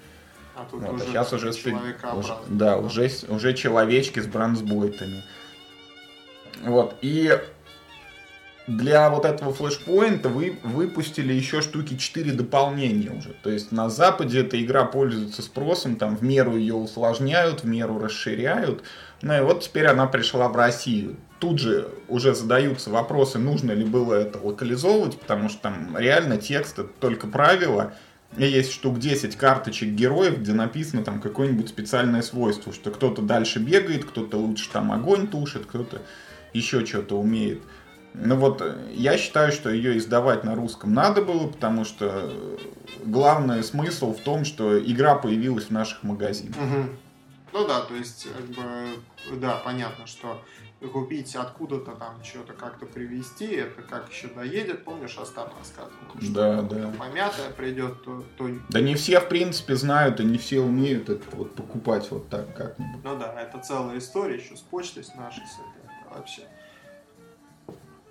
А 0.56 0.64
тут 0.70 0.82
вот, 0.82 0.94
уже, 0.94 1.04
а 1.04 1.06
сейчас 1.06 1.32
уже, 1.34 1.50
уже 1.50 2.36
да, 2.48 2.78
уже, 2.78 3.10
уже 3.28 3.52
человечки 3.52 4.20
с 4.20 4.26
бронзбойтами. 4.26 5.22
Вот, 6.62 6.96
и 7.02 7.38
для 8.66 9.10
вот 9.10 9.26
этого 9.26 9.52
флешпоинта 9.52 10.30
вы 10.30 10.58
выпустили 10.62 11.34
еще 11.34 11.60
штуки 11.60 11.96
4 11.96 12.32
дополнения 12.32 13.10
уже. 13.10 13.34
То 13.42 13.50
есть 13.50 13.70
на 13.70 13.90
Западе 13.90 14.40
эта 14.40 14.60
игра 14.62 14.84
пользуется 14.84 15.42
спросом, 15.42 15.96
там 15.96 16.16
в 16.16 16.22
меру 16.22 16.56
ее 16.56 16.74
усложняют, 16.74 17.62
в 17.62 17.66
меру 17.66 17.98
расширяют. 17.98 18.82
Ну 19.20 19.36
и 19.36 19.40
вот 19.42 19.62
теперь 19.62 19.86
она 19.86 20.06
пришла 20.06 20.48
в 20.48 20.56
Россию. 20.56 21.16
Тут 21.38 21.58
же 21.58 21.90
уже 22.08 22.34
задаются 22.34 22.88
вопросы, 22.90 23.38
нужно 23.38 23.72
ли 23.72 23.84
было 23.84 24.14
это 24.14 24.38
локализовывать, 24.38 25.20
потому 25.20 25.50
что 25.50 25.60
там 25.60 25.96
реально 25.98 26.38
текст 26.38 26.78
это 26.78 26.88
только 26.98 27.26
правила, 27.26 27.92
есть 28.36 28.72
штук 28.72 28.98
10 28.98 29.36
карточек 29.36 29.90
героев, 29.90 30.38
где 30.38 30.52
написано 30.52 31.02
там 31.02 31.20
какое-нибудь 31.20 31.68
специальное 31.68 32.22
свойство, 32.22 32.72
что 32.72 32.90
кто-то 32.90 33.22
дальше 33.22 33.58
бегает, 33.58 34.04
кто-то 34.04 34.36
лучше 34.36 34.70
там 34.70 34.92
огонь 34.92 35.28
тушит, 35.28 35.66
кто-то 35.66 36.02
еще 36.52 36.84
что-то 36.84 37.18
умеет. 37.18 37.62
Ну 38.14 38.36
вот, 38.36 38.62
я 38.94 39.18
считаю, 39.18 39.52
что 39.52 39.70
ее 39.70 39.98
издавать 39.98 40.42
на 40.42 40.54
русском 40.54 40.94
надо 40.94 41.20
было, 41.22 41.48
потому 41.48 41.84
что 41.84 42.32
главный 43.04 43.62
смысл 43.62 44.14
в 44.14 44.20
том, 44.20 44.44
что 44.44 44.78
игра 44.78 45.16
появилась 45.16 45.66
в 45.66 45.70
наших 45.70 46.02
магазинах. 46.02 46.56
Угу. 46.56 46.88
Ну 47.56 47.66
да, 47.66 47.80
то 47.80 47.94
есть, 47.94 48.28
как 48.30 48.44
бы, 48.48 49.40
да, 49.40 49.56
понятно, 49.64 50.06
что 50.06 50.42
купить 50.92 51.34
откуда-то 51.34 51.92
там 51.92 52.22
что-то 52.22 52.52
как-то 52.52 52.84
привезти, 52.84 53.46
это 53.46 53.80
как 53.80 54.10
еще 54.10 54.28
доедет, 54.28 54.84
помнишь, 54.84 55.16
Остап 55.16 55.54
рассказывал? 55.58 55.96
Что 56.20 56.32
да, 56.32 56.60
да. 56.60 56.92
Помятое 56.98 57.50
придет, 57.56 58.04
то, 58.04 58.22
то... 58.36 58.50
Да 58.68 58.82
не 58.82 58.94
все, 58.94 59.20
в 59.20 59.28
принципе, 59.30 59.74
знают, 59.74 60.20
и 60.20 60.24
не 60.24 60.36
все 60.36 60.60
умеют 60.60 61.08
это 61.08 61.24
вот 61.34 61.54
покупать 61.54 62.10
вот 62.10 62.28
так 62.28 62.54
как-нибудь. 62.54 63.02
Ну 63.02 63.18
да, 63.18 63.40
это 63.40 63.58
целая 63.60 63.96
история 63.96 64.36
еще 64.36 64.54
с 64.54 64.60
почтой, 64.60 65.02
с 65.02 65.14
нашей, 65.14 65.42
с 65.46 65.54
этой, 65.54 66.14
вообще. 66.14 66.42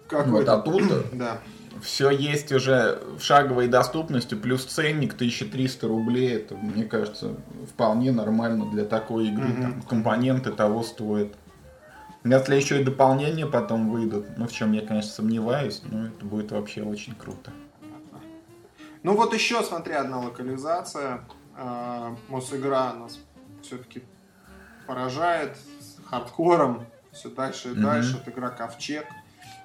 Как 0.08 0.26
вот, 0.26 0.50
а 0.50 0.60
тут 0.60 0.84
да. 1.14 1.40
Все 1.82 2.10
есть 2.10 2.52
уже 2.52 3.02
в 3.18 3.24
шаговой 3.24 3.68
доступности, 3.68 4.36
плюс 4.36 4.66
ценник 4.66 5.14
1300 5.14 5.88
рублей, 5.88 6.36
это, 6.36 6.56
мне 6.56 6.86
кажется, 6.86 7.36
вполне 7.70 8.12
нормально 8.12 8.70
для 8.72 8.86
такой 8.86 9.28
игры, 9.28 9.48
mm-hmm. 9.48 9.62
там, 9.62 9.82
компоненты 9.84 10.52
того 10.52 10.84
стоят. 10.84 11.34
Если 12.24 12.56
еще 12.56 12.82
и 12.82 12.84
дополнения 12.84 13.46
потом 13.46 13.90
выйдут, 13.90 14.26
ну 14.38 14.48
в 14.48 14.52
чем 14.52 14.72
я, 14.72 14.82
конечно, 14.86 15.12
сомневаюсь, 15.12 15.82
но 15.86 16.08
это 16.08 16.26
будет 16.26 16.52
вообще 16.52 16.82
очень 16.82 17.14
круто. 17.14 17.52
Ну 19.04 19.16
вот 19.16 19.34
еще, 19.34 19.62
смотри, 19.62 19.94
одна 19.94 20.20
локализация. 20.20 21.22
А, 21.56 22.16
Мосигра 22.28 22.94
нас 22.94 23.20
все-таки 23.62 24.04
поражает 24.88 25.56
с 25.80 26.04
хардкором 26.06 26.86
все 27.12 27.30
дальше 27.30 27.70
и 27.70 27.72
mm-hmm. 27.72 27.82
дальше. 27.82 28.18
Это 28.20 28.32
игра 28.32 28.50
Ковчег. 28.50 29.06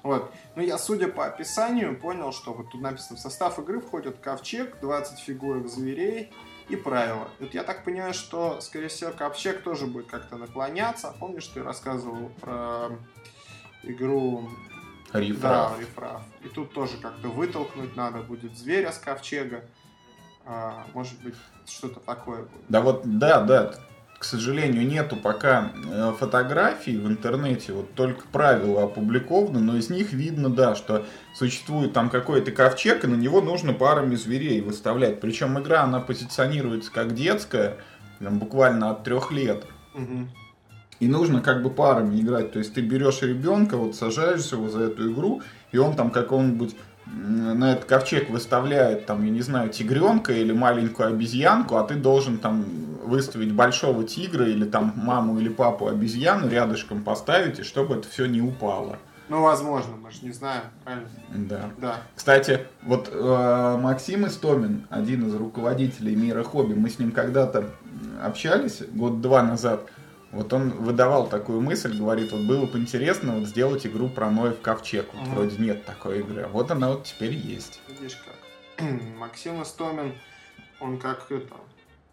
Вот. 0.03 0.31
Ну, 0.55 0.61
я, 0.61 0.77
судя 0.77 1.07
по 1.07 1.25
описанию, 1.25 1.99
понял, 1.99 2.31
что 2.31 2.53
вот 2.53 2.71
тут 2.71 2.81
написано, 2.81 3.17
в 3.17 3.19
состав 3.19 3.59
игры 3.59 3.79
входит 3.79 4.19
ковчег, 4.19 4.79
20 4.81 5.19
фигурок 5.19 5.67
зверей 5.67 6.31
и 6.69 6.75
правила. 6.75 7.27
Вот 7.39 7.53
я 7.53 7.63
так 7.63 7.83
понимаю, 7.83 8.13
что, 8.13 8.61
скорее 8.61 8.87
всего, 8.87 9.11
ковчег 9.11 9.61
тоже 9.61 9.85
будет 9.85 10.07
как-то 10.07 10.37
наклоняться. 10.37 11.13
Помнишь, 11.19 11.47
ты 11.47 11.61
рассказывал 11.61 12.29
про 12.39 12.89
игру 13.83 14.49
Рифраф. 15.13 15.41
Да, 15.41 15.79
рифраф. 15.79 16.21
И 16.43 16.47
тут 16.47 16.73
тоже 16.73 16.97
как-то 16.97 17.27
вытолкнуть 17.27 17.95
надо 17.95 18.19
будет 18.21 18.57
зверя 18.57 18.91
с 18.91 18.97
ковчега. 18.97 19.65
А, 20.45 20.85
может 20.93 21.21
быть, 21.21 21.35
что-то 21.67 21.99
такое 21.99 22.43
будет. 22.43 22.65
Да 22.69 22.81
вот, 22.81 23.01
да, 23.03 23.41
да, 23.41 23.75
к 24.21 24.23
сожалению, 24.23 24.85
нету 24.85 25.15
пока 25.15 25.71
э, 25.83 26.13
фотографий 26.19 26.95
в 26.95 27.07
интернете, 27.07 27.73
вот 27.73 27.95
только 27.95 28.21
правила 28.31 28.83
опубликованы, 28.83 29.59
но 29.59 29.75
из 29.77 29.89
них 29.89 30.13
видно, 30.13 30.51
да, 30.51 30.75
что 30.75 31.07
существует 31.33 31.93
там 31.93 32.11
какой-то 32.11 32.51
ковчег, 32.51 33.03
и 33.03 33.07
на 33.07 33.15
него 33.15 33.41
нужно 33.41 33.73
парами 33.73 34.13
зверей 34.13 34.61
выставлять. 34.61 35.21
Причем 35.21 35.59
игра, 35.59 35.81
она 35.81 35.99
позиционируется 35.99 36.91
как 36.91 37.15
детская, 37.15 37.77
там, 38.19 38.37
буквально 38.37 38.91
от 38.91 39.03
трех 39.03 39.31
лет. 39.31 39.65
Угу. 39.95 40.27
И 40.99 41.07
нужно 41.07 41.41
как 41.41 41.63
бы 41.63 41.71
парами 41.71 42.21
играть. 42.21 42.51
То 42.51 42.59
есть 42.59 42.75
ты 42.75 42.81
берешь 42.81 43.23
ребенка, 43.23 43.75
вот 43.75 43.95
сажаешь 43.95 44.51
его 44.51 44.69
за 44.69 44.81
эту 44.81 45.11
игру, 45.11 45.41
и 45.71 45.79
он 45.79 45.95
там 45.95 46.11
какого-нибудь 46.11 46.75
на 47.05 47.73
этот 47.73 47.85
ковчег 47.85 48.29
выставляет, 48.29 49.05
там, 49.05 49.23
я 49.23 49.31
не 49.31 49.41
знаю, 49.41 49.69
тигренка 49.69 50.33
или 50.33 50.51
маленькую 50.51 51.09
обезьянку, 51.09 51.75
а 51.77 51.83
ты 51.83 51.95
должен 51.95 52.37
там 52.37 52.65
выставить 53.03 53.51
большого 53.51 54.03
тигра 54.03 54.47
или 54.47 54.65
там 54.65 54.93
маму 54.95 55.39
или 55.39 55.49
папу 55.49 55.87
обезьяну 55.87 56.47
рядышком 56.47 57.03
поставить, 57.03 57.59
и 57.59 57.63
чтобы 57.63 57.95
это 57.95 58.07
все 58.07 58.25
не 58.25 58.41
упало. 58.41 58.97
Ну, 59.29 59.41
возможно, 59.41 59.95
мы 59.95 60.11
же 60.11 60.17
не 60.23 60.31
знаем, 60.31 60.63
правильно? 60.83 61.07
Да. 61.29 61.69
Да. 61.77 61.95
Кстати, 62.15 62.67
вот 62.83 63.09
э, 63.11 63.77
Максим 63.79 64.27
Истомин, 64.27 64.85
один 64.89 65.25
из 65.27 65.35
руководителей 65.35 66.17
мира 66.17 66.43
хобби, 66.43 66.73
мы 66.73 66.89
с 66.89 66.99
ним 66.99 67.11
когда-то 67.11 67.69
общались, 68.21 68.81
год-два 68.91 69.41
назад, 69.41 69.87
вот 70.31 70.53
он 70.53 70.69
выдавал 70.71 71.27
такую 71.27 71.61
мысль, 71.61 71.97
говорит, 71.97 72.31
вот 72.31 72.41
было 72.41 72.65
бы 72.65 72.79
интересно 72.79 73.33
вот 73.33 73.47
сделать 73.47 73.85
игру 73.85 74.07
про 74.09 74.29
Ноев 74.31 74.61
ковчег. 74.61 75.07
Вот 75.13 75.27
угу. 75.27 75.35
вроде 75.35 75.57
нет 75.57 75.85
такой 75.85 76.19
игры. 76.19 76.47
Вот 76.47 76.71
она 76.71 76.89
вот 76.89 77.03
теперь 77.03 77.33
есть. 77.33 77.81
Видишь 77.87 78.17
как. 78.77 78.87
Максим 79.17 79.61
Истомин, 79.61 80.13
он 80.79 80.97
как 80.97 81.29
это, 81.31 81.55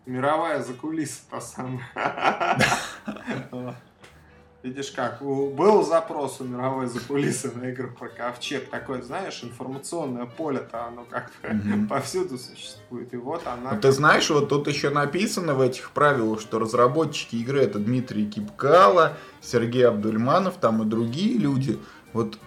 мировая 0.07 0.63
закулиса 0.63 1.21
та 1.31 1.41
самая. 1.41 1.87
Видишь 4.69 4.91
как, 4.91 5.23
был 5.23 5.83
запрос 5.83 6.43
у 6.43 6.45
мировой 6.45 6.89
закулисы 6.89 7.51
на 7.55 7.71
игру 7.71 7.89
про 7.89 8.11
ковчег, 8.11 8.69
такое, 8.69 9.01
знаешь, 9.01 9.43
информационное 9.43 10.27
поле-то, 10.27 10.85
оно 10.85 11.07
как 11.09 11.31
mm-hmm. 11.43 11.89
повсюду 11.89 12.37
существует, 12.37 13.15
и 13.15 13.17
вот 13.17 13.47
она... 13.47 13.73
Ну, 13.73 13.81
ты 13.81 13.91
знаешь, 13.93 14.29
вот 14.29 14.51
тут 14.51 14.69
еще 14.69 14.91
написано 14.91 15.55
в 15.55 15.63
этих 15.63 15.93
правилах, 15.93 16.43
что 16.43 16.59
разработчики 16.59 17.37
игры 17.37 17.63
это 17.63 17.79
Дмитрий 17.79 18.27
Кипкала, 18.27 19.17
Сергей 19.41 19.89
Абдульманов, 19.89 20.59
там 20.59 20.83
и 20.83 20.85
другие 20.85 21.39
люди, 21.39 21.79
вот 22.13 22.39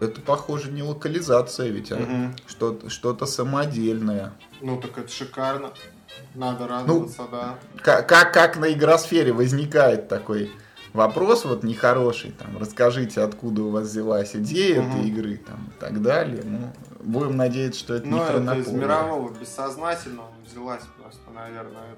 это, 0.00 0.20
похоже, 0.20 0.70
не 0.70 0.82
локализация 0.82 1.68
ведь, 1.68 1.92
а 1.92 1.96
угу. 1.96 2.34
что-то, 2.46 2.90
что-то 2.90 3.24
самодельное. 3.24 4.34
Ну, 4.60 4.78
так 4.78 4.98
это 4.98 5.10
шикарно. 5.10 5.72
Надо 6.34 6.68
радоваться, 6.68 7.22
ну, 7.22 7.28
да. 7.30 7.58
Как, 7.80 8.06
как, 8.06 8.34
как 8.34 8.58
на 8.58 8.70
игросфере 8.70 9.32
возникает 9.32 10.08
такой 10.08 10.52
вопрос 10.92 11.44
вот 11.44 11.62
нехороший, 11.62 12.32
там, 12.32 12.58
расскажите, 12.58 13.20
откуда 13.22 13.62
у 13.62 13.70
вас 13.70 13.88
взялась 13.88 14.34
идея 14.36 14.80
угу. 14.80 14.90
этой 14.90 15.08
игры, 15.08 15.36
там, 15.36 15.70
и 15.76 15.80
так 15.80 16.02
далее. 16.02 16.42
Ну, 16.44 16.58
будем 17.02 17.36
надеяться, 17.36 17.80
что 17.80 17.94
это 17.94 18.06
ну, 18.06 18.16
не 18.16 18.22
это 18.22 18.58
из 18.58 18.68
мирового 18.68 19.32
бессознательного 19.32 20.30
взялась 20.44 20.82
просто, 21.00 21.30
наверное. 21.30 21.96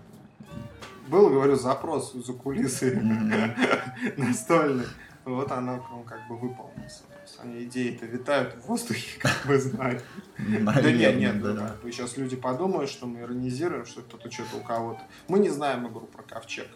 Был, 1.09 1.31
говорю, 1.31 1.57
запрос 1.57 2.13
за 2.13 2.33
кулисы 2.33 3.01
настольный. 4.17 4.87
Вот 5.25 5.51
она 5.53 5.75
он 5.93 6.05
как 6.05 6.27
бы 6.29 6.37
выполнился. 6.37 7.03
Они 7.43 7.65
идеи-то 7.65 8.07
витают 8.07 8.55
в 8.55 8.67
воздухе, 8.69 9.19
как 9.19 9.47
бы 9.47 9.59
знать. 9.59 10.03
Да 10.39 10.93
нет, 10.93 11.17
нет, 11.17 11.43
да. 11.43 11.77
Сейчас 11.85 12.17
люди 12.17 12.37
подумают, 12.37 12.91
что 12.91 13.07
мы 13.07 13.21
иронизируем, 13.21 13.87
что 13.87 14.03
кто-то 14.03 14.31
что-то 14.31 14.57
у 14.59 14.61
кого-то. 14.61 15.01
Мы 15.29 15.39
не 15.39 15.49
знаем 15.49 15.87
игру 15.89 16.07
про 16.07 16.23
ковчег. 16.23 16.69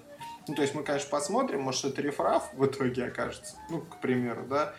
Ну, 0.49 0.55
то 0.55 0.63
есть 0.63 0.75
мы, 0.75 0.83
конечно, 0.83 1.11
посмотрим, 1.11 1.63
может, 1.63 1.85
это 1.85 2.03
рефраф 2.03 2.51
в 2.55 2.65
итоге 2.65 3.07
окажется, 3.07 3.57
ну, 3.69 3.81
к 3.81 4.01
примеру, 4.01 4.47
да, 4.49 4.75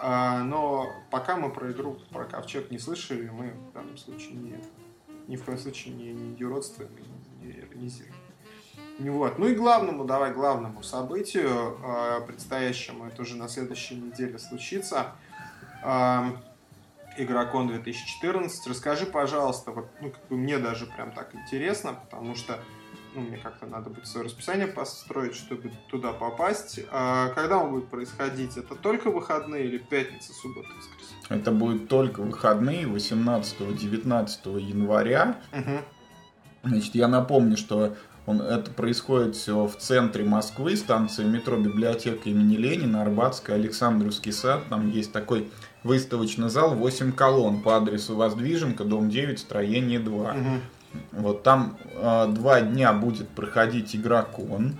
а, 0.00 0.42
но 0.42 0.92
пока 1.10 1.36
мы 1.36 1.50
про 1.50 1.70
игру, 1.70 1.98
про 2.10 2.24
ковчег 2.24 2.70
не 2.70 2.78
слышали, 2.78 3.28
мы 3.28 3.52
в 3.52 3.72
данном 3.72 3.96
случае 3.96 4.34
не, 4.34 4.56
ни 5.28 5.36
в 5.36 5.44
коем 5.44 5.58
случае 5.58 5.94
не, 5.94 6.12
не 6.12 6.36
юродствуем 6.36 6.90
и 6.96 7.44
не 7.44 7.52
иронизируем. 7.60 8.14
Вот. 8.98 9.38
Ну 9.38 9.48
и 9.48 9.54
главному, 9.54 10.04
давай 10.04 10.32
главному 10.32 10.82
событию, 10.82 11.78
э, 11.82 12.20
предстоящему, 12.26 13.06
это 13.06 13.22
уже 13.22 13.36
на 13.36 13.48
следующей 13.48 13.96
неделе 13.96 14.38
случится, 14.38 15.12
э, 15.82 16.22
Игрокон 17.16 17.68
2014. 17.68 18.66
Расскажи, 18.66 19.06
пожалуйста, 19.06 19.70
вот, 19.70 19.88
ну, 20.00 20.10
как 20.10 20.26
бы 20.26 20.36
мне 20.36 20.58
даже 20.58 20.86
прям 20.86 21.12
так 21.12 21.32
интересно, 21.34 21.94
потому 21.94 22.34
что 22.34 22.58
ну, 23.14 23.22
мне 23.22 23.36
как-то 23.36 23.66
надо 23.66 23.90
будет 23.90 24.06
свое 24.06 24.26
расписание 24.26 24.66
построить, 24.66 25.34
чтобы 25.34 25.70
туда 25.88 26.12
попасть. 26.12 26.80
А 26.90 27.28
когда 27.30 27.58
он 27.58 27.70
будет 27.70 27.88
происходить? 27.88 28.56
Это 28.56 28.74
только 28.74 29.10
выходные 29.10 29.66
или 29.66 29.78
пятница, 29.78 30.32
суббота, 30.32 30.68
воскресенье? 30.76 31.22
Это 31.28 31.52
будет 31.52 31.88
только 31.88 32.20
выходные 32.22 32.84
18-19 32.84 34.60
января. 34.60 35.40
Угу. 35.52 36.70
Значит, 36.70 36.94
я 36.94 37.08
напомню, 37.08 37.56
что 37.56 37.96
он, 38.26 38.40
это 38.40 38.70
происходит 38.70 39.36
все 39.36 39.66
в 39.66 39.76
центре 39.76 40.24
Москвы, 40.24 40.76
станция 40.76 41.26
метро 41.26 41.58
библиотека 41.58 42.30
имени 42.30 42.56
Ленина, 42.56 43.02
Арбатская, 43.02 43.56
Александровский 43.56 44.32
сад. 44.32 44.62
Там 44.70 44.90
есть 44.90 45.12
такой 45.12 45.50
выставочный 45.82 46.48
зал, 46.48 46.74
8 46.74 47.12
колонн 47.12 47.60
по 47.60 47.76
адресу 47.76 48.16
Воздвиженка, 48.16 48.84
дом 48.84 49.10
9, 49.10 49.38
строение 49.38 49.98
2. 50.00 50.32
Угу. 50.32 50.60
Вот 51.12 51.42
там 51.42 51.76
э, 51.94 52.26
два 52.30 52.60
дня 52.60 52.92
будет 52.92 53.28
проходить 53.28 53.94
игра 53.94 54.22
Кон. 54.22 54.76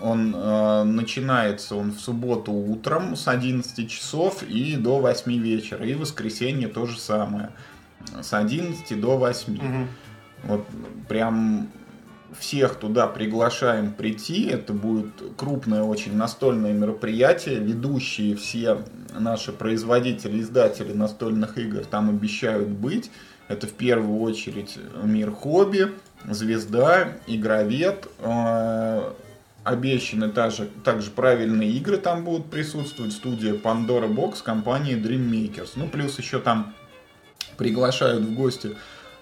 Он 0.00 0.34
э, 0.34 0.84
начинается 0.84 1.76
он 1.76 1.92
в 1.92 2.00
субботу 2.00 2.52
утром 2.52 3.16
с 3.16 3.28
11 3.28 3.90
часов 3.90 4.42
и 4.42 4.76
до 4.76 4.98
8 5.00 5.32
вечера. 5.38 5.84
И 5.84 5.94
в 5.94 6.00
воскресенье 6.00 6.68
то 6.68 6.86
же 6.86 6.98
самое. 6.98 7.50
С 8.20 8.32
11 8.32 9.00
до 9.00 9.18
8. 9.18 9.54
Угу. 9.54 9.88
Вот 10.44 10.66
прям 11.08 11.68
всех 12.38 12.76
туда 12.76 13.06
приглашаем 13.06 13.92
прийти. 13.92 14.46
Это 14.46 14.72
будет 14.72 15.22
крупное 15.36 15.82
очень 15.82 16.16
настольное 16.16 16.72
мероприятие. 16.72 17.56
Ведущие 17.56 18.36
все 18.36 18.78
наши 19.18 19.52
производители, 19.52 20.40
издатели 20.40 20.92
настольных 20.92 21.58
игр 21.58 21.84
там 21.84 22.08
обещают 22.10 22.68
быть. 22.68 23.10
Это 23.48 23.66
в 23.66 23.72
первую 23.72 24.20
очередь 24.20 24.78
мир 25.02 25.30
хобби, 25.30 25.92
звезда, 26.28 27.12
игровед. 27.26 28.08
Э, 28.20 29.12
обещаны 29.64 30.30
также, 30.30 30.66
также 30.84 31.10
правильные 31.10 31.70
игры 31.70 31.98
там 31.98 32.24
будут 32.24 32.50
присутствовать. 32.50 33.12
Студия 33.12 33.54
Pandora 33.54 34.08
Box 34.08 34.42
компании 34.42 34.96
Dream 34.96 35.30
Makers. 35.30 35.72
Ну, 35.76 35.88
плюс 35.88 36.18
еще 36.18 36.38
там 36.38 36.74
приглашают 37.56 38.22
в 38.22 38.34
гости 38.34 38.76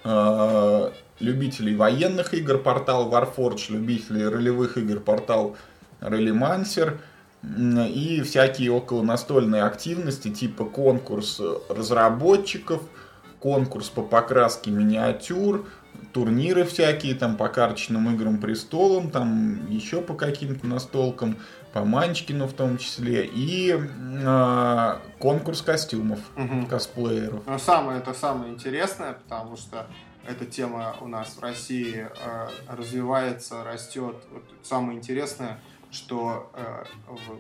э, 0.05 0.91
любителей 1.19 1.75
военных 1.75 2.35
игр 2.35 2.59
портал 2.59 3.11
Warforge, 3.11 3.73
любителей 3.73 4.29
ролевых 4.29 4.79
игр 4.79 5.01
портал 5.01 5.57
Rallymancer 6.01 6.99
и 7.43 8.23
всякие 8.23 8.71
около 8.71 9.03
настольные 9.03 9.63
активности 9.63 10.29
типа 10.29 10.67
конкурс 10.67 11.41
разработчиков– 11.71 12.83
конкурс 13.41 13.89
по 13.89 14.03
покраске 14.03 14.71
миниатюр, 14.71 15.67
турниры 16.13 16.65
всякие, 16.65 17.15
там 17.15 17.37
по 17.37 17.49
карточным 17.49 18.15
играм 18.15 18.39
престолам, 18.39 19.11
там 19.11 19.69
еще 19.69 20.03
по 20.03 20.15
каким-то 20.15 20.67
настолкам, 20.67 21.39
по 21.73 21.85
Манчкину 21.85 22.47
в 22.47 22.53
том 22.53 22.79
числе, 22.79 23.27
и 23.27 23.75
э, 23.77 24.97
конкурс 25.19 25.63
костюмов 25.63 26.19
угу. 26.37 26.67
косплееров. 26.67 27.47
Но 27.47 27.59
самое 27.59 27.99
это 27.99 28.13
самое 28.13 28.53
интересное, 28.53 29.15
потому 29.15 29.57
что 29.57 29.87
эта 30.27 30.45
тема 30.45 30.97
у 31.01 31.09
нас 31.09 31.37
в 31.37 31.41
России 31.41 32.07
э, 32.09 32.49
развивается, 32.69 33.65
растет. 33.65 34.17
Вот 34.33 34.45
самое 34.63 34.99
интересное, 34.99 35.61
что 35.91 36.51
э, 36.55 36.85
в 37.09 37.39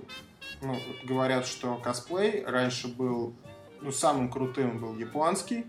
ну, 0.62 0.74
вот 0.74 1.04
говорят, 1.04 1.46
что 1.46 1.76
косплей 1.76 2.44
раньше 2.44 2.88
был, 2.88 3.34
ну, 3.80 3.92
самым 3.92 4.30
крутым 4.30 4.78
был 4.78 4.96
японский, 4.96 5.64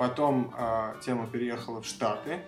потом 0.00 0.50
э, 0.56 0.94
тема 1.04 1.26
переехала 1.26 1.82
в 1.82 1.84
Штаты, 1.84 2.40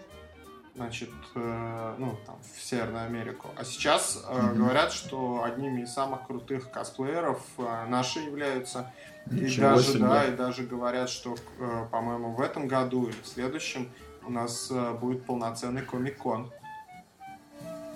значит, 0.75 1.11
э, 1.35 1.95
ну, 1.99 2.17
там, 2.25 2.39
в 2.41 2.63
Северную 2.63 3.05
Америку. 3.05 3.49
А 3.59 3.63
сейчас 3.63 4.25
э, 4.27 4.35
mm-hmm. 4.35 4.55
говорят, 4.55 4.91
что 4.91 5.45
одними 5.45 5.83
из 5.83 5.93
самых 5.93 6.27
крутых 6.27 6.71
косплееров 6.71 7.43
э, 7.59 7.85
наши 7.89 8.21
являются. 8.21 8.91
Ничего 9.27 9.67
и 9.67 9.71
даже, 9.75 9.93
себе. 9.93 9.99
да, 10.01 10.25
и 10.25 10.33
даже 10.35 10.63
говорят, 10.63 11.11
что, 11.11 11.37
э, 11.59 11.87
по-моему, 11.91 12.33
в 12.33 12.41
этом 12.41 12.69
году 12.69 13.09
или 13.09 13.21
в 13.23 13.27
следующем 13.27 13.91
у 14.25 14.31
нас 14.31 14.71
э, 14.71 14.93
будет 14.95 15.27
полноценный 15.27 15.83
комик-кон. 15.83 16.51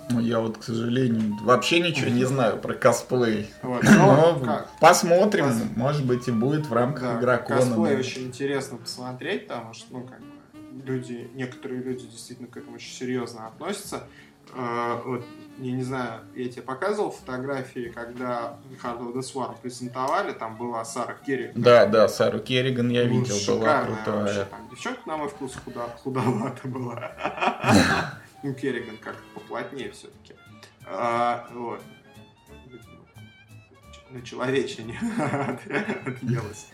Ну, 0.09 0.19
я 0.21 0.39
вот, 0.39 0.57
к 0.57 0.63
сожалению, 0.63 1.37
вообще 1.43 1.79
ничего 1.79 2.09
не 2.09 2.23
знаю 2.23 2.57
про 2.57 2.73
косплей. 2.73 3.49
Вот, 3.61 3.83
но, 3.97 4.39
но 4.41 4.65
посмотрим, 4.79 5.45
Пос... 5.45 5.61
может 5.75 6.05
быть, 6.05 6.27
и 6.27 6.31
будет 6.31 6.67
в 6.67 6.73
рамках 6.73 7.03
да, 7.03 7.19
игрокона. 7.19 7.59
Косплей 7.59 7.93
да. 7.93 7.99
очень 7.99 8.27
интересно 8.27 8.77
посмотреть, 8.77 9.47
потому 9.47 9.73
что, 9.73 9.93
ну, 9.93 10.03
как 10.03 10.19
бы, 10.19 10.25
люди, 10.85 11.29
некоторые 11.33 11.81
люди 11.81 12.05
действительно 12.07 12.47
к 12.47 12.57
этому 12.57 12.75
очень 12.75 12.93
серьезно 12.93 13.47
относятся. 13.47 14.03
Uh, 14.55 15.03
вот, 15.03 15.25
я 15.57 15.71
не 15.73 15.83
знаю, 15.83 16.21
я 16.33 16.47
тебе 16.47 16.61
показывал 16.61 17.11
фотографии, 17.11 17.91
когда 17.93 18.57
Hard 18.81 18.99
of 18.99 19.13
the 19.13 19.19
Swarm 19.19 19.57
презентовали, 19.61 20.31
там 20.31 20.55
была 20.55 20.85
Сара 20.85 21.15
Керриган. 21.15 21.61
Да, 21.61 21.85
да, 21.85 22.07
Сару 22.07 22.39
Керриган 22.39 22.89
я 22.89 23.03
ну, 23.03 23.09
видел, 23.09 23.35
была 23.57 23.83
крутая. 23.83 24.21
Вообще, 24.21 24.45
там 24.45 24.69
девчонка, 24.69 25.01
на 25.05 25.17
мой 25.17 25.27
вкус, 25.27 25.53
худа, 25.65 25.81
худовата 26.01 26.65
была. 26.65 27.11
Ну, 28.43 28.53
Керриган 28.53 28.97
как-то 28.97 29.23
поплотнее 29.33 29.91
все-таки. 29.91 30.33
А, 30.85 31.47
вот. 31.51 31.81
На 34.09 34.21
человечине 34.21 34.99
отъелась. 36.05 36.67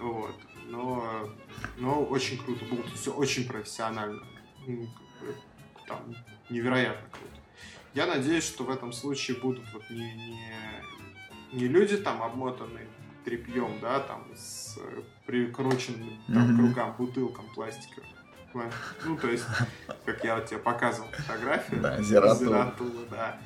Вот. 0.00 0.34
Но 0.66 1.28
но 1.76 2.04
очень 2.04 2.38
круто 2.38 2.64
было, 2.64 2.82
все 2.94 3.12
очень 3.12 3.46
профессионально. 3.46 4.22
Ну, 4.66 4.88
там, 5.86 6.14
невероятно 6.50 7.08
круто. 7.10 7.34
Я 7.94 8.06
надеюсь, 8.06 8.44
что 8.44 8.64
в 8.64 8.70
этом 8.70 8.92
случае 8.92 9.38
будут 9.38 9.64
вот 9.72 9.88
не, 9.90 10.14
не, 10.14 10.52
не 11.52 11.68
люди 11.68 11.96
там 11.96 12.22
обмотанные 12.22 12.86
тряпьем, 13.24 13.78
да, 13.80 14.00
там 14.00 14.26
с 14.36 14.78
прикрученным 15.26 16.22
там, 16.26 16.50
mm-hmm. 16.50 16.56
к 16.56 16.68
рукам 16.68 16.94
бутылкам 16.96 17.46
пластиковым. 17.54 18.08
Ну, 19.04 19.16
то 19.16 19.28
есть, 19.28 19.44
как 20.04 20.24
я 20.24 20.36
вот 20.36 20.46
тебе 20.46 20.58
показывал 20.58 21.08
фотографию. 21.10 21.80
Да, 21.80 22.00
Зератула. 22.02 22.74
да. 23.10 23.38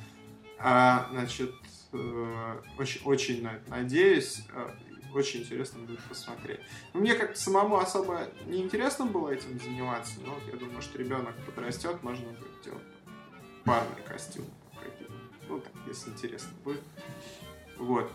А, 0.59 1.09
значит, 1.11 1.53
э, 1.93 2.61
очень, 2.79 3.01
очень 3.05 3.43
на 3.43 3.55
это 3.55 3.71
надеюсь. 3.71 4.45
Э, 4.55 4.71
очень 5.15 5.41
интересно 5.41 5.81
будет 5.81 6.03
посмотреть. 6.05 6.61
Но 6.95 7.01
мне 7.01 7.15
как-то 7.15 7.39
самому 7.39 7.79
особо 7.79 8.29
не 8.47 8.63
интересно 8.63 9.07
было 9.07 9.31
этим 9.31 9.61
заниматься, 9.61 10.15
но 10.25 10.35
я 10.51 10.59
думаю, 10.59 10.81
что 10.81 10.99
ребенок 10.99 11.35
подрастет, 11.45 12.03
можно 12.03 12.25
будет 12.31 12.63
делать 12.65 12.83
парный 13.65 14.03
костюм. 14.07 14.47
Ну, 15.49 15.61
так, 15.61 15.73
если 15.87 16.11
интересно 16.11 16.51
будет. 16.65 16.81
Вот. 17.79 18.11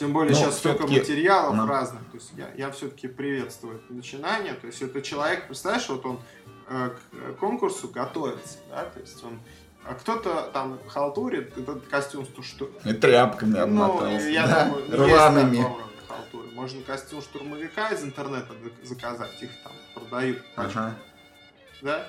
Тем 0.00 0.14
более 0.14 0.32
Но 0.32 0.38
сейчас 0.38 0.56
столько 0.56 0.86
материалов 0.86 1.54
но... 1.54 1.66
разных. 1.66 2.00
То 2.10 2.16
есть 2.16 2.32
я, 2.34 2.50
я 2.56 2.70
все-таки 2.70 3.06
приветствую 3.06 3.76
это 3.76 3.92
начинание. 3.92 4.54
То 4.54 4.66
есть 4.66 4.80
это 4.80 5.02
человек, 5.02 5.46
представляешь, 5.46 5.86
вот 5.90 6.06
он 6.06 6.20
э, 6.68 6.90
к 7.34 7.38
конкурсу 7.38 7.88
готовится, 7.88 8.60
да, 8.70 8.84
то 8.84 8.98
есть 8.98 9.22
он 9.22 9.38
а 9.84 9.94
кто-то 9.94 10.50
там 10.54 10.78
халтурит, 10.88 11.56
этот 11.56 11.86
костюм 11.88 12.26
что... 12.42 12.70
И 12.84 12.92
тряпками 12.94 13.58
обмотался. 13.58 14.24
Ну, 14.24 14.30
я 14.30 14.46
да? 14.46 14.64
думаю, 14.64 14.90
Рваными. 14.90 15.56
есть 15.56 15.68
халтуры. 16.08 16.48
Можно 16.52 16.82
костюм 16.82 17.20
штурмовика 17.20 17.90
из 17.90 18.02
интернета 18.02 18.54
заказать, 18.82 19.42
их 19.42 19.50
там 19.62 19.72
продают. 19.94 20.42
Ага. 20.56 20.94
Да? 21.82 22.06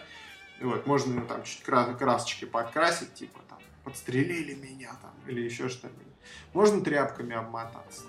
И 0.62 0.64
вот, 0.64 0.86
можно 0.86 1.14
ну, 1.16 1.28
там 1.28 1.44
чуть 1.44 1.64
красочки 1.64 2.46
подкрасить, 2.46 3.14
типа 3.16 3.40
там, 3.50 3.60
подстрелили 3.84 4.54
меня 4.54 4.92
там, 5.02 5.12
или 5.28 5.42
еще 5.42 5.68
что-нибудь. 5.68 6.11
Можно 6.54 6.84
тряпками 6.84 7.36
обмотаться 7.36 8.04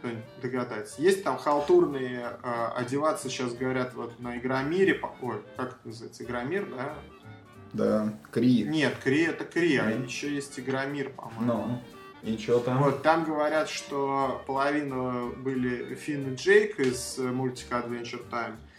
кто-нибудь 0.00 0.24
догадается. 0.40 1.02
Есть 1.02 1.22
там 1.24 1.36
халтурные 1.36 2.38
э, 2.42 2.66
одеваться, 2.74 3.28
сейчас 3.28 3.52
говорят, 3.52 3.92
вот 3.94 4.18
на 4.18 4.38
Игромире, 4.38 4.98
ой, 5.20 5.42
как 5.56 5.72
это 5.72 5.88
называется, 5.88 6.24
Игромир, 6.24 6.66
да, 6.74 6.94
да, 7.72 8.12
Кри. 8.32 8.64
Нет, 8.64 8.96
Кри 9.02 9.22
это 9.22 9.44
Кри, 9.44 9.76
а 9.76 9.90
еще 9.90 10.34
есть 10.34 10.58
Игромир, 10.58 11.10
по-моему. 11.10 11.44
Ну, 11.44 11.82
и 12.22 12.36
что 12.36 12.58
там? 12.60 12.82
Вот, 12.82 13.02
там 13.02 13.24
говорят, 13.24 13.68
что 13.68 14.42
половина 14.46 15.30
были 15.36 15.94
Финн 15.94 16.32
и 16.32 16.34
Джейк 16.34 16.80
из 16.80 17.18
мультика 17.18 17.76
Adventure 17.76 18.28
Time 18.30 18.54
э, 18.54 18.69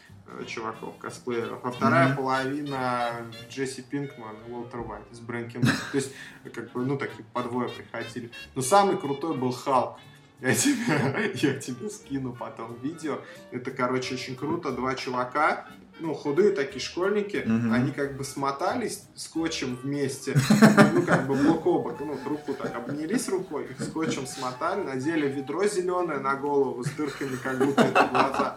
чуваков, 0.48 0.98
косплееров, 0.98 1.64
а 1.64 1.72
вторая 1.72 2.10
mm-hmm. 2.10 2.16
половина 2.16 3.12
Джесси 3.50 3.82
Пинкман 3.82 4.36
и 4.48 4.52
Уолтер 4.52 4.82
Уайт 4.82 5.04
из 5.12 5.20
Брэнкин. 5.20 5.62
То 5.62 5.72
есть, 5.94 6.14
как 6.54 6.72
бы, 6.72 6.86
ну, 6.86 6.98
такие 6.98 7.26
подвое 7.34 7.70
приходили. 7.70 8.32
Но 8.56 8.62
самый 8.62 8.98
крутой 8.98 9.38
был 9.38 9.52
Халк. 9.52 9.98
Я 10.42 10.56
тебе, 10.56 11.32
я 11.36 11.54
тебе 11.60 11.90
скину 11.90 12.34
потом 12.34 12.76
видео. 12.82 13.20
Это, 13.52 13.72
короче, 13.72 14.16
очень 14.16 14.36
круто. 14.36 14.72
Два 14.72 14.96
чувака, 14.96 15.68
ну, 16.02 16.14
худые 16.16 16.52
такие 16.52 16.82
школьники, 16.82 17.38
угу. 17.38 17.74
они 17.74 17.92
как 17.92 18.18
бы 18.18 18.24
смотались 18.24 19.04
скотчем 19.16 19.76
вместе, 19.76 20.36
ну, 20.94 21.04
как 21.04 21.28
бы 21.28 21.36
бок 21.36 21.66
о 21.66 21.80
бок, 21.80 22.00
ну, 22.00 22.18
руку 22.26 22.54
так 22.54 22.76
обнялись 22.76 23.30
рукой, 23.30 23.66
их 23.66 23.82
скотчем 23.82 24.26
смотали, 24.26 24.82
надели 24.82 25.28
ведро 25.28 25.66
зеленое 25.68 26.20
на 26.20 26.36
голову 26.36 26.84
с 26.84 26.90
дырками, 26.92 27.36
как 27.36 27.58
будто 27.60 27.84
это 27.84 28.10
глаза. 28.12 28.56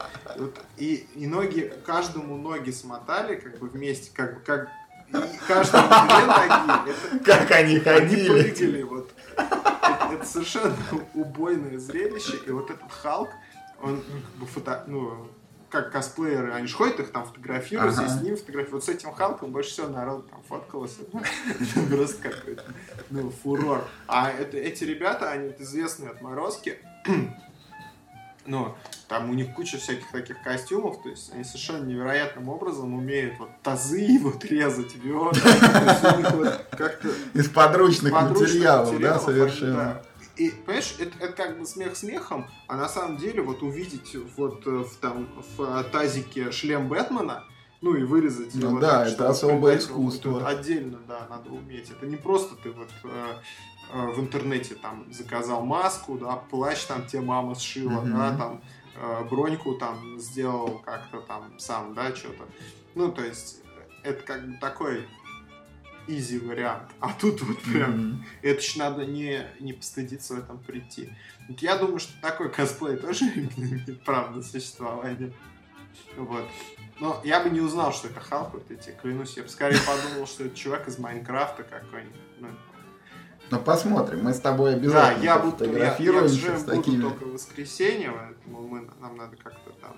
И, 0.78 1.06
и 1.14 1.26
ноги, 1.26 1.72
каждому 1.84 2.36
ноги 2.36 2.70
смотали, 2.70 3.36
как 3.36 3.58
бы 3.58 3.68
вместе, 3.68 4.10
как 4.12 4.36
бы, 4.36 4.40
как 4.40 4.68
и 5.10 5.38
каждому 5.46 5.88
две 5.88 6.26
ноги. 6.26 6.90
Это, 6.90 7.24
как 7.24 7.50
они 7.50 7.78
ходили. 7.78 8.30
Они 8.30 8.42
прыгали, 8.42 8.82
вот. 8.82 9.10
Это, 9.36 10.08
это 10.12 10.24
совершенно 10.24 10.76
убойное 11.12 11.78
зрелище, 11.78 12.38
и 12.46 12.50
вот 12.50 12.70
этот 12.70 12.90
Халк, 12.90 13.30
он 13.82 13.96
ну, 13.96 14.20
как 14.20 14.40
бы 14.40 14.46
фото, 14.46 14.84
ну, 14.86 15.28
как 15.74 15.90
косплееры, 15.90 16.52
они 16.52 16.68
же 16.68 16.76
ходят, 16.76 17.00
их 17.00 17.10
там 17.10 17.26
фотографируют, 17.26 17.98
ага. 17.98 18.06
и 18.06 18.08
с 18.08 18.22
ним 18.22 18.36
фотографируют. 18.36 18.72
Вот 18.72 18.84
с 18.84 18.88
этим 18.88 19.12
Халком 19.12 19.50
больше 19.50 19.70
всего 19.70 19.88
народ 19.88 20.30
там 20.30 20.42
фоткалось. 20.48 20.96
Это 21.00 21.80
просто 21.90 22.30
какой-то 22.30 22.64
ну, 23.10 23.30
фурор. 23.30 23.84
А 24.06 24.30
это, 24.30 24.56
эти 24.56 24.84
ребята, 24.84 25.30
они 25.30 25.48
вот 25.48 25.60
известные 25.60 26.10
отморозки. 26.10 26.78
Ну, 28.46 28.74
там 29.08 29.30
у 29.30 29.32
них 29.32 29.54
куча 29.54 29.78
всяких 29.78 30.10
таких 30.10 30.42
костюмов, 30.42 31.02
то 31.02 31.08
есть 31.08 31.32
они 31.32 31.44
совершенно 31.44 31.82
невероятным 31.86 32.50
образом 32.50 32.92
умеют 32.92 33.38
вот 33.38 33.48
тазы 33.62 34.18
вот 34.22 34.44
резать, 34.44 34.94
ведра. 34.96 35.30
Из 37.32 37.48
подручных 37.48 38.12
материалов, 38.12 39.00
да, 39.00 39.18
совершенно. 39.18 40.02
И, 40.36 40.50
понимаешь, 40.50 40.96
это, 40.98 41.16
это 41.18 41.32
как 41.32 41.58
бы 41.58 41.66
смех 41.66 41.96
смехом, 41.96 42.48
а 42.66 42.76
на 42.76 42.88
самом 42.88 43.16
деле 43.16 43.42
вот 43.42 43.62
увидеть 43.62 44.16
вот 44.36 44.66
э, 44.66 44.70
в, 44.70 44.96
там, 44.96 45.28
в 45.56 45.84
тазике 45.84 46.50
шлем 46.50 46.88
Бэтмена, 46.88 47.44
ну 47.80 47.94
и 47.94 48.02
вырезать 48.02 48.54
ну, 48.54 48.70
его. 48.70 48.80
Да, 48.80 49.04
так, 49.04 49.12
это 49.12 49.28
особое 49.28 49.78
искусство. 49.78 50.30
Вот, 50.30 50.46
отдельно, 50.46 50.98
да, 51.06 51.26
надо 51.28 51.50
уметь. 51.50 51.90
Это 51.90 52.06
не 52.06 52.16
просто 52.16 52.56
ты 52.56 52.72
вот 52.72 52.88
э, 53.04 53.34
э, 53.92 54.06
в 54.12 54.20
интернете 54.20 54.74
там 54.74 55.06
заказал 55.12 55.64
маску, 55.64 56.18
да, 56.18 56.36
плащ 56.36 56.84
там 56.86 57.06
тебе 57.06 57.22
мама 57.22 57.54
сшила, 57.54 58.02
mm-hmm. 58.02 58.16
да, 58.16 58.36
там 58.36 58.62
э, 58.96 59.24
броньку 59.28 59.74
там 59.74 60.18
сделал 60.18 60.80
как-то 60.84 61.20
там 61.20 61.58
сам, 61.58 61.94
да, 61.94 62.14
что-то. 62.14 62.44
Ну, 62.94 63.12
то 63.12 63.22
есть 63.22 63.60
это 64.02 64.22
как 64.22 64.46
бы 64.46 64.56
такой 64.60 65.06
изи 66.06 66.38
вариант. 66.38 66.90
А 67.00 67.12
тут 67.12 67.42
вот 67.42 67.60
прям, 67.62 67.92
mm-hmm. 67.92 68.16
это 68.42 68.60
ж 68.62 68.76
надо 68.76 69.06
не, 69.06 69.46
не 69.60 69.72
постыдиться 69.72 70.34
в 70.34 70.38
этом 70.38 70.58
прийти. 70.58 71.10
Вот 71.48 71.60
я 71.60 71.76
думаю, 71.76 71.98
что 71.98 72.12
такой 72.20 72.50
косплей 72.50 72.96
тоже 72.96 73.24
имеет 73.56 74.02
право 74.04 74.34
на 74.34 74.42
существование. 74.42 75.32
Вот. 76.16 76.44
Но 77.00 77.20
я 77.24 77.42
бы 77.42 77.50
не 77.50 77.60
узнал, 77.60 77.92
что 77.92 78.08
это 78.08 78.20
Халк, 78.20 78.54
вот 78.54 78.70
эти, 78.70 78.94
клянусь. 79.00 79.36
Я 79.36 79.42
бы 79.42 79.48
скорее 79.48 79.78
подумал, 79.80 80.26
что 80.26 80.44
это 80.44 80.56
чувак 80.56 80.88
из 80.88 80.98
Майнкрафта 80.98 81.64
какой-нибудь. 81.64 82.20
Ну, 82.40 82.48
ну 83.50 83.60
посмотрим, 83.60 84.22
мы 84.22 84.32
с 84.32 84.40
тобой 84.40 84.74
обязательно 84.74 85.20
да, 85.20 85.24
я 85.24 85.38
буду, 85.38 85.56
фотографируемся 85.56 86.46
я, 86.46 86.52
я 86.52 86.58
с 86.58 86.64
такими. 86.64 86.96
буду 86.96 87.10
только 87.10 87.24
в 87.24 87.32
воскресенье, 87.32 88.12
поэтому 88.12 88.68
мы, 88.68 88.88
нам 89.00 89.16
надо 89.16 89.36
как-то 89.36 89.70
там... 89.80 89.96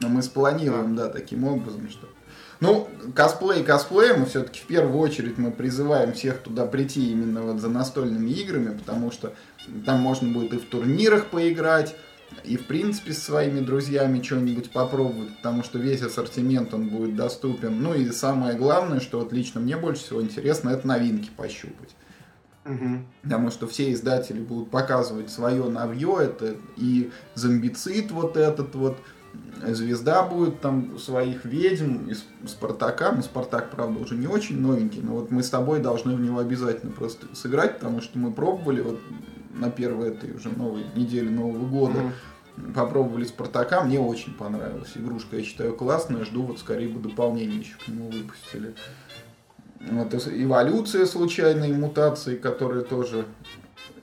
Но 0.00 0.08
мы 0.08 0.22
спланируем, 0.22 0.94
да. 0.94 1.06
да, 1.06 1.12
таким 1.12 1.44
образом, 1.44 1.88
что 1.88 2.08
ну, 2.60 2.88
косплей 3.14 3.62
косплеем, 3.62 4.26
все-таки 4.26 4.60
в 4.60 4.66
первую 4.66 4.98
очередь 4.98 5.38
мы 5.38 5.50
призываем 5.50 6.12
всех 6.12 6.38
туда 6.38 6.66
прийти 6.66 7.12
именно 7.12 7.42
вот 7.42 7.60
за 7.60 7.68
настольными 7.68 8.30
играми, 8.30 8.76
потому 8.76 9.12
что 9.12 9.32
там 9.86 10.00
можно 10.00 10.32
будет 10.32 10.54
и 10.54 10.58
в 10.58 10.64
турнирах 10.64 11.26
поиграть, 11.26 11.94
и 12.44 12.56
в 12.56 12.66
принципе 12.66 13.12
с 13.12 13.22
своими 13.22 13.60
друзьями 13.60 14.22
что-нибудь 14.22 14.70
попробовать, 14.70 15.36
потому 15.36 15.62
что 15.62 15.78
весь 15.78 16.02
ассортимент 16.02 16.74
он 16.74 16.88
будет 16.88 17.16
доступен. 17.16 17.80
Ну 17.80 17.94
и 17.94 18.10
самое 18.10 18.56
главное, 18.56 19.00
что 19.00 19.20
вот 19.20 19.32
лично 19.32 19.60
мне 19.60 19.76
больше 19.76 20.02
всего 20.02 20.22
интересно, 20.22 20.70
это 20.70 20.86
новинки 20.86 21.30
пощупать. 21.36 21.94
Потому 23.22 23.50
что 23.50 23.66
все 23.66 23.92
издатели 23.92 24.40
будут 24.40 24.70
показывать 24.70 25.30
свое 25.30 25.64
навье, 25.64 26.18
это 26.20 26.56
и 26.76 27.10
зомбицид 27.34 28.10
вот 28.10 28.36
этот 28.36 28.74
вот, 28.74 28.98
Звезда 29.66 30.22
будет 30.22 30.60
там 30.60 30.98
своих 30.98 31.44
ведьм 31.44 32.08
из 32.08 32.24
Спартака. 32.46 33.12
Ну, 33.12 33.22
Спартак, 33.22 33.70
правда, 33.70 34.00
уже 34.00 34.14
не 34.14 34.26
очень 34.26 34.60
новенький, 34.60 35.00
но 35.02 35.14
вот 35.14 35.30
мы 35.30 35.42
с 35.42 35.50
тобой 35.50 35.80
должны 35.80 36.14
в 36.14 36.20
него 36.20 36.38
обязательно 36.38 36.92
просто 36.92 37.26
сыграть, 37.34 37.78
потому 37.78 38.00
что 38.00 38.18
мы 38.18 38.32
пробовали 38.32 38.80
вот 38.80 39.00
на 39.54 39.70
первой 39.70 40.10
этой 40.10 40.32
уже 40.32 40.50
новой 40.50 40.84
неделе 40.94 41.30
Нового 41.30 41.66
года. 41.66 41.98
Мгм. 42.56 42.72
Попробовали 42.74 43.24
Спартака, 43.24 43.82
мне 43.82 44.00
очень 44.00 44.34
понравилась 44.34 44.92
игрушка, 44.96 45.36
я 45.36 45.44
считаю 45.44 45.74
классная, 45.74 46.24
жду 46.24 46.42
вот 46.42 46.58
скорее 46.58 46.88
бы 46.88 47.00
дополнение 47.00 47.60
еще 47.60 47.76
к 47.78 47.88
нему 47.88 48.10
выпустили. 48.10 48.74
Вот, 49.80 50.12
эволюция 50.14 51.06
случайной 51.06 51.72
мутации, 51.72 52.36
которые 52.36 52.84
тоже, 52.84 53.26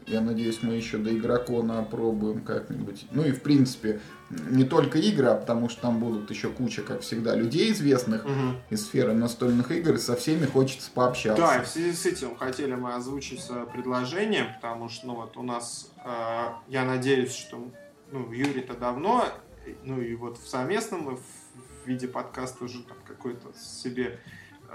я 0.08 0.22
надеюсь, 0.22 0.60
мы 0.62 0.76
еще 0.76 0.98
до 0.98 1.16
игрокона 1.16 1.80
опробуем 1.80 2.42
как-нибудь. 2.42 3.06
Ну 3.12 3.26
и 3.26 3.32
в 3.32 3.42
принципе, 3.42 4.00
не 4.30 4.64
только 4.64 4.98
игры, 4.98 5.28
а 5.28 5.36
потому 5.36 5.70
что 5.70 5.82
там 5.82 6.00
будут 6.00 6.30
еще 6.32 6.50
куча, 6.50 6.82
как 6.82 7.02
всегда, 7.02 7.36
людей 7.36 7.72
известных 7.72 8.26
Мгм. 8.26 8.58
из 8.70 8.86
сферы 8.86 9.14
настольных 9.14 9.72
игр, 9.72 9.94
и 9.94 9.98
со 9.98 10.16
всеми 10.16 10.46
хочется 10.46 10.90
пообщаться. 10.92 11.42
Да, 11.42 11.58
и 11.58 11.64
в 11.64 11.68
связи 11.68 11.94
с 11.94 12.06
этим 12.06 12.36
хотели 12.36 12.74
мы 12.74 12.96
озвучить 12.96 13.42
предложение, 13.72 14.56
потому 14.56 14.90
что, 14.90 15.08
ну 15.08 15.16
вот 15.16 15.38
у 15.38 15.44
нас, 15.44 15.92
э, 16.04 16.48
я 16.68 16.86
надеюсь, 16.86 17.34
что, 17.36 17.72
ну, 18.12 18.32
Юрий-то 18.32 18.74
давно, 18.74 19.26
ну 19.84 20.02
и 20.02 20.16
вот 20.16 20.38
в 20.38 20.48
совместном 20.48 21.18
в 21.18 21.88
виде 21.88 22.08
подкаста 22.08 22.66
уже 22.66 22.82
там 22.84 22.98
какой-то 23.08 23.54
себе 23.60 24.20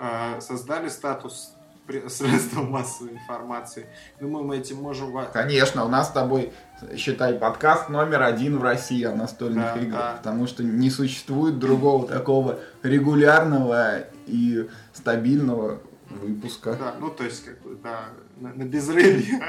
э, 0.01 0.41
создали 0.41 0.89
статус 0.89 1.55
средства 2.09 2.63
массовой 2.63 3.13
информации. 3.13 3.87
Думаю, 4.21 4.45
мы 4.45 4.59
этим 4.59 4.77
можем... 4.77 5.13
Конечно, 5.33 5.85
у 5.85 5.89
нас 5.89 6.09
с 6.09 6.13
тобой, 6.13 6.53
считай, 6.97 7.35
подкаст 7.35 7.89
номер 7.89 8.23
один 8.23 8.59
в 8.59 8.63
России 8.63 9.05
о 9.05 9.15
настольных 9.15 9.75
Да, 9.75 9.81
играх, 9.81 10.01
да. 10.01 10.15
потому 10.19 10.47
что 10.47 10.63
не 10.63 10.91
существует 10.91 11.59
другого 11.59 12.07
такого 12.07 12.61
регулярного 12.83 14.05
и 14.27 14.69
стабильного 14.93 15.81
выпуска. 16.09 16.77
Да, 16.79 16.95
ну, 16.99 17.11
то 17.11 17.25
есть, 17.25 17.45
как 17.45 17.61
бы, 17.63 17.77
да, 17.83 18.01
на, 18.37 18.53
на 18.53 18.65
безрыбье. 18.65 19.41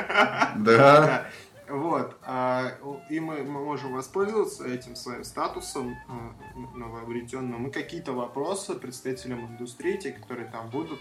Да. 0.57 1.25
Вот. 1.72 2.17
а, 2.24 2.74
И 3.09 3.19
мы, 3.19 3.43
мы 3.43 3.63
можем 3.63 3.93
воспользоваться 3.93 4.67
этим 4.67 4.95
своим 4.95 5.24
статусом 5.24 5.95
новообретенным 6.76 7.67
и 7.67 7.72
какие-то 7.72 8.11
вопросы 8.13 8.76
представителям 8.76 9.45
индустрии, 9.47 9.97
те, 9.97 10.11
которые 10.11 10.47
там 10.49 10.69
будут, 10.69 10.99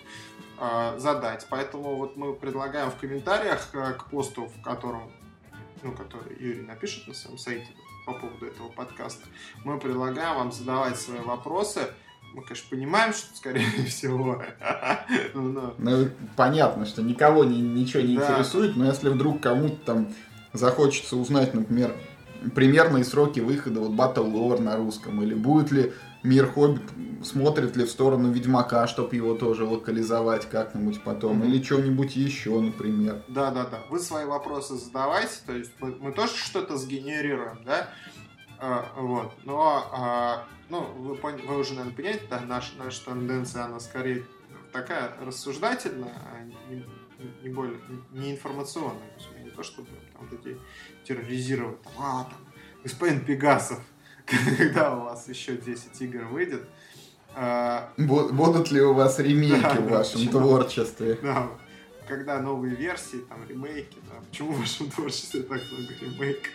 а, 0.59 0.99
задать. 0.99 1.47
Поэтому 1.51 1.97
вот 1.97 2.17
мы 2.17 2.35
предлагаем 2.35 2.91
в 2.91 2.97
комментариях 2.97 3.69
а, 3.75 3.93
к 3.95 4.11
посту, 4.11 4.47
в 4.47 4.63
котором, 4.63 5.11
ну, 5.83 5.93
который 5.93 6.37
Юрий 6.39 6.63
напишет 6.63 7.09
на 7.09 7.15
своем 7.15 7.39
сайте 7.39 7.69
по 8.07 8.13
поводу 8.15 8.47
этого 8.47 8.69
подкаста, 8.69 9.27
мы 9.65 9.79
предлагаем 9.79 10.37
вам 10.37 10.53
задавать 10.53 10.99
свои 10.99 11.21
вопросы. 11.21 11.81
Мы, 12.33 12.43
конечно, 12.43 12.71
понимаем, 12.71 13.13
что, 13.13 13.35
скорее 13.37 13.67
всего, 13.89 14.41
ну, 15.35 15.43
но 15.53 15.75
Ну, 15.79 16.09
понятно, 16.37 16.87
что 16.87 17.03
никого 17.03 17.43
ни- 17.45 17.57
ничего 17.61 18.03
не 18.03 18.17
Да. 18.17 18.25
интересует, 18.31 18.77
но 18.77 18.87
если 18.87 19.09
вдруг 19.09 19.41
кому-то 19.43 19.77
там 19.85 20.15
захочется 20.53 21.17
узнать, 21.17 21.55
например, 21.55 21.95
примерные 22.55 23.05
сроки 23.05 23.41
выхода 23.41 23.81
вот 23.81 23.93
Battle 23.93 24.33
Lore 24.33 24.61
на 24.61 24.77
русском, 24.77 25.23
или 25.23 25.35
будет 25.35 25.71
ли 25.71 25.93
Мир 26.23 26.51
Хоббит, 26.53 26.83
смотрит 27.25 27.77
ли 27.77 27.85
в 27.85 27.91
сторону 27.91 28.31
Ведьмака, 28.31 28.87
чтобы 28.87 29.17
его 29.17 29.35
тоже 29.35 29.65
локализовать 29.65 30.49
как-нибудь 30.51 31.03
потом, 31.03 31.39
Мгм. 31.39 31.49
или 31.49 31.63
что-нибудь 31.63 32.15
еще, 32.17 32.59
например. 32.61 33.23
Да, 33.29 33.51
да, 33.51 33.65
да. 33.65 33.81
Вы 33.89 34.01
свои 34.01 34.27
вопросы 34.27 34.75
задавайте, 34.77 35.35
то 35.47 35.53
есть 35.55 35.73
мы, 35.81 35.97
мы 35.99 36.13
тоже 36.13 36.35
что-то 36.37 36.77
сгенерируем, 36.77 37.63
да? 37.65 37.89
А, 38.59 38.87
вот. 38.99 39.33
Но, 39.45 39.89
а, 39.93 40.45
ну, 40.69 40.81
вы, 40.99 41.15
пон- 41.15 41.47
вы 41.47 41.59
уже, 41.59 41.73
наверное, 41.73 41.95
понимаете, 41.97 42.23
да, 42.29 42.41
наша, 42.41 42.73
наша 42.79 43.05
тенденция, 43.07 43.65
она 43.65 43.81
скорее 43.81 44.25
такая 44.73 45.13
рассуждательная, 45.25 46.13
а 46.27 46.45
не, 46.71 46.85
не 47.43 47.49
более, 47.49 47.79
не 48.13 48.33
информационная. 48.33 49.09
То 49.17 49.17
есть 49.17 49.45
не 49.45 49.51
то, 49.51 49.63
чтобы 49.63 49.89
там 50.21 50.29
людей 50.31 50.59
терроризировать, 51.05 51.81
там, 51.83 51.93
а, 51.99 52.25
там, 52.25 52.39
господин 52.83 53.21
Пегасов, 53.25 53.81
когда 54.27 54.95
у 54.97 55.01
вас 55.05 55.29
еще 55.29 55.57
10 55.57 56.01
игр 56.03 56.25
выйдет, 56.25 56.63
а, 57.35 57.93
Бу- 57.97 58.33
Будут 58.33 58.71
ли 58.71 58.81
у 58.83 58.93
вас 58.93 59.19
ремейки 59.19 59.63
Да, 59.63 59.75
в 59.75 59.89
вашем 59.89 60.21
почему? 60.27 60.33
творчестве? 60.33 61.19
Да, 61.23 61.49
когда 62.09 62.41
новые 62.41 62.75
версии, 62.75 63.19
там, 63.29 63.39
ремейки, 63.49 63.99
да. 64.11 64.21
Почему 64.29 64.53
в 64.53 64.61
вашем 64.61 64.91
творчестве 64.91 65.43
так 65.43 65.61
много 65.71 65.95
ремейков? 66.01 66.53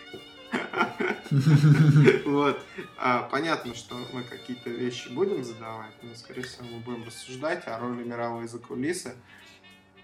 Вот. 2.26 2.60
А, 2.98 3.22
Понятно, 3.30 3.74
что 3.74 3.96
мы 4.12 4.22
какие-то 4.22 4.70
вещи 4.70 5.08
будем 5.08 5.42
задавать, 5.44 5.92
но, 6.02 6.14
скорее 6.14 6.42
всего, 6.42 6.64
мы 6.70 6.78
будем 6.80 7.04
рассуждать 7.04 7.66
о 7.66 7.78
роли 7.78 8.04
мировой 8.04 8.46
закулисы, 8.46 9.14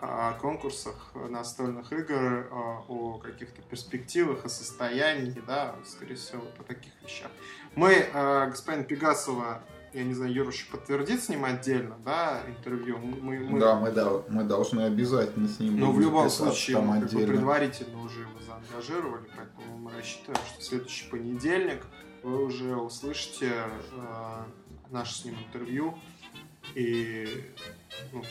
о 0.03 0.33
конкурсах 0.41 1.13
настольных 1.15 1.93
игр, 1.93 2.49
о 2.51 3.19
каких-то 3.23 3.63
перспективах, 3.63 4.45
о 4.45 4.49
состоянии, 4.49 5.41
да, 5.47 5.77
скорее 5.87 6.17
всего, 6.17 6.43
вот 6.43 6.59
о 6.59 6.65
таких 6.65 6.93
вещах. 7.05 7.31
Мы, 7.77 7.93
э, 8.13 8.47
господин 8.51 8.85
Пегасова, 8.85 9.63
я 9.93 10.03
не 10.03 10.13
знаю, 10.15 10.33
еще 10.33 10.67
подтвердит 10.73 11.23
с 11.23 11.29
ним 11.29 11.45
отдельно, 11.45 11.97
да, 12.05 12.43
интервью. 12.49 12.99
Мы, 12.99 13.39
мы- 13.39 13.61
Да, 13.61 13.77
мы, 13.77 13.93
да, 13.93 14.11
мы 14.29 14.43
должны 14.43 14.81
обязательно 14.83 15.47
с 15.47 15.61
ним 15.61 15.79
но 15.79 15.93
в 15.93 15.95
будем 15.95 16.09
любом 16.09 16.31
случае 16.31 16.79
там 16.79 16.87
мы 16.87 17.01
как 17.01 17.13
бы 17.13 17.25
предварительно 17.25 18.03
уже 18.03 18.23
его 18.23 18.41
заангажировали, 18.45 19.31
поэтому 19.37 19.79
мы 19.79 19.93
рассчитываем, 19.93 20.45
что 20.47 20.61
в 20.61 20.65
следующий 20.65 21.09
понедельник 21.11 21.87
вы 22.25 22.45
уже 22.45 22.75
услышите 22.75 23.53
э, 23.93 24.43
наше 24.91 25.15
с 25.15 25.25
ним 25.25 25.37
интервью. 25.47 25.97
И 26.75 27.53
ну, 28.13 28.23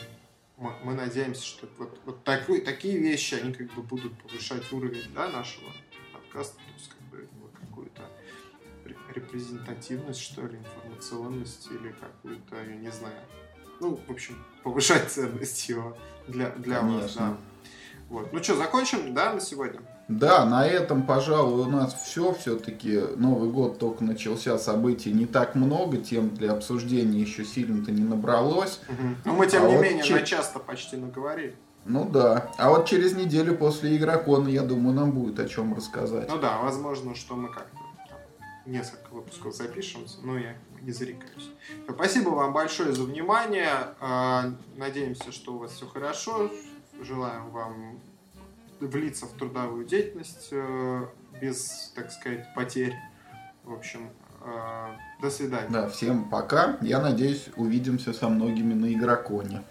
мы, 0.62 0.72
мы 0.84 0.94
надеемся, 0.94 1.44
что 1.44 1.68
вот, 1.78 1.98
вот 2.04 2.24
такой- 2.24 2.60
такие 2.60 2.98
вещи, 2.98 3.34
они 3.34 3.52
как 3.52 3.72
бы 3.74 3.82
будут 3.82 4.16
повышать 4.22 4.72
уровень 4.72 5.04
да, 5.14 5.28
нашего 5.28 5.68
подкаста, 6.12 6.56
то 6.56 6.72
есть 6.76 6.88
как 6.88 7.00
бы 7.08 7.28
ну, 7.40 7.48
какую-то 7.60 8.02
ре- 8.84 8.96
репрезентативность, 9.14 10.20
что 10.20 10.46
ли, 10.46 10.58
информационность 10.58 11.66
или 11.70 11.92
какую-то, 11.92 12.56
я 12.56 12.76
не 12.76 12.90
знаю, 12.92 13.18
ну, 13.80 13.96
в 14.06 14.10
общем, 14.10 14.42
повышать 14.62 15.10
ценность 15.10 15.68
его 15.68 15.96
для, 16.28 16.50
для 16.50 16.80
вас, 16.82 17.14
да. 17.16 17.36
Вот. 18.08 18.32
Ну 18.32 18.42
что, 18.42 18.56
закончим, 18.56 19.14
да, 19.14 19.34
на 19.34 19.40
сегодня? 19.40 19.80
Да, 20.08 20.44
на 20.44 20.66
этом, 20.66 21.04
пожалуй, 21.06 21.62
у 21.62 21.70
нас 21.70 21.94
все. 21.94 22.32
Все-таки 22.34 23.00
Новый 23.16 23.48
год 23.50 23.78
только 23.78 24.04
начался, 24.04 24.58
событий 24.58 25.12
не 25.12 25.26
так 25.26 25.54
много, 25.54 25.96
тем 25.96 26.30
для 26.30 26.52
обсуждения 26.52 27.20
еще 27.20 27.44
сильно-то 27.44 27.92
не 27.92 28.02
набралось. 28.02 28.80
Ну, 29.24 29.32
мы, 29.34 29.46
тем 29.46 29.64
А 29.64 29.68
не 29.68 29.76
вот 29.76 29.82
менее, 29.82 30.02
че- 30.04 30.14
на 30.14 30.22
часто 30.22 30.58
почти 30.58 30.96
наговорили. 30.96 31.54
Ну 31.84 32.08
да. 32.08 32.50
А 32.58 32.70
вот 32.70 32.86
через 32.86 33.14
неделю 33.14 33.56
после 33.56 33.96
Игрокона, 33.96 34.48
я 34.48 34.62
думаю, 34.62 34.94
нам 34.94 35.12
будет 35.12 35.38
о 35.40 35.48
чем 35.48 35.74
рассказать. 35.74 36.28
Ну 36.28 36.38
да, 36.38 36.58
возможно, 36.58 37.14
что 37.14 37.34
мы 37.34 37.48
как-то 37.48 37.76
несколько 38.66 39.12
выпусков 39.12 39.54
запишемся, 39.54 40.18
но 40.22 40.38
я 40.38 40.54
не 40.80 40.92
зарекаюсь. 40.92 41.50
Спасибо 41.90 42.30
вам 42.30 42.52
большое 42.52 42.92
за 42.92 43.02
внимание. 43.04 43.70
А, 44.00 44.52
Надеемся, 44.76 45.32
что 45.32 45.54
у 45.54 45.58
вас 45.58 45.72
все 45.72 45.86
хорошо. 45.86 46.50
Желаем 47.00 47.50
вам 47.50 47.98
влиться 48.86 49.26
в 49.26 49.32
трудовую 49.32 49.84
деятельность 49.84 50.48
э, 50.50 51.06
без, 51.40 51.92
так 51.94 52.10
сказать, 52.10 52.46
потерь. 52.54 52.94
В 53.64 53.72
общем, 53.72 54.10
э, 54.44 55.22
до 55.22 55.30
свидания. 55.30 55.68
Да, 55.70 55.88
всем 55.88 56.28
пока. 56.28 56.78
Я 56.80 57.00
надеюсь, 57.00 57.48
увидимся 57.56 58.12
со 58.12 58.28
многими 58.28 58.74
на 58.74 58.92
Игроконе. 58.92 59.62